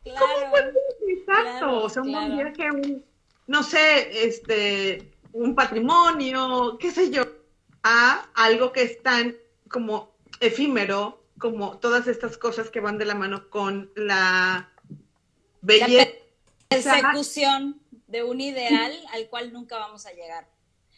Como 0.05 0.45
un 0.45 0.51
buen 0.51 0.65
viaje, 0.73 1.21
exacto, 1.21 1.85
o 1.85 1.89
sea, 1.89 2.03
un 2.03 2.13
buen 2.13 2.37
viaje, 2.37 2.71
un, 2.71 3.05
no 3.47 3.63
sé, 3.63 4.27
este, 4.27 5.15
un 5.33 5.55
patrimonio, 5.55 6.77
qué 6.79 6.91
sé 6.91 7.11
yo, 7.11 7.23
a 7.83 8.29
algo 8.35 8.71
que 8.73 8.83
es 8.83 9.03
tan 9.03 9.35
como 9.69 10.15
efímero, 10.41 11.25
como 11.39 11.79
todas 11.79 12.07
estas 12.07 12.37
cosas 12.37 12.69
que 12.69 12.81
van 12.81 12.99
de 12.99 13.07
la 13.07 13.15
mano 13.15 13.49
con 13.49 13.91
la 13.97 14.71
belleza 15.63 16.22
persecución 16.75 17.81
de 18.07 18.23
un 18.23 18.41
ideal 18.41 18.93
al 19.13 19.29
cual 19.29 19.53
nunca 19.53 19.79
vamos 19.79 20.07
a 20.07 20.13
llegar. 20.13 20.49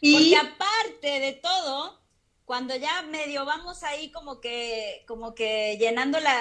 Porque 0.01 0.37
aparte 0.37 1.21
de 1.21 1.33
todo, 1.33 2.01
cuando 2.45 2.77
ya 2.77 3.03
medio 3.03 3.45
vamos 3.45 3.83
ahí 3.83 4.11
como 4.11 4.41
que, 4.41 5.05
como 5.09 5.35
que 5.35 5.77
llenando 5.79 6.21
la, 6.21 6.39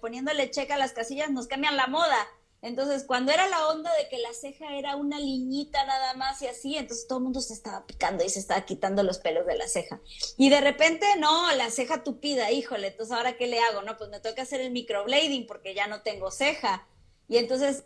poniéndole 0.00 0.50
checa 0.50 0.74
a 0.74 0.78
las 0.78 0.92
casillas, 0.92 1.30
nos 1.30 1.46
cambian 1.46 1.76
la 1.76 1.86
moda. 1.86 2.26
Entonces, 2.62 3.04
cuando 3.04 3.30
era 3.30 3.46
la 3.46 3.68
onda 3.68 3.94
de 3.94 4.08
que 4.08 4.16
la 4.16 4.32
ceja 4.32 4.74
era 4.78 4.96
una 4.96 5.18
liñita 5.18 5.84
nada 5.84 6.14
más 6.14 6.40
y 6.40 6.46
así, 6.46 6.78
entonces 6.78 7.06
todo 7.06 7.18
el 7.18 7.24
mundo 7.24 7.42
se 7.42 7.52
estaba 7.52 7.84
picando 7.84 8.24
y 8.24 8.30
se 8.30 8.38
estaba 8.38 8.64
quitando 8.64 9.02
los 9.02 9.18
pelos 9.18 9.44
de 9.44 9.56
la 9.56 9.68
ceja. 9.68 10.00
Y 10.38 10.48
de 10.48 10.62
repente, 10.62 11.04
no, 11.18 11.52
la 11.56 11.70
ceja 11.70 12.02
tupida, 12.02 12.50
híjole, 12.52 12.86
entonces 12.86 13.14
ahora 13.14 13.36
qué 13.36 13.48
le 13.48 13.60
hago? 13.60 13.82
No, 13.82 13.98
pues 13.98 14.08
me 14.08 14.20
toca 14.20 14.40
hacer 14.40 14.62
el 14.62 14.70
microblading 14.70 15.46
porque 15.46 15.74
ya 15.74 15.88
no 15.88 16.00
tengo 16.00 16.30
ceja. 16.30 16.88
Y 17.28 17.36
entonces 17.36 17.84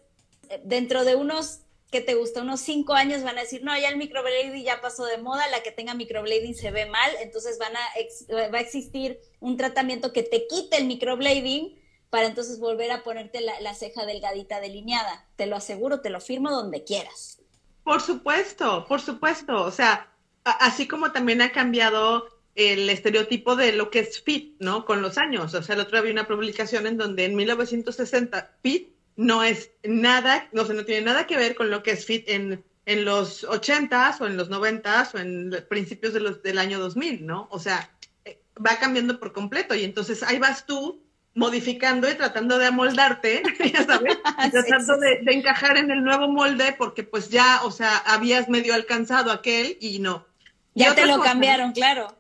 dentro 0.64 1.04
de 1.04 1.16
unos 1.16 1.60
que 1.90 2.00
te 2.02 2.14
gusta, 2.14 2.42
unos 2.42 2.60
cinco 2.60 2.92
años 2.92 3.22
van 3.22 3.38
a 3.38 3.42
decir, 3.42 3.62
no, 3.64 3.76
ya 3.78 3.88
el 3.88 3.96
microblading 3.96 4.62
ya 4.62 4.80
pasó 4.80 5.06
de 5.06 5.18
moda, 5.18 5.48
la 5.48 5.62
que 5.62 5.72
tenga 5.72 5.94
microblading 5.94 6.54
se 6.54 6.70
ve 6.70 6.84
mal, 6.84 7.10
entonces 7.22 7.58
van 7.58 7.74
a 7.76 8.50
va 8.52 8.58
a 8.58 8.60
existir 8.60 9.18
un 9.40 9.56
tratamiento 9.56 10.12
que 10.12 10.22
te 10.22 10.46
quite 10.46 10.76
el 10.76 10.84
microblading 10.84 11.78
para 12.10 12.26
entonces 12.26 12.58
volver 12.58 12.90
a 12.90 13.02
ponerte 13.02 13.40
la, 13.40 13.74
ceja 13.74 14.06
delgadita 14.06 14.60
delineada. 14.60 15.26
Te 15.36 15.46
lo 15.46 15.56
aseguro, 15.56 16.00
te 16.00 16.10
lo 16.10 16.20
firmo 16.20 16.50
donde 16.50 16.84
quieras. 16.84 17.38
Por 17.84 18.00
supuesto, 18.00 18.86
por 18.86 19.00
supuesto. 19.00 19.62
O 19.62 19.70
sea, 19.70 20.12
así 20.44 20.88
como 20.88 21.12
también 21.12 21.42
ha 21.42 21.52
cambiado 21.52 22.26
el 22.54 22.88
estereotipo 22.90 23.56
de 23.56 23.72
lo 23.72 23.90
que 23.90 24.00
es 24.00 24.22
fit, 24.22 24.56
¿no? 24.58 24.84
Con 24.84 25.02
los 25.02 25.18
años. 25.18 25.54
O 25.54 25.62
sea, 25.62 25.74
el 25.74 25.82
otro 25.82 25.98
día 25.98 26.06
vi 26.06 26.10
una 26.10 26.26
publicación 26.26 26.86
en 26.86 26.96
donde 26.96 27.26
en 27.26 27.36
1960 27.36 28.56
fit 28.62 28.97
no 29.18 29.42
es 29.42 29.72
nada, 29.82 30.48
no, 30.52 30.62
no 30.62 30.84
tiene 30.84 31.02
nada 31.02 31.26
que 31.26 31.36
ver 31.36 31.56
con 31.56 31.70
lo 31.70 31.82
que 31.82 31.90
es 31.90 32.06
fit 32.06 32.28
en, 32.28 32.64
en 32.86 33.04
los 33.04 33.44
80s 33.44 34.20
o 34.20 34.28
en 34.28 34.36
los 34.36 34.48
90s 34.48 35.14
o 35.14 35.18
en 35.18 35.66
principios 35.68 36.14
de 36.14 36.20
los, 36.20 36.40
del 36.44 36.56
año 36.56 36.78
2000, 36.78 37.26
¿no? 37.26 37.48
O 37.50 37.58
sea, 37.58 37.90
eh, 38.24 38.40
va 38.64 38.78
cambiando 38.78 39.18
por 39.18 39.32
completo 39.32 39.74
y 39.74 39.82
entonces 39.82 40.22
ahí 40.22 40.38
vas 40.38 40.66
tú 40.66 41.02
modificando 41.34 42.08
y 42.08 42.14
tratando 42.14 42.58
de 42.58 42.66
amoldarte, 42.66 43.42
ya 43.72 43.84
sabes, 43.84 44.18
tratando 44.52 44.96
De, 44.98 45.18
de, 45.24 45.32
encajar 45.32 45.76
en 45.78 45.90
el 45.90 46.04
nuevo 46.04 46.28
molde 46.28 46.76
porque 46.78 47.02
pues 47.02 47.28
ya, 47.28 47.62
o 47.64 47.72
sea, 47.72 47.96
habías 47.96 48.48
medio 48.48 48.72
alcanzado 48.72 49.32
aquel 49.32 49.78
y 49.80 49.98
no. 49.98 50.28
ya 50.74 50.94
te 50.94 51.06
lo 51.06 51.18
cambiaron, 51.20 51.72
claro. 51.72 52.16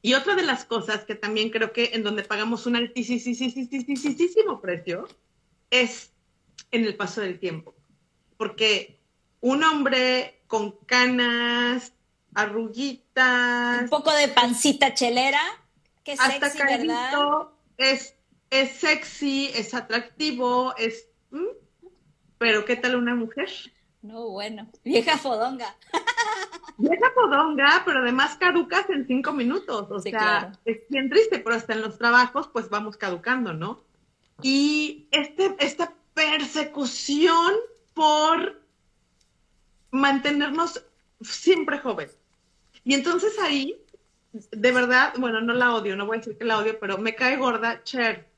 Y 0.00 0.14
otra 0.14 0.36
de 0.36 0.44
las 0.44 0.64
cosas 0.64 1.04
que 1.04 1.16
también 1.16 1.50
creo 1.50 1.72
que 1.72 1.90
en 1.94 2.04
donde 2.04 2.22
pagamos 2.22 2.66
un 2.66 2.76
altísimo 2.76 4.60
precio 4.60 5.08
es 5.68 6.11
en 6.72 6.84
el 6.84 6.96
paso 6.96 7.20
del 7.20 7.38
tiempo. 7.38 7.74
Porque 8.36 8.98
un 9.40 9.62
hombre 9.62 10.42
con 10.48 10.72
canas, 10.86 11.92
arruguitas. 12.34 13.82
Un 13.82 13.88
poco 13.88 14.12
de 14.12 14.28
pancita 14.28 14.94
chelera, 14.94 15.40
que 16.02 16.16
sexy, 16.16 16.58
¿verdad? 16.58 17.48
Es, 17.76 18.16
es 18.50 18.72
sexy, 18.72 19.50
es 19.54 19.74
atractivo, 19.74 20.74
es. 20.76 21.08
Pero, 22.38 22.64
¿qué 22.64 22.76
tal 22.76 22.96
una 22.96 23.14
mujer? 23.14 23.48
No, 24.02 24.30
bueno, 24.30 24.68
vieja 24.84 25.16
fodonga. 25.16 25.76
Vieja 26.78 27.12
fodonga, 27.14 27.82
pero 27.84 28.00
además 28.00 28.34
caducas 28.36 28.88
en 28.90 29.06
cinco 29.06 29.32
minutos. 29.32 29.88
O 29.90 30.00
sea, 30.00 30.52
es 30.64 30.88
bien 30.88 31.08
triste, 31.10 31.38
pero 31.38 31.54
hasta 31.54 31.74
en 31.74 31.82
los 31.82 31.98
trabajos, 31.98 32.48
pues 32.48 32.70
vamos 32.70 32.96
caducando, 32.96 33.52
¿no? 33.52 33.84
Y 34.42 35.06
este, 35.12 35.54
esta 35.60 35.91
persecución 36.52 37.54
por 37.94 38.60
mantenernos 39.90 40.84
siempre 41.20 41.78
jóvenes. 41.78 42.16
Y 42.84 42.94
entonces 42.94 43.38
ahí, 43.40 43.80
de 44.32 44.72
verdad, 44.72 45.14
bueno, 45.18 45.40
no 45.40 45.52
la 45.54 45.74
odio, 45.74 45.96
no 45.96 46.06
voy 46.06 46.16
a 46.16 46.20
decir 46.20 46.36
que 46.38 46.44
la 46.44 46.58
odio, 46.58 46.78
pero 46.78 46.98
me 46.98 47.14
cae 47.14 47.36
gorda 47.36 47.82
Cher. 47.84 48.30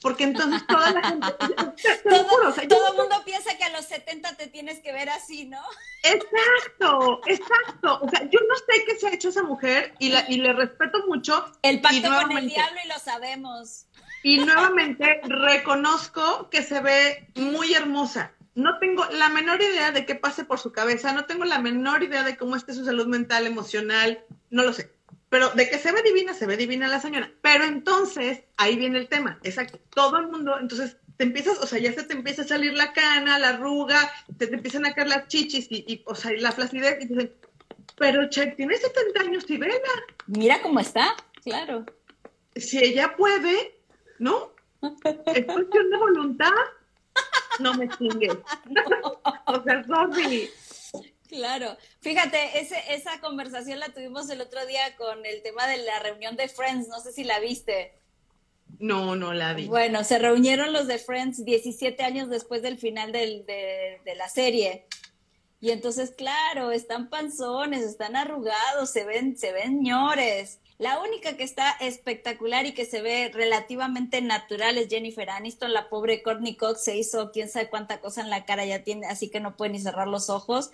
Porque 0.00 0.24
entonces 0.24 0.66
toda 0.66 0.90
la 0.90 1.02
gente... 1.02 1.26
todo, 2.68 2.88
el 2.88 2.96
mundo 2.96 3.22
piensa 3.24 3.56
que 3.56 3.64
a 3.64 3.70
los 3.70 3.86
70 3.86 4.36
te 4.36 4.48
tienes 4.48 4.80
que 4.80 4.92
ver 4.92 5.08
así, 5.08 5.46
¿no? 5.46 5.62
Exacto, 6.02 7.20
exacto. 7.26 8.00
O 8.02 8.10
sea, 8.10 8.28
yo 8.28 8.38
no 8.46 8.54
sé 8.56 8.84
qué 8.86 8.96
se 8.96 9.08
ha 9.08 9.14
hecho 9.14 9.30
esa 9.30 9.42
mujer 9.42 9.94
y, 9.98 10.10
la, 10.10 10.24
y 10.28 10.36
le 10.36 10.52
respeto 10.52 11.06
mucho. 11.06 11.50
El 11.62 11.80
pacto 11.80 12.02
con 12.02 12.36
el 12.36 12.48
diablo 12.48 12.80
y 12.84 12.88
lo 12.88 12.98
sabemos. 12.98 13.86
Y 14.24 14.38
nuevamente 14.38 15.20
reconozco 15.24 16.48
que 16.48 16.62
se 16.62 16.80
ve 16.80 17.28
muy 17.36 17.74
hermosa. 17.74 18.32
No 18.54 18.78
tengo 18.78 19.04
la 19.10 19.28
menor 19.28 19.60
idea 19.60 19.92
de 19.92 20.06
qué 20.06 20.14
pase 20.14 20.46
por 20.46 20.58
su 20.58 20.72
cabeza, 20.72 21.12
no 21.12 21.26
tengo 21.26 21.44
la 21.44 21.58
menor 21.58 22.02
idea 22.02 22.22
de 22.24 22.38
cómo 22.38 22.56
esté 22.56 22.72
su 22.72 22.86
salud 22.86 23.06
mental, 23.06 23.46
emocional, 23.46 24.24
no 24.48 24.62
lo 24.62 24.72
sé. 24.72 24.90
pero 25.28 25.50
de 25.50 25.68
que 25.68 25.78
se 25.78 25.92
ve 25.92 26.02
divina, 26.02 26.32
se 26.32 26.46
ve 26.46 26.56
divina 26.56 26.88
la 26.88 27.00
señora. 27.00 27.30
Pero 27.42 27.64
entonces, 27.64 28.44
ahí 28.56 28.76
viene 28.76 28.98
el 28.98 29.08
tema, 29.08 29.38
exacto. 29.42 29.78
Todo 29.90 30.16
el 30.16 30.28
mundo, 30.28 30.56
entonces 30.58 30.96
te 31.18 31.24
empiezas, 31.24 31.58
o 31.58 31.66
sea, 31.66 31.78
ya 31.78 31.92
se 31.92 32.04
te 32.04 32.14
empieza 32.14 32.42
a 32.42 32.46
salir 32.46 32.72
la 32.72 32.94
cana, 32.94 33.38
la 33.38 33.50
arruga, 33.50 34.10
te, 34.38 34.46
te 34.46 34.54
empiezan 34.54 34.86
a 34.86 34.94
caer 34.94 35.08
las 35.08 35.28
chichis 35.28 35.66
y, 35.68 35.84
y, 35.86 36.02
o 36.06 36.14
sea, 36.14 36.32
y 36.32 36.38
la 36.40 36.52
flacidez, 36.52 36.96
y 37.02 37.08
dicen, 37.08 37.30
pero 37.98 38.30
che, 38.30 38.46
tiene 38.52 38.76
70 38.76 39.20
años 39.20 39.44
y 39.48 39.58
vela. 39.58 39.74
Mira 40.28 40.62
cómo 40.62 40.80
está, 40.80 41.14
claro. 41.42 41.84
Si 42.56 42.78
ella 42.78 43.16
puede, 43.16 43.73
¿no? 44.18 44.52
Es 44.82 45.44
cuestión 45.46 45.90
de 45.90 45.96
voluntad. 45.96 46.52
No 47.60 47.74
me 47.74 47.88
chingues. 47.88 48.32
o 49.46 49.62
sea, 49.62 49.84
sorry. 49.84 50.50
Claro, 51.28 51.76
fíjate, 52.00 52.60
ese, 52.60 52.76
esa 52.90 53.18
conversación 53.20 53.80
la 53.80 53.88
tuvimos 53.88 54.28
el 54.30 54.40
otro 54.40 54.64
día 54.66 54.94
con 54.96 55.24
el 55.26 55.42
tema 55.42 55.66
de 55.66 55.78
la 55.78 55.98
reunión 55.98 56.36
de 56.36 56.48
Friends, 56.48 56.88
no 56.88 57.00
sé 57.00 57.12
si 57.12 57.24
la 57.24 57.40
viste. 57.40 57.98
No, 58.78 59.16
no 59.16 59.32
la 59.32 59.54
vi. 59.54 59.66
Bueno, 59.66 60.04
se 60.04 60.18
reunieron 60.18 60.72
los 60.72 60.86
de 60.86 60.98
Friends 60.98 61.44
17 61.44 62.02
años 62.02 62.28
después 62.28 62.62
del 62.62 62.78
final 62.78 63.12
del, 63.12 63.46
de, 63.46 64.00
de, 64.04 64.14
la 64.14 64.28
serie. 64.28 64.86
Y 65.60 65.70
entonces, 65.70 66.10
claro, 66.10 66.70
están 66.72 67.08
panzones, 67.08 67.82
están 67.82 68.16
arrugados, 68.16 68.90
se 68.90 69.04
ven, 69.04 69.36
se 69.36 69.52
ven 69.52 69.82
ñores. 69.82 70.60
La 70.78 71.00
única 71.00 71.36
que 71.36 71.44
está 71.44 71.70
espectacular 71.80 72.66
y 72.66 72.74
que 72.74 72.84
se 72.84 73.00
ve 73.00 73.30
relativamente 73.32 74.20
natural 74.20 74.76
es 74.76 74.88
Jennifer 74.88 75.30
Aniston. 75.30 75.72
La 75.72 75.88
pobre 75.88 76.22
Courtney 76.22 76.56
Cox 76.56 76.82
se 76.82 76.96
hizo 76.96 77.30
quién 77.30 77.48
sabe 77.48 77.70
cuánta 77.70 78.00
cosa 78.00 78.22
en 78.22 78.30
la 78.30 78.44
cara 78.44 78.64
ya 78.64 78.82
tiene, 78.82 79.06
así 79.06 79.30
que 79.30 79.40
no 79.40 79.56
puede 79.56 79.72
ni 79.72 79.78
cerrar 79.78 80.08
los 80.08 80.30
ojos. 80.30 80.72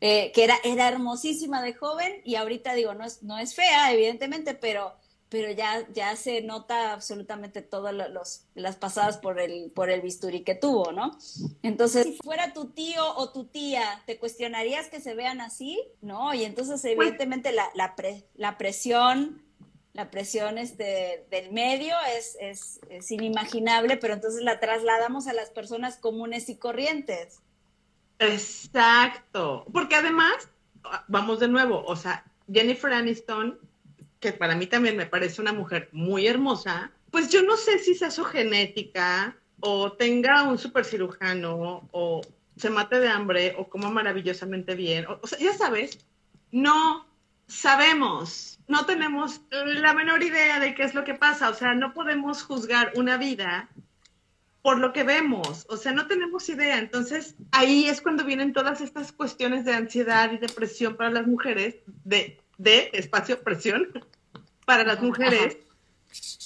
Eh, 0.00 0.32
que 0.34 0.44
era, 0.44 0.56
era 0.64 0.88
hermosísima 0.88 1.60
de 1.62 1.74
joven 1.74 2.22
y 2.24 2.36
ahorita 2.36 2.72
digo, 2.74 2.94
no 2.94 3.04
es, 3.04 3.22
no 3.22 3.38
es 3.38 3.54
fea, 3.54 3.92
evidentemente, 3.92 4.54
pero, 4.54 4.94
pero 5.30 5.52
ya, 5.52 5.86
ya 5.94 6.16
se 6.16 6.42
nota 6.42 6.92
absolutamente 6.92 7.62
todas 7.62 7.94
los, 7.94 8.46
las 8.54 8.76
pasadas 8.76 9.16
por 9.16 9.38
el, 9.38 9.70
por 9.70 9.88
el 9.88 10.02
bisturí 10.02 10.42
que 10.42 10.56
tuvo, 10.56 10.90
¿no? 10.90 11.16
Entonces, 11.62 12.04
si 12.04 12.16
fuera 12.16 12.52
tu 12.52 12.70
tío 12.70 13.16
o 13.16 13.30
tu 13.30 13.44
tía, 13.44 14.02
¿te 14.06 14.18
cuestionarías 14.18 14.88
que 14.88 15.00
se 15.00 15.14
vean 15.14 15.40
así? 15.40 15.80
No, 16.02 16.34
y 16.34 16.44
entonces 16.44 16.84
evidentemente 16.84 17.52
la, 17.52 17.70
la, 17.74 17.94
pre, 17.94 18.24
la 18.34 18.58
presión, 18.58 19.40
la 19.92 20.10
presión 20.10 20.58
este, 20.58 21.24
del 21.30 21.52
medio 21.52 21.94
es, 22.16 22.36
es, 22.40 22.80
es 22.90 23.08
inimaginable, 23.12 23.98
pero 23.98 24.14
entonces 24.14 24.42
la 24.42 24.58
trasladamos 24.58 25.28
a 25.28 25.32
las 25.32 25.50
personas 25.50 25.96
comunes 25.96 26.48
y 26.48 26.56
corrientes. 26.56 27.38
Exacto, 28.18 29.64
porque 29.72 29.94
además, 29.94 30.48
vamos 31.06 31.38
de 31.38 31.46
nuevo, 31.46 31.84
o 31.86 31.94
sea, 31.94 32.24
Jennifer 32.52 32.92
Aniston, 32.92 33.60
que 34.20 34.32
para 34.32 34.54
mí 34.54 34.66
también 34.66 34.96
me 34.96 35.06
parece 35.06 35.40
una 35.40 35.52
mujer 35.52 35.88
muy 35.92 36.26
hermosa, 36.26 36.92
pues 37.10 37.30
yo 37.30 37.42
no 37.42 37.56
sé 37.56 37.78
si 37.78 37.94
sea 37.94 38.10
su 38.10 38.24
genética 38.24 39.36
o 39.60 39.92
tenga 39.92 40.44
un 40.44 40.58
super 40.58 40.84
cirujano 40.84 41.88
o 41.90 42.20
se 42.56 42.70
mate 42.70 43.00
de 43.00 43.08
hambre 43.08 43.54
o 43.58 43.68
coma 43.68 43.90
maravillosamente 43.90 44.74
bien, 44.74 45.06
o, 45.06 45.18
o 45.22 45.26
sea, 45.26 45.38
ya 45.38 45.54
sabes, 45.54 45.98
no 46.52 47.06
sabemos, 47.46 48.60
no 48.68 48.86
tenemos 48.86 49.40
la 49.50 49.94
menor 49.94 50.22
idea 50.22 50.60
de 50.60 50.74
qué 50.74 50.84
es 50.84 50.94
lo 50.94 51.04
que 51.04 51.14
pasa, 51.14 51.48
o 51.48 51.54
sea, 51.54 51.74
no 51.74 51.94
podemos 51.94 52.42
juzgar 52.42 52.92
una 52.94 53.16
vida 53.16 53.68
por 54.62 54.78
lo 54.78 54.92
que 54.92 55.04
vemos, 55.04 55.66
o 55.68 55.76
sea, 55.76 55.92
no 55.92 56.06
tenemos 56.06 56.48
idea. 56.48 56.78
Entonces, 56.78 57.34
ahí 57.50 57.86
es 57.86 58.00
cuando 58.00 58.24
vienen 58.24 58.52
todas 58.52 58.80
estas 58.80 59.10
cuestiones 59.10 59.64
de 59.64 59.72
ansiedad 59.72 60.30
y 60.32 60.38
depresión 60.38 60.96
para 60.96 61.10
las 61.10 61.26
mujeres, 61.26 61.76
de, 62.04 62.38
de 62.60 62.90
espacio 62.92 63.42
presión 63.42 63.88
para 64.66 64.84
las 64.84 65.02
mujeres, 65.02 65.56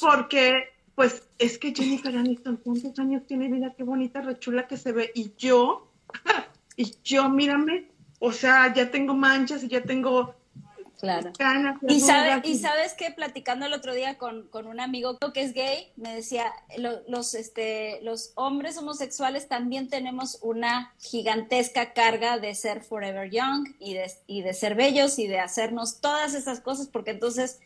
porque, 0.00 0.68
pues, 0.94 1.28
es 1.38 1.58
que 1.58 1.74
Jennifer 1.74 2.16
Aniston, 2.16 2.56
¿cuántos 2.58 2.98
años 3.00 3.26
tiene 3.26 3.48
vida? 3.48 3.74
Qué 3.76 3.82
bonita, 3.82 4.20
rechula 4.20 4.68
que 4.68 4.76
se 4.76 4.92
ve. 4.92 5.10
Y 5.14 5.32
yo, 5.36 5.92
y 6.76 6.94
yo, 7.02 7.28
mírame, 7.28 7.90
o 8.20 8.32
sea, 8.32 8.72
ya 8.72 8.90
tengo 8.90 9.14
manchas 9.14 9.64
y 9.64 9.68
ya 9.68 9.82
tengo 9.82 10.36
Claro. 11.05 11.78
Y, 11.88 12.00
sabe, 12.00 12.40
y 12.44 12.59
sabes 12.59 12.94
que 12.94 13.11
platicando 13.11 13.66
el 13.66 13.72
otro 13.72 13.94
día 13.94 14.18
con, 14.18 14.48
con, 14.48 14.66
un 14.66 14.80
amigo 14.80 15.18
que 15.18 15.42
es 15.42 15.52
gay, 15.52 15.92
me 15.96 16.14
decía, 16.14 16.52
lo, 16.78 17.00
los, 17.09 17.34
este, 17.34 18.00
los 18.02 18.32
hombres 18.34 18.76
homosexuales 18.78 19.48
también 19.48 19.88
tenemos 19.88 20.38
una 20.42 20.94
gigantesca 20.98 21.92
carga 21.92 22.38
de 22.38 22.55
ser 22.55 22.82
forever 22.82 23.30
young 23.30 23.74
y 23.78 23.94
de, 23.94 24.11
y 24.26 24.42
de 24.42 24.55
ser 24.55 24.74
bellos 24.74 25.18
y 25.18 25.26
de 25.26 25.40
hacernos 25.40 26.00
todas 26.00 26.34
esas 26.34 26.61
cosas, 26.61 26.88
porque 26.88 27.12
entonces, 27.12 27.61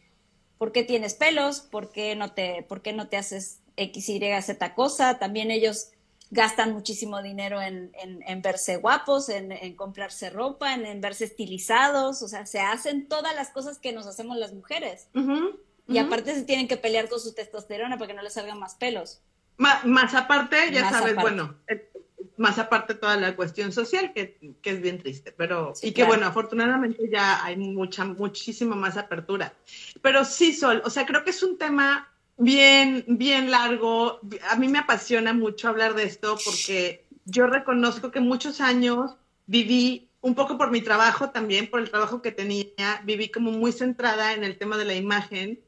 ¿por 0.59 0.73
qué 0.73 0.83
tienes 0.83 1.15
pelos? 1.15 1.61
¿Por 1.61 1.91
qué 1.91 2.17
no 2.17 2.33
te, 2.33 2.65
por 2.69 2.83
qué 2.83 2.93
no 2.93 3.09
te 3.09 3.17
haces 3.17 3.61
X, 3.77 4.09
Y, 4.09 4.21
Z 4.43 4.75
cosa? 4.75 5.19
También 5.19 5.51
ellos 5.51 5.91
gastan 6.31 6.73
muchísimo 6.73 7.23
dinero 7.23 7.61
en, 7.63 7.91
en, 8.03 8.23
en 8.27 8.43
verse 8.43 8.77
guapos, 8.77 9.29
en, 9.29 9.53
en 9.53 9.75
comprarse 9.77 10.31
ropa, 10.31 10.75
en, 10.75 11.01
verse 11.01 11.25
estilizados, 11.25 12.23
o 12.23 12.29
sea, 12.29 12.45
se 12.47 12.61
hacen 12.61 13.09
todas 13.09 13.35
las 13.35 13.51
cosas 13.51 13.79
que 13.79 13.93
nos 13.93 14.07
hacemos 14.07 14.37
las 14.37 14.53
mujeres. 14.53 15.09
Uh 15.15 15.21
-huh, 15.21 15.39
uh 15.39 15.55
-huh. 15.87 15.95
Y 15.95 15.99
aparte 15.99 16.35
se 16.35 16.43
tienen 16.43 16.69
que 16.69 16.77
pelear 16.77 17.09
con 17.09 17.19
su 17.19 17.35
testosterona 17.35 17.97
para 17.97 18.09
que 18.09 18.15
no 18.15 18.23
les 18.23 18.35
salgan 18.35 18.59
más 18.59 18.75
pelos. 18.75 19.23
Más, 19.57 19.85
más 19.87 20.15
aparte, 20.15 20.71
ya 20.71 20.83
más 20.83 20.93
sabes, 20.93 21.13
aparte. 21.15 21.21
bueno, 21.23 21.57
eh, 21.67 21.91
más 22.37 22.59
aparte 22.59 22.95
toda 22.95 23.17
la 23.17 23.35
cuestión 23.35 23.73
social, 23.73 24.13
que, 24.13 24.39
que 24.61 24.71
es 24.71 24.83
bien 24.83 24.99
triste, 24.99 25.33
pero, 25.33 25.75
sí, 25.75 25.89
y 25.89 25.91
que 25.91 26.03
claro. 26.03 26.09
bueno, 26.11 26.27
afortunadamente 26.27 27.09
ya 27.11 27.43
hay 27.43 27.57
mucha, 27.57 28.05
muchísima 28.05 28.77
más 28.77 28.97
apertura. 28.97 29.55
Pero 30.03 30.25
sí, 30.27 30.53
Sol, 30.53 30.83
o 30.85 30.91
sea, 30.91 31.07
creo 31.07 31.25
que 31.25 31.31
es 31.31 31.43
un 31.43 31.57
tema 31.57 32.13
bien, 32.39 33.05
bien 33.07 33.51
largo. 33.51 34.21
A 34.51 34.57
mí 34.57 34.69
me 34.69 34.79
apasiona 34.79 35.33
mucho 35.33 35.69
hablar 35.69 35.95
de 35.95 36.05
esto 36.05 36.39
porque 36.45 37.05
yo 37.25 37.47
reconozco 37.47 38.11
que 38.11 38.21
muchos 38.21 38.61
años 38.61 39.17
viví, 39.47 40.09
un 40.21 40.35
poco 40.35 40.57
por 40.57 40.71
mi 40.71 40.81
trabajo 40.81 41.31
también, 41.31 41.69
por 41.69 41.81
el 41.81 41.91
trabajo 41.91 42.23
que 42.23 42.33
tenía, 42.33 43.03
viví 43.05 43.29
como 43.29 43.51
muy 43.51 43.73
centrada 43.73 44.33
en 44.33 44.45
el 44.45 44.57
tema 44.57 44.77
de 44.79 44.85
la 44.85 44.95
imagen. 44.95 45.61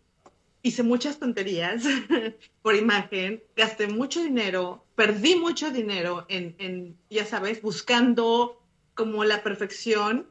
Hice 0.62 0.82
muchas 0.82 1.18
tonterías 1.18 1.84
por 2.62 2.74
imagen, 2.74 3.42
gasté 3.56 3.86
mucho 3.88 4.22
dinero, 4.22 4.84
perdí 4.94 5.36
mucho 5.36 5.70
dinero 5.70 6.26
en, 6.28 6.54
en 6.58 6.96
ya 7.08 7.24
sabes, 7.24 7.62
buscando 7.62 8.60
como 8.94 9.24
la 9.24 9.42
perfección. 9.42 10.26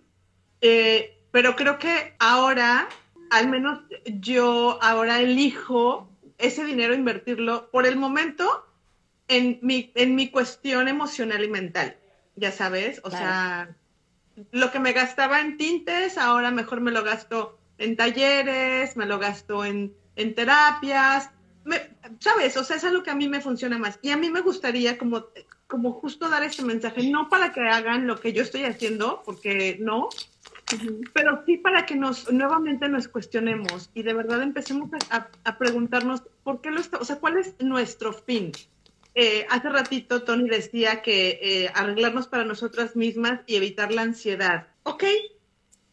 Eh, 0.62 1.18
pero 1.32 1.56
creo 1.56 1.80
que 1.80 2.14
ahora, 2.20 2.88
al 3.32 3.50
menos 3.50 3.80
yo 4.06 4.78
ahora 4.82 5.20
elijo 5.20 6.10
ese 6.40 6.64
dinero 6.66 6.94
invertirlo 6.94 7.70
por 7.70 7.86
el 7.86 7.96
momento 7.96 8.66
en 9.28 9.60
mi, 9.62 9.92
en 9.96 10.16
mi 10.16 10.30
cuestión 10.30 10.88
emocional 10.88 11.44
y 11.44 11.50
mental, 11.50 11.98
ya 12.36 12.52
sabes, 12.52 13.00
o 13.00 13.10
claro. 13.10 13.18
sea, 13.18 13.76
lo 14.52 14.72
que 14.72 14.80
me 14.80 14.94
gastaba 14.94 15.42
en 15.42 15.58
tintes, 15.58 16.18
ahora 16.18 16.50
mejor 16.52 16.82
me 16.82 16.92
lo 16.92 17.04
gasto 17.04 17.60
en 17.78 17.96
talleres, 17.96 18.98
me 18.98 19.06
lo 19.06 19.20
gasto 19.20 19.66
en, 19.66 19.94
en 20.16 20.34
terapias, 20.34 21.30
me, 21.64 21.90
¿sabes? 22.20 22.58
O 22.58 22.64
sea, 22.64 22.78
es 22.78 22.84
algo 22.84 23.04
que 23.04 23.12
a 23.12 23.16
mí 23.16 23.28
me 23.28 23.42
funciona 23.42 23.78
más. 23.78 24.00
Y 24.02 24.12
a 24.12 24.18
mí 24.18 24.30
me 24.30 24.42
gustaría 24.42 24.98
como, 24.98 25.28
como 25.68 25.94
justo 25.94 26.30
dar 26.30 26.44
este 26.44 26.64
mensaje, 26.64 27.10
no 27.10 27.30
para 27.30 27.52
que 27.52 27.62
hagan 27.62 28.08
lo 28.08 28.20
que 28.20 28.34
yo 28.34 28.44
estoy 28.44 28.64
haciendo, 28.64 29.22
porque 29.26 29.78
no, 29.80 30.10
pero 31.14 31.44
sí 31.46 31.58
para 31.58 31.86
que 31.86 31.96
nos 31.96 32.32
nuevamente 32.32 32.88
nos 32.90 33.08
cuestionemos 33.08 33.90
y 33.94 34.04
de 34.04 34.14
verdad 34.14 34.42
empecemos 34.42 34.90
a, 35.10 35.30
a, 35.44 35.58
preguntarnos 35.58 36.24
por 36.44 36.62
qué 36.62 36.72
lo 36.72 36.80
está, 36.80 36.98
o 36.98 37.06
sea, 37.06 37.18
cuál 37.18 37.38
es 37.38 37.56
nuestro 37.60 38.14
fin. 38.14 38.52
Eh, 39.16 39.46
hace 39.50 39.70
ratito 39.70 40.24
Tony 40.24 40.48
decía 40.48 41.02
que 41.02 41.40
eh, 41.42 41.72
arreglarnos 41.74 42.28
para 42.28 42.46
nosotras 42.46 42.96
mismas 42.96 43.42
y 43.48 43.56
evitar 43.56 43.92
la 43.92 44.04
ansiedad. 44.04 44.68
Ok, 44.84 45.04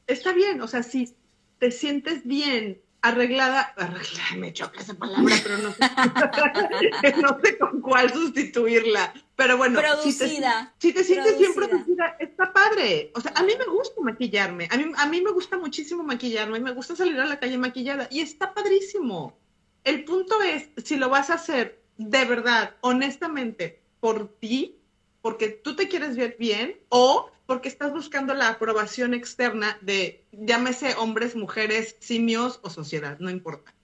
está 0.07 0.33
bien, 0.33 0.61
o 0.61 0.69
sea, 0.69 0.83
si 0.83 1.15
te 1.59 1.71
sientes 1.71 2.27
bien 2.27 2.81
arreglada, 3.09 3.61
arreglada, 3.77 4.37
me 4.37 4.53
choca 4.53 4.81
esa 4.81 4.95
palabra, 4.95 5.35
pero 5.43 5.59
no 5.59 5.73
sé, 5.73 5.81
no 7.23 7.41
sé 7.43 7.59
con 7.59 7.81
cuál 7.81 8.13
sustituirla. 8.13 9.13
Pero 9.37 9.57
bueno, 9.57 9.81
producida, 9.81 10.73
si 10.79 10.93
te, 10.93 10.95
si 10.95 10.95
te 10.95 11.05
sientes 11.05 11.39
bien 11.39 11.55
producida, 11.55 12.17
está 12.19 12.53
padre. 12.53 13.13
O 13.15 13.21
sea, 13.21 13.33
a 13.35 13.43
mí 13.43 13.53
me 13.59 13.67
gusta 13.67 14.01
maquillarme, 14.01 14.69
a 14.71 14.77
mí, 14.77 14.93
a 14.97 15.07
mí 15.07 15.21
me 15.21 15.33
gusta 15.33 15.59
muchísimo 15.59 16.03
maquillarme, 16.03 16.61
me 16.61 16.73
gusta 16.73 16.97
salir 16.97 17.19
a 17.21 17.27
la 17.27 17.39
calle 17.39 17.59
maquillada 17.59 18.09
y 18.11 18.21
está 18.21 18.55
padrísimo. 18.55 19.39
El 19.85 20.05
punto 20.05 20.41
es, 20.43 20.71
si 20.85 20.97
lo 20.97 21.09
vas 21.09 21.31
a 21.31 21.35
hacer 21.35 21.83
de 21.99 22.25
verdad, 22.25 22.77
honestamente, 22.81 23.81
por 24.01 24.29
ti, 24.39 24.79
porque 25.27 25.49
tú 25.49 25.75
te 25.75 25.89
quieres 25.89 26.15
ver 26.15 26.37
bien 26.39 26.79
o 26.89 27.29
porque 27.47 27.69
estás 27.69 27.93
buscando 27.93 28.33
la 28.33 28.47
aprobación 28.47 29.13
externa 29.13 29.77
de, 29.81 30.25
llámese 30.31 30.95
hombres, 30.95 31.35
mujeres, 31.35 31.97
simios 31.99 32.61
o 32.63 32.71
sociedad, 32.71 33.19
no 33.19 33.29
importa. 33.29 33.75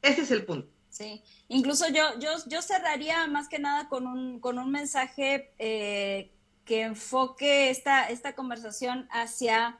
Ese 0.00 0.22
es 0.22 0.30
el 0.30 0.46
punto. 0.46 0.70
Sí, 0.88 1.22
incluso 1.48 1.86
yo, 1.90 2.18
yo, 2.18 2.30
yo 2.46 2.62
cerraría 2.62 3.26
más 3.26 3.46
que 3.46 3.58
nada 3.58 3.90
con 3.90 4.06
un, 4.06 4.40
con 4.40 4.58
un 4.58 4.70
mensaje 4.70 5.52
eh, 5.58 6.32
que 6.64 6.80
enfoque 6.80 7.68
esta, 7.68 8.08
esta 8.08 8.34
conversación 8.34 9.06
hacia, 9.10 9.78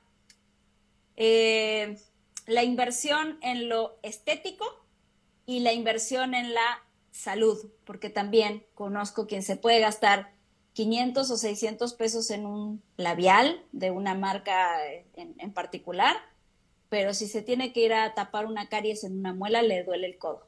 eh, 1.17 1.97
la 2.45 2.63
inversión 2.63 3.39
en 3.41 3.71
lo 3.71 3.99
estético 4.03 4.67
y 5.47 5.61
la 5.61 5.73
inversión 5.73 6.35
en 6.35 6.53
la 6.53 6.85
salud, 7.11 7.57
porque 7.87 8.11
también 8.11 8.67
conozco 8.75 9.27
quien 9.27 9.43
se 9.43 9.57
puede 9.57 9.81
gastar 9.81 10.39
500 10.73 11.31
o 11.31 11.37
600 11.37 11.95
pesos 11.95 12.31
en 12.31 12.47
un 12.47 12.83
labial 12.97 13.65
de 13.73 13.91
una 13.91 14.15
marca 14.15 14.79
en, 15.15 15.53
particular, 15.53 16.17
pero 16.89 17.15
si 17.15 17.27
se 17.27 17.43
tiene 17.43 17.73
que 17.73 17.81
ir 17.81 17.93
a 17.93 18.15
tapar 18.15 18.47
una 18.47 18.69
caries 18.69 19.05
en 19.05 19.19
una 19.19 19.33
muela, 19.35 19.63
le 19.63 19.85
duele 19.85 20.07
el 20.07 20.19
codo. 20.19 20.47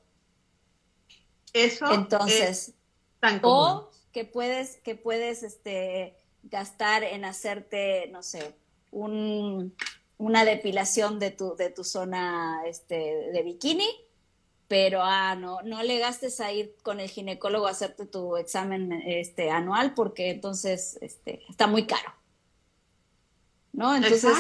Eso 1.53 1.93
Entonces, 1.93 2.69
es 2.69 2.75
tan 3.21 3.41
común. 3.41 3.59
O 3.59 3.91
que 4.13 4.25
puedes, 4.25 4.77
que 4.79 4.95
puedes 4.95 5.43
este, 5.43 6.17
gastar 6.45 7.03
en 7.05 7.25
hacerte, 7.25 8.09
no 8.09 8.23
sé, 8.23 8.55
un, 8.91 9.75
una 10.19 10.45
depilación 10.45 11.19
de 11.19 11.31
tu, 11.31 11.57
de 11.57 11.71
tu 11.71 11.85
zona 11.85 12.63
este, 12.67 12.95
de 13.33 13.43
bikini, 13.43 13.89
pero 14.73 15.03
ah, 15.03 15.37
no, 15.37 15.61
no 15.61 15.83
le 15.83 15.99
gastes 15.99 16.41
a 16.41 16.51
ir 16.51 16.75
con 16.83 16.99
el 16.99 17.11
ginecólogo 17.11 17.67
a 17.67 17.73
hacerte 17.73 18.07
tu 18.07 18.39
examen 18.39 18.91
este, 19.05 19.51
anual 19.51 19.93
porque 19.93 20.31
entonces 20.31 20.99
este, 21.03 21.43
está 21.51 21.67
muy 21.67 21.87
caro. 21.87 22.11
¿No? 23.75 23.95
Entonces, 23.95 24.33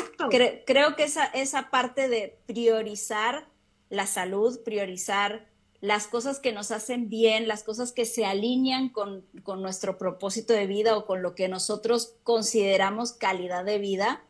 creo 0.64 0.97
que 0.97 1.03
esa, 1.03 1.26
esa 1.26 1.68
parte 1.68 2.09
de 2.09 2.39
priorizar 2.47 3.47
la 3.91 4.07
salud, 4.07 4.59
priorizar 4.64 5.51
las 5.83 6.07
cosas 6.07 6.41
que 6.41 6.53
nos 6.53 6.70
hacen 6.70 7.11
bien, 7.11 7.47
las 7.47 7.62
cosas 7.62 7.93
que 7.93 8.07
se 8.07 8.24
alinean 8.24 8.89
con, 8.89 9.26
con, 9.43 9.61
nuestro 9.61 9.99
propósito 9.99 10.55
de 10.55 10.66
vida 10.66 10.97
o 10.97 11.05
con 11.05 11.20
lo 11.20 11.35
que 11.35 11.49
nosotros 11.49 12.14
consideramos 12.22 13.12
calidad 13.12 13.66
de 13.66 13.78
vida, 13.78 14.24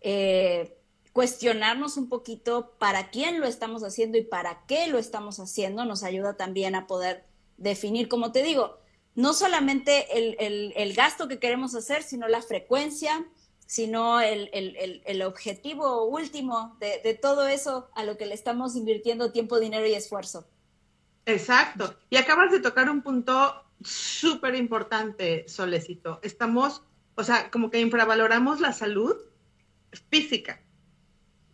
eh, 0.00 0.77
cuestionarnos 1.12 1.96
un 1.96 2.08
poquito 2.08 2.74
para 2.78 3.10
quién 3.10 3.40
lo 3.40 3.46
estamos 3.46 3.82
haciendo 3.82 4.18
y 4.18 4.22
para 4.22 4.64
qué 4.66 4.86
lo 4.86 4.98
estamos 4.98 5.40
haciendo 5.40 5.84
nos 5.84 6.02
ayuda 6.02 6.36
también 6.36 6.74
a 6.74 6.86
poder 6.86 7.24
definir, 7.56 8.08
como 8.08 8.32
te 8.32 8.42
digo, 8.42 8.78
no 9.14 9.32
solamente 9.32 10.06
el, 10.16 10.94
gasto 10.94 11.26
que 11.26 11.40
queremos 11.40 11.74
hacer, 11.74 12.02
sino 12.04 12.28
la 12.28 12.40
frecuencia, 12.40 13.26
sino 13.66 14.20
el, 14.20 15.22
objetivo 15.22 16.04
último 16.06 16.76
de, 16.78 17.00
de, 17.02 17.14
todo 17.14 17.48
eso 17.48 17.90
a 17.94 18.04
lo 18.04 18.16
que 18.16 18.26
le 18.26 18.34
estamos 18.34 18.76
invirtiendo 18.76 19.32
tiempo, 19.32 19.58
dinero 19.58 19.86
y 19.86 19.94
esfuerzo. 19.94 20.46
Exacto. 21.26 21.96
Y 22.10 22.16
acabas 22.16 22.52
de 22.52 22.60
tocar 22.60 22.88
un 22.88 23.02
punto 23.02 23.54
súper 23.82 24.54
importante, 24.54 25.48
Solecito. 25.48 26.20
Estamos, 26.22 26.82
o 27.16 27.24
sea, 27.24 27.50
como 27.50 27.70
que 27.70 27.80
infravaloramos 27.80 28.60
la 28.60 28.72
salud 28.72 29.16
física. 30.10 30.62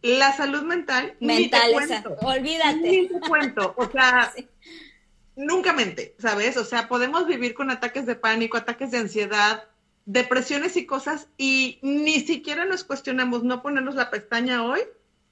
La 0.05 0.36
salud 0.36 0.64
mental. 0.64 1.16
Mental, 1.18 1.72
esa. 1.82 2.05
Olvídate. 2.20 2.76
Ni 2.76 3.09
te 3.09 3.20
cuento. 3.20 3.74
O 3.78 3.88
sea, 3.90 4.30
nunca 5.34 5.72
mente, 5.72 6.14
¿sabes? 6.18 6.59
O 6.59 6.64
sea, 6.64 6.88
podemos 6.88 7.26
vivir 7.26 7.55
con 7.55 7.70
ataques 7.70 8.05
de 8.05 8.14
pánico, 8.14 8.59
ataques 8.59 8.90
de 8.90 8.98
ansiedad, 8.98 9.64
depresiones 10.05 10.76
y 10.76 10.84
cosas, 10.84 11.28
y 11.38 11.78
ni 11.80 12.20
siquiera 12.20 12.66
nos 12.66 12.84
cuestionamos 12.84 13.44
no 13.44 13.62
ponernos 13.62 13.94
la 13.94 14.11
pestaña 14.11 14.62
hoy 14.62 14.80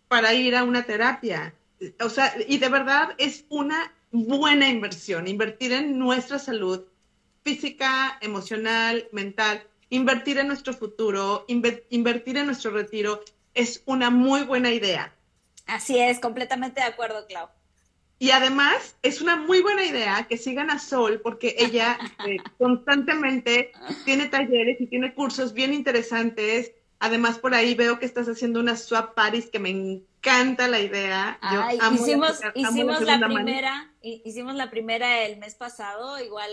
para 0.09 0.33
ir 0.33 0.57
a 0.57 0.65
una 0.65 0.85
terapia. 0.85 1.55
O 2.01 2.09
sea, 2.09 2.35
y 2.49 2.57
de 2.57 2.69
verdad 2.71 3.11
es 3.19 3.45
una 3.51 3.93
buena 4.11 4.71
inversión, 4.71 5.29
invertir 5.29 5.73
en 5.73 5.99
nuestra 5.99 6.39
salud 6.39 6.87
física, 7.45 8.17
emocional, 8.23 9.07
mental, 9.13 9.67
invertir 9.91 10.39
en 10.39 10.49
nuestro 10.49 10.73
futuro, 10.73 11.45
invertir 11.47 12.39
en 12.39 12.47
nuestro 12.47 12.71
retiro, 12.71 13.23
es 13.55 13.83
una 13.87 14.11
muy 14.11 14.43
buena 14.43 14.71
idea. 14.71 15.15
Así 15.67 15.99
es, 15.99 16.19
completamente 16.19 16.81
de 16.81 16.87
acuerdo, 16.87 17.27
Clau. 17.27 17.49
Y 18.19 18.31
además 18.31 18.97
es 19.03 19.21
una 19.21 19.35
muy 19.35 19.63
buena 19.63 19.85
idea 19.85 20.29
que 20.29 20.37
sigan 20.37 20.71
a 20.71 20.79
Sol 20.79 21.21
porque 21.23 21.57
ella 21.59 21.99
eh, 22.27 22.37
constantemente 22.57 23.73
tiene 24.05 24.29
talleres 24.29 24.81
y 24.81 24.87
tiene 24.87 25.13
cursos 25.13 25.53
bien 25.53 25.75
interesantes. 25.75 26.73
Además, 27.01 27.41
por 27.41 27.53
ahí 27.53 27.75
veo 27.75 27.99
que 27.99 28.07
estás 28.07 28.29
haciendo 28.29 28.61
una 28.61 28.77
swap 28.77 29.15
Paris 29.15 29.51
que 29.51 29.59
me 29.59 29.71
encanta 29.71 30.69
la 30.69 30.79
idea. 30.79 31.41
hicimos 31.93 32.39
la, 32.41 32.53
hicimos 32.55 33.01
la, 33.01 33.19
primera, 33.19 33.93
hicimos 34.03 34.55
la 34.55 34.71
primera 34.71 35.25
el 35.25 35.39
mes 35.39 35.57
pasado, 35.57 36.23
igual 36.23 36.51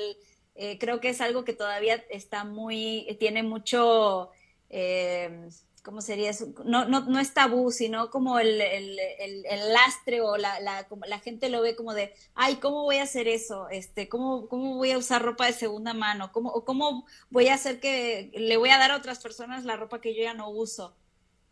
eh, 0.55 0.79
creo 0.79 0.99
que 0.99 1.09
es 1.09 1.21
algo 1.21 1.45
que 1.45 1.53
todavía 1.53 2.03
está 2.09 2.45
muy, 2.45 3.15
tiene 3.19 3.43
mucho, 3.43 4.31
eh, 4.71 5.47
¿cómo 5.83 6.01
sería 6.01 6.29
eso? 6.29 6.53
No, 6.65 6.85
no, 6.85 7.01
no 7.01 7.19
es 7.19 7.33
tabú, 7.33 7.71
sino 7.71 8.09
como 8.09 8.39
el, 8.39 8.57
lastre 9.73 10.21
o 10.21 10.37
la, 10.37 10.59
la, 10.59 10.87
la, 11.07 11.19
gente 11.19 11.49
lo 11.49 11.61
ve 11.61 11.75
como 11.75 11.93
de, 11.93 12.13
ay, 12.35 12.55
¿cómo 12.57 12.83
voy 12.83 12.97
a 12.97 13.03
hacer 13.03 13.27
eso? 13.27 13.69
Este, 13.69 14.09
¿cómo, 14.09 14.47
¿Cómo 14.47 14.75
voy 14.75 14.91
a 14.91 14.97
usar 14.97 15.21
ropa 15.21 15.45
de 15.45 15.53
segunda 15.53 15.93
mano? 15.93 16.31
¿Cómo, 16.31 16.65
¿Cómo 16.65 17.05
voy 17.29 17.47
a 17.47 17.55
hacer 17.55 17.79
que 17.79 18.31
le 18.33 18.57
voy 18.57 18.69
a 18.69 18.77
dar 18.77 18.91
a 18.91 18.97
otras 18.97 19.19
personas 19.19 19.65
la 19.65 19.75
ropa 19.75 20.01
que 20.01 20.15
yo 20.15 20.23
ya 20.23 20.33
no 20.33 20.49
uso? 20.49 20.95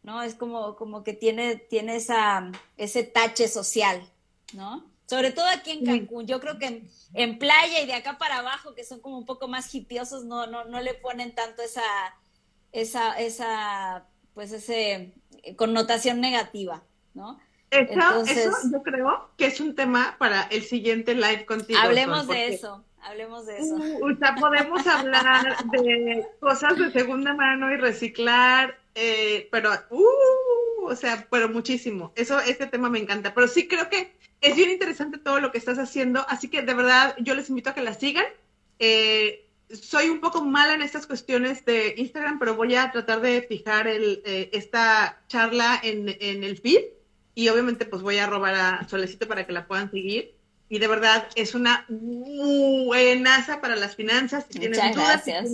¿No? 0.04 0.24
Es 0.24 0.36
como, 0.36 0.76
como 0.76 1.04
que 1.04 1.14
tiene, 1.14 1.56
tiene 1.56 1.96
esa, 1.96 2.52
ese 2.78 3.04
tache 3.04 3.48
social, 3.48 4.08
¿no? 4.54 4.86
Sobre 5.08 5.32
todo 5.32 5.46
aquí 5.48 5.72
en 5.72 5.86
Cancún. 5.86 6.28
Yo 6.28 6.42
creo 6.42 6.60
que 6.60 6.84
en, 7.14 7.40
playa 7.40 7.80
y 7.80 7.86
de 7.86 7.94
acá 7.94 8.18
para 8.18 8.40
abajo, 8.40 8.76
que 8.76 8.84
son 8.84 9.00
como 9.00 9.18
un 9.18 9.26
poco 9.26 9.48
más 9.48 9.74
hipiosos, 9.74 10.26
no, 10.26 10.48
no, 10.48 10.66
no 10.66 10.82
le 10.82 10.94
ponen 10.96 11.34
tanto 11.34 11.62
esa, 11.62 11.82
esa, 12.74 13.18
esa 13.18 14.06
pues 14.38 14.52
ese 14.52 15.14
eh, 15.42 15.56
connotación 15.56 16.22
negativa, 16.22 16.84
¿no? 17.16 17.40
Eso, 17.72 18.24
eso 18.24 18.52
yo 18.72 18.84
creo 18.84 19.32
que 19.36 19.48
es 19.48 19.60
un 19.60 19.74
tema 19.74 20.16
para 20.20 20.44
el 20.44 20.62
siguiente 20.62 21.16
live 21.16 21.48
contigo. 21.48 21.80
Hablemos 21.82 22.28
de 22.28 22.54
eso, 22.54 22.86
hablemos 23.02 23.48
de 23.48 23.58
eso. 23.58 23.74
Uh, 23.74 24.12
o 24.12 24.16
sea, 24.16 24.36
podemos 24.36 24.86
hablar 24.86 25.58
de 25.72 26.24
cosas 26.40 26.78
de 26.78 26.92
segunda 26.92 27.34
mano 27.34 27.72
y 27.72 27.78
reciclar, 27.78 28.78
eh, 28.94 29.50
pero, 29.52 29.72
uh, 29.90 30.86
o 30.86 30.96
sea, 30.96 31.26
pero 31.32 31.50
muchísimo. 31.50 32.12
Eso, 32.16 32.40
este 32.40 32.68
tema 32.68 32.92
me 32.92 33.00
encanta. 33.00 33.34
Pero 33.34 33.48
sí 33.48 33.68
creo 33.68 33.90
que 33.90 34.16
es 34.40 34.56
bien 34.56 34.70
interesante 34.70 35.18
todo 35.18 35.40
lo 35.40 35.52
que 35.52 35.58
estás 35.58 35.80
haciendo, 35.80 36.24
así 36.30 36.48
que 36.48 36.62
de 36.62 36.76
verdad 36.76 37.16
yo 37.18 37.34
les 37.34 37.50
invito 37.50 37.72
a 37.72 37.74
que 37.74 37.82
la 37.82 37.96
sigan. 37.96 38.26
Eh, 38.78 39.47
soy 39.70 40.10
un 40.10 40.22
poco 40.22 40.44
mala 40.44 40.74
en 40.74 40.82
estas 40.82 41.08
cuestiones 41.08 41.66
de 41.66 41.96
Instagram, 41.98 42.40
pero 42.40 42.56
voy 42.56 42.76
a 42.76 42.92
tratar 42.92 43.22
de 43.22 43.42
fijar 43.42 43.88
el, 43.88 44.22
eh, 44.26 44.50
esta 44.54 45.20
charla 45.28 45.80
en, 45.84 46.08
el 46.20 46.58
feed 46.58 46.82
y 47.36 47.50
obviamente 47.50 47.86
pues 47.86 48.02
voy 48.02 48.18
a 48.18 48.28
robar 48.28 48.56
a 48.56 48.88
Solecito 48.88 49.28
para 49.28 49.46
que 49.46 49.54
la 49.54 49.68
puedan 49.68 49.92
seguir. 49.92 50.36
Y 50.70 50.80
de 50.80 50.88
verdad 50.88 51.28
es 51.36 51.56
una 51.56 51.86
buenaza 51.88 53.62
para 53.62 53.76
las 53.76 53.96
finanzas. 53.96 54.46
Si 54.50 54.60
Muchas 54.60 54.96
gracias. 54.96 55.50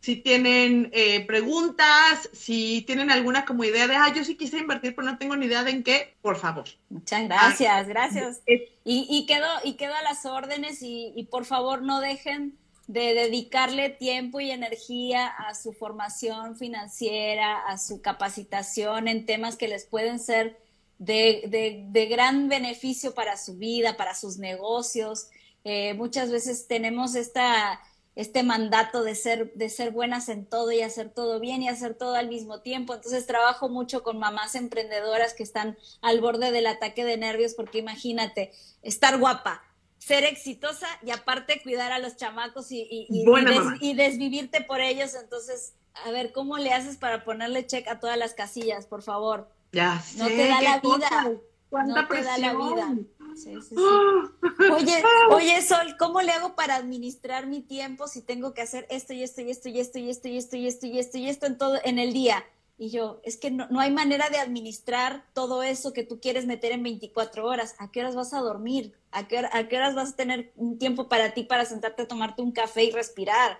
Si 0.00 0.14
tienen, 0.14 0.90
eh, 0.92 1.26
preguntas, 1.26 2.30
si 2.32 2.82
tienen 2.86 3.10
alguna 3.10 3.44
como 3.44 3.64
idea 3.64 3.88
de, 3.88 3.96
ah, 3.96 4.12
yo 4.14 4.24
sí 4.24 4.36
quise 4.36 4.58
invertir, 4.58 4.94
pero 4.94 5.10
no 5.10 5.18
tengo 5.18 5.34
ni 5.34 5.46
idea 5.46 5.64
de 5.64 5.72
en 5.72 5.82
qué, 5.82 6.14
por 6.22 6.36
favor. 6.36 6.66
Muchas 6.88 7.24
gracias, 7.24 7.88
gracias. 7.88 8.42
Y, 8.46 8.68
y, 8.84 9.26
quedo, 9.26 9.48
y 9.64 9.74
quedo 9.74 9.94
a 9.94 10.02
las 10.02 10.24
órdenes 10.24 10.82
y, 10.82 11.12
y 11.16 11.24
por 11.24 11.44
favor 11.44 11.82
no 11.82 12.00
dejen 12.00 12.56
de 12.88 13.12
dedicarle 13.12 13.90
tiempo 13.90 14.40
y 14.40 14.50
energía 14.50 15.26
a 15.26 15.54
su 15.54 15.74
formación 15.74 16.56
financiera, 16.56 17.58
a 17.68 17.76
su 17.76 18.00
capacitación 18.00 19.08
en 19.08 19.26
temas 19.26 19.56
que 19.56 19.68
les 19.68 19.84
pueden 19.84 20.18
ser 20.18 20.58
de, 20.98 21.84
de, 21.92 22.06
gran 22.06 22.48
beneficio 22.48 23.14
para 23.14 23.36
su 23.36 23.58
vida, 23.58 23.98
para 23.98 24.14
sus 24.14 24.38
negocios. 24.38 25.28
Eh, 25.64 25.92
muchas 25.94 26.30
veces 26.30 26.66
tenemos 26.66 27.14
esta, 27.14 27.78
este 28.16 28.42
mandato 28.42 29.04
de 29.04 29.14
ser, 29.14 29.52
de 29.52 29.68
ser 29.68 29.90
buenas 29.90 30.30
en 30.30 30.46
todo 30.46 30.72
y 30.72 30.80
hacer 30.80 31.10
todo 31.10 31.40
bien 31.40 31.62
y 31.62 31.68
hacer 31.68 31.94
todo 31.94 32.14
al 32.14 32.28
mismo 32.28 32.62
tiempo. 32.62 32.94
Entonces 32.94 33.26
trabajo 33.26 33.68
mucho 33.68 34.02
con 34.02 34.18
mamás 34.18 34.54
emprendedoras 34.54 35.34
que 35.34 35.42
están 35.42 35.76
al 36.00 36.22
borde 36.22 36.52
del 36.52 36.66
ataque 36.66 37.04
de 37.04 37.18
nervios 37.18 37.52
porque 37.52 37.78
imagínate, 37.78 38.50
estar 38.82 39.18
guapa, 39.18 39.62
ser 39.98 40.24
exitosa 40.24 40.86
y 41.04 41.10
aparte 41.10 41.60
cuidar 41.62 41.92
a 41.92 41.98
los 41.98 42.16
chamacos 42.16 42.70
y, 42.70 42.86
y, 43.10 43.94
desvivirte 43.94 44.62
por 44.62 44.80
ellos. 44.80 45.14
Entonces, 45.14 45.74
a 46.06 46.10
ver, 46.10 46.32
¿cómo 46.32 46.58
le 46.58 46.72
haces 46.72 46.96
para 46.96 47.24
ponerle 47.24 47.66
check 47.66 47.86
a 47.88 48.00
todas 48.00 48.16
las 48.16 48.34
casillas, 48.34 48.86
por 48.86 49.02
favor? 49.02 49.48
Ya 49.72 50.00
sé, 50.00 50.18
No 50.18 50.26
te 50.26 50.48
da 50.48 50.62
la 50.62 50.80
vida. 50.80 51.30
no 51.70 52.08
te 52.08 52.22
da 52.22 52.38
la 52.38 52.54
vida. 52.54 52.96
Oye, 54.72 55.02
oye, 55.30 55.62
Sol, 55.62 55.96
¿cómo 55.98 56.22
le 56.22 56.32
hago 56.32 56.54
para 56.54 56.76
administrar 56.76 57.46
mi 57.46 57.60
tiempo 57.60 58.08
si 58.08 58.22
tengo 58.22 58.54
que 58.54 58.62
hacer 58.62 58.86
esto 58.90 59.12
y 59.12 59.22
esto 59.22 59.42
y 59.42 59.50
esto 59.50 59.68
y 59.68 59.78
esto 59.78 59.98
y 59.98 60.08
esto 60.08 60.28
y 60.28 60.36
esto 60.38 60.56
y 60.56 60.66
esto 60.66 60.86
y 60.86 60.98
esto 60.98 61.18
y 61.18 61.28
esto 61.28 61.46
en 61.46 61.58
todo 61.58 61.78
en 61.84 61.98
el 61.98 62.12
día? 62.12 62.44
Y 62.80 62.90
yo, 62.90 63.20
es 63.24 63.36
que 63.36 63.50
no, 63.50 63.66
no, 63.70 63.80
hay 63.80 63.90
manera 63.90 64.30
de 64.30 64.38
administrar 64.38 65.24
todo 65.34 65.64
eso 65.64 65.92
que 65.92 66.04
tú 66.04 66.20
quieres 66.20 66.46
meter 66.46 66.70
en 66.70 66.84
24 66.84 67.44
horas. 67.44 67.74
¿A 67.80 67.90
qué 67.90 68.00
horas 68.00 68.14
vas 68.14 68.32
a 68.32 68.38
dormir? 68.38 68.94
¿A 69.10 69.26
qué, 69.26 69.38
¿A 69.38 69.68
qué 69.68 69.76
horas 69.76 69.96
vas 69.96 70.12
a 70.12 70.16
tener 70.16 70.52
un 70.54 70.78
tiempo 70.78 71.08
para 71.08 71.34
ti 71.34 71.42
para 71.42 71.64
sentarte 71.64 72.02
a 72.02 72.08
tomarte 72.08 72.40
un 72.40 72.52
café 72.52 72.84
y 72.84 72.92
respirar? 72.92 73.58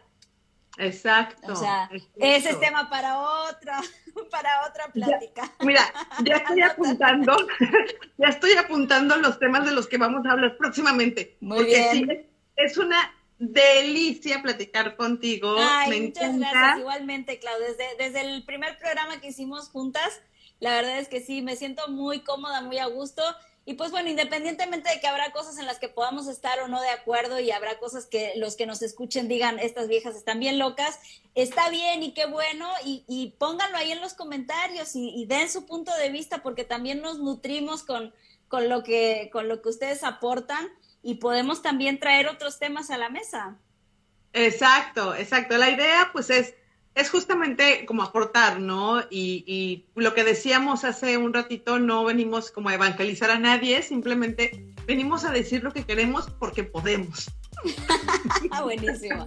Exacto. 0.79 1.53
O 1.53 1.57
sea, 1.57 1.91
ese 2.15 2.51
es 2.51 2.61
tema 2.61 2.89
para 2.89 3.19
otra, 3.19 3.81
para 4.31 4.67
otra 4.69 4.87
plática. 4.93 5.53
mira, 5.61 5.83
ya 6.25 6.37
estoy 6.47 6.63
apuntando, 6.63 7.37
ya 8.19 8.29
estoy 8.29 8.53
apuntando 8.53 9.17
los 9.17 9.41
temas 9.41 9.65
de 9.67 9.73
los 9.73 9.89
que 9.89 9.99
vamos 9.99 10.25
a 10.27 10.31
hablar 10.31 10.57
próximamente. 10.57 11.37
Muy 11.41 11.65
bien. 11.65 12.29
es 12.55 12.79
una 12.79 13.13
delicia 13.39 14.43
platicar 14.43 14.97
contigo. 14.97 15.57
Ay, 15.59 16.01
muchas 16.01 16.39
gracias. 16.39 16.79
Igualmente, 16.79 17.39
Clau. 17.39 17.59
Desde, 17.61 17.85
desde 17.97 18.21
el 18.21 18.45
primer 18.45 18.79
programa 18.79 19.21
que 19.21 19.29
hicimos 19.29 19.69
juntas, 19.69 20.21
la 20.61 20.73
verdad 20.75 20.99
es 20.99 21.09
que 21.09 21.21
sí, 21.21 21.43
me 21.43 21.57
siento 21.57 21.89
muy 21.89 22.21
cómoda, 22.21 22.63
muy 22.63 22.79
a 22.79 22.87
gusto. 22.87 23.23
Y 23.65 23.75
pues 23.75 23.91
bueno, 23.91 24.09
independientemente 24.09 24.89
de 24.89 24.99
que 24.99 25.07
habrá 25.07 25.31
cosas 25.31 25.59
en 25.59 25.67
las 25.67 25.79
que 25.79 25.91
podamos 25.91 26.27
estar 26.27 26.59
o 26.61 26.69
no 26.69 26.81
de 26.81 26.89
acuerdo 26.89 27.39
y 27.39 27.51
habrá 27.51 27.79
cosas 27.79 28.07
que 28.07 28.33
los 28.37 28.57
que 28.57 28.65
nos 28.65 28.81
escuchen 28.81 29.29
digan, 29.29 29.59
estas 29.59 29.89
viejas 29.89 30.17
están 30.17 30.41
bien 30.41 30.59
locas, 30.59 30.99
está 31.35 31.69
bien 31.69 32.03
y 32.03 32.15
qué 32.15 32.25
bueno, 32.25 32.67
y, 32.83 33.35
pónganlo 33.39 33.77
ahí 33.77 33.93
en 33.93 34.01
los 34.01 34.15
comentarios 34.15 34.93
y, 34.95 35.27
den 35.27 35.51
su 35.51 35.67
punto 35.67 35.95
de 35.97 36.09
vista 36.09 36.43
porque 36.43 36.65
también 36.65 37.03
nos 37.03 37.19
nutrimos 37.19 37.83
con, 37.83 38.15
con, 38.49 38.71
lo 38.71 38.83
que, 38.83 39.29
con 39.35 39.49
lo 39.49 39.61
que 39.61 39.69
ustedes 39.69 40.03
aportan 40.03 40.67
y 41.03 41.17
podemos 41.17 41.63
también 41.63 41.99
traer 41.99 42.29
otros 42.29 42.59
temas 42.59 42.91
a 42.91 42.99
la 42.99 43.09
mesa. 43.09 43.57
Exacto, 44.33 45.15
exacto. 45.15 45.57
La 45.57 45.71
idea 45.71 46.11
pues 46.13 46.31
es 46.31 46.55
es 46.99 47.11
justamente 47.11 47.87
como 47.87 48.03
aportar, 48.03 48.61
¿no? 48.61 49.01
Y, 49.09 49.87
lo 49.95 50.15
que 50.15 50.25
decíamos 50.25 50.85
hace 50.85 51.17
un 51.17 51.33
ratito, 51.33 51.79
no 51.79 52.05
venimos 52.05 52.51
como 52.51 52.71
a 52.71 52.75
evangelizar 52.75 53.31
a 53.31 53.39
nadie, 53.39 53.83
simplemente 53.83 54.75
venimos 54.87 55.25
a 55.25 55.31
decir 55.31 55.63
lo 55.63 55.73
que 55.73 55.85
queremos 55.85 56.29
porque 56.39 56.65
podemos. 56.65 57.31
Buenísimo. 58.63 59.27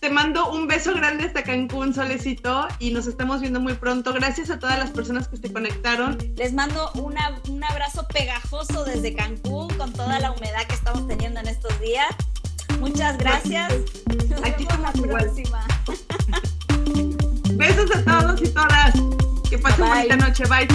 Te 0.00 0.08
mando 0.08 0.50
un 0.50 0.66
beso 0.66 0.94
grande 0.94 1.24
hasta 1.24 1.42
Cancún, 1.42 1.92
Solecito, 1.92 2.66
y 2.78 2.90
nos 2.90 3.06
estamos 3.06 3.42
viendo 3.42 3.60
muy 3.60 3.74
pronto. 3.74 4.14
Gracias 4.14 4.48
a 4.48 4.58
todas 4.58 4.78
las 4.78 4.92
personas 4.92 5.28
que 5.28 5.36
se 5.36 5.52
conectaron. 5.52 6.16
Les 6.36 6.54
mando 6.54 6.90
un 6.94 7.62
abrazo 7.62 8.08
pegajoso 8.08 8.86
desde 8.86 9.14
Cancún 9.14 9.68
con 9.74 9.92
toda 9.92 10.18
la 10.18 10.32
humedad 10.32 10.66
que 10.66 10.74
estamos 10.74 11.06
teniendo 11.06 11.40
en 11.40 11.48
estos 11.48 11.78
días. 11.80 12.08
Muchas 12.78 13.18
gracias. 13.18 13.74
Aquí 14.42 14.62
estamos 14.62 14.96
la 14.96 15.02
próxima. 15.02 15.66
Besos 17.52 17.90
a 17.94 18.02
todos 18.02 18.40
y 18.40 18.48
todas. 18.48 18.94
Que 19.50 19.58
pasen 19.58 19.86
bonita 19.86 20.16
noche. 20.16 20.44
Bye, 20.46 20.66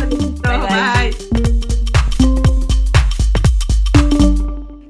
Bye. 0.44 1.18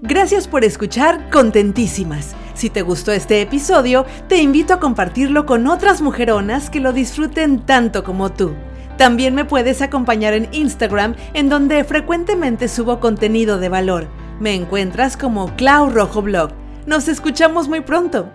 Gracias 0.01 0.45
por 0.45 0.65
escuchar 0.65 1.29
Contentísimas. 1.29 2.35
Si 2.65 2.71
te 2.71 2.81
gustó 2.81 3.11
este 3.11 3.41
episodio, 3.41 4.07
te 4.27 4.37
invito 4.37 4.73
a 4.73 4.79
compartirlo 4.79 5.45
con 5.45 5.67
otras 5.67 6.01
mujeronas 6.01 6.71
que 6.71 6.79
lo 6.79 6.93
disfruten 6.93 7.59
tanto 7.59 8.03
como 8.03 8.31
tú. 8.31 8.55
También 8.97 9.35
me 9.35 9.45
puedes 9.45 9.83
acompañar 9.83 10.33
en 10.33 10.49
Instagram, 10.51 11.13
en 11.35 11.47
donde 11.47 11.83
frecuentemente 11.83 12.67
subo 12.67 12.99
contenido 12.99 13.59
de 13.59 13.69
valor. 13.69 14.07
Me 14.39 14.55
encuentras 14.55 15.15
como 15.15 15.55
Clau 15.55 15.91
Rojo 15.91 16.23
Blog. 16.23 16.53
Nos 16.87 17.07
escuchamos 17.07 17.69
muy 17.69 17.81
pronto. 17.81 18.31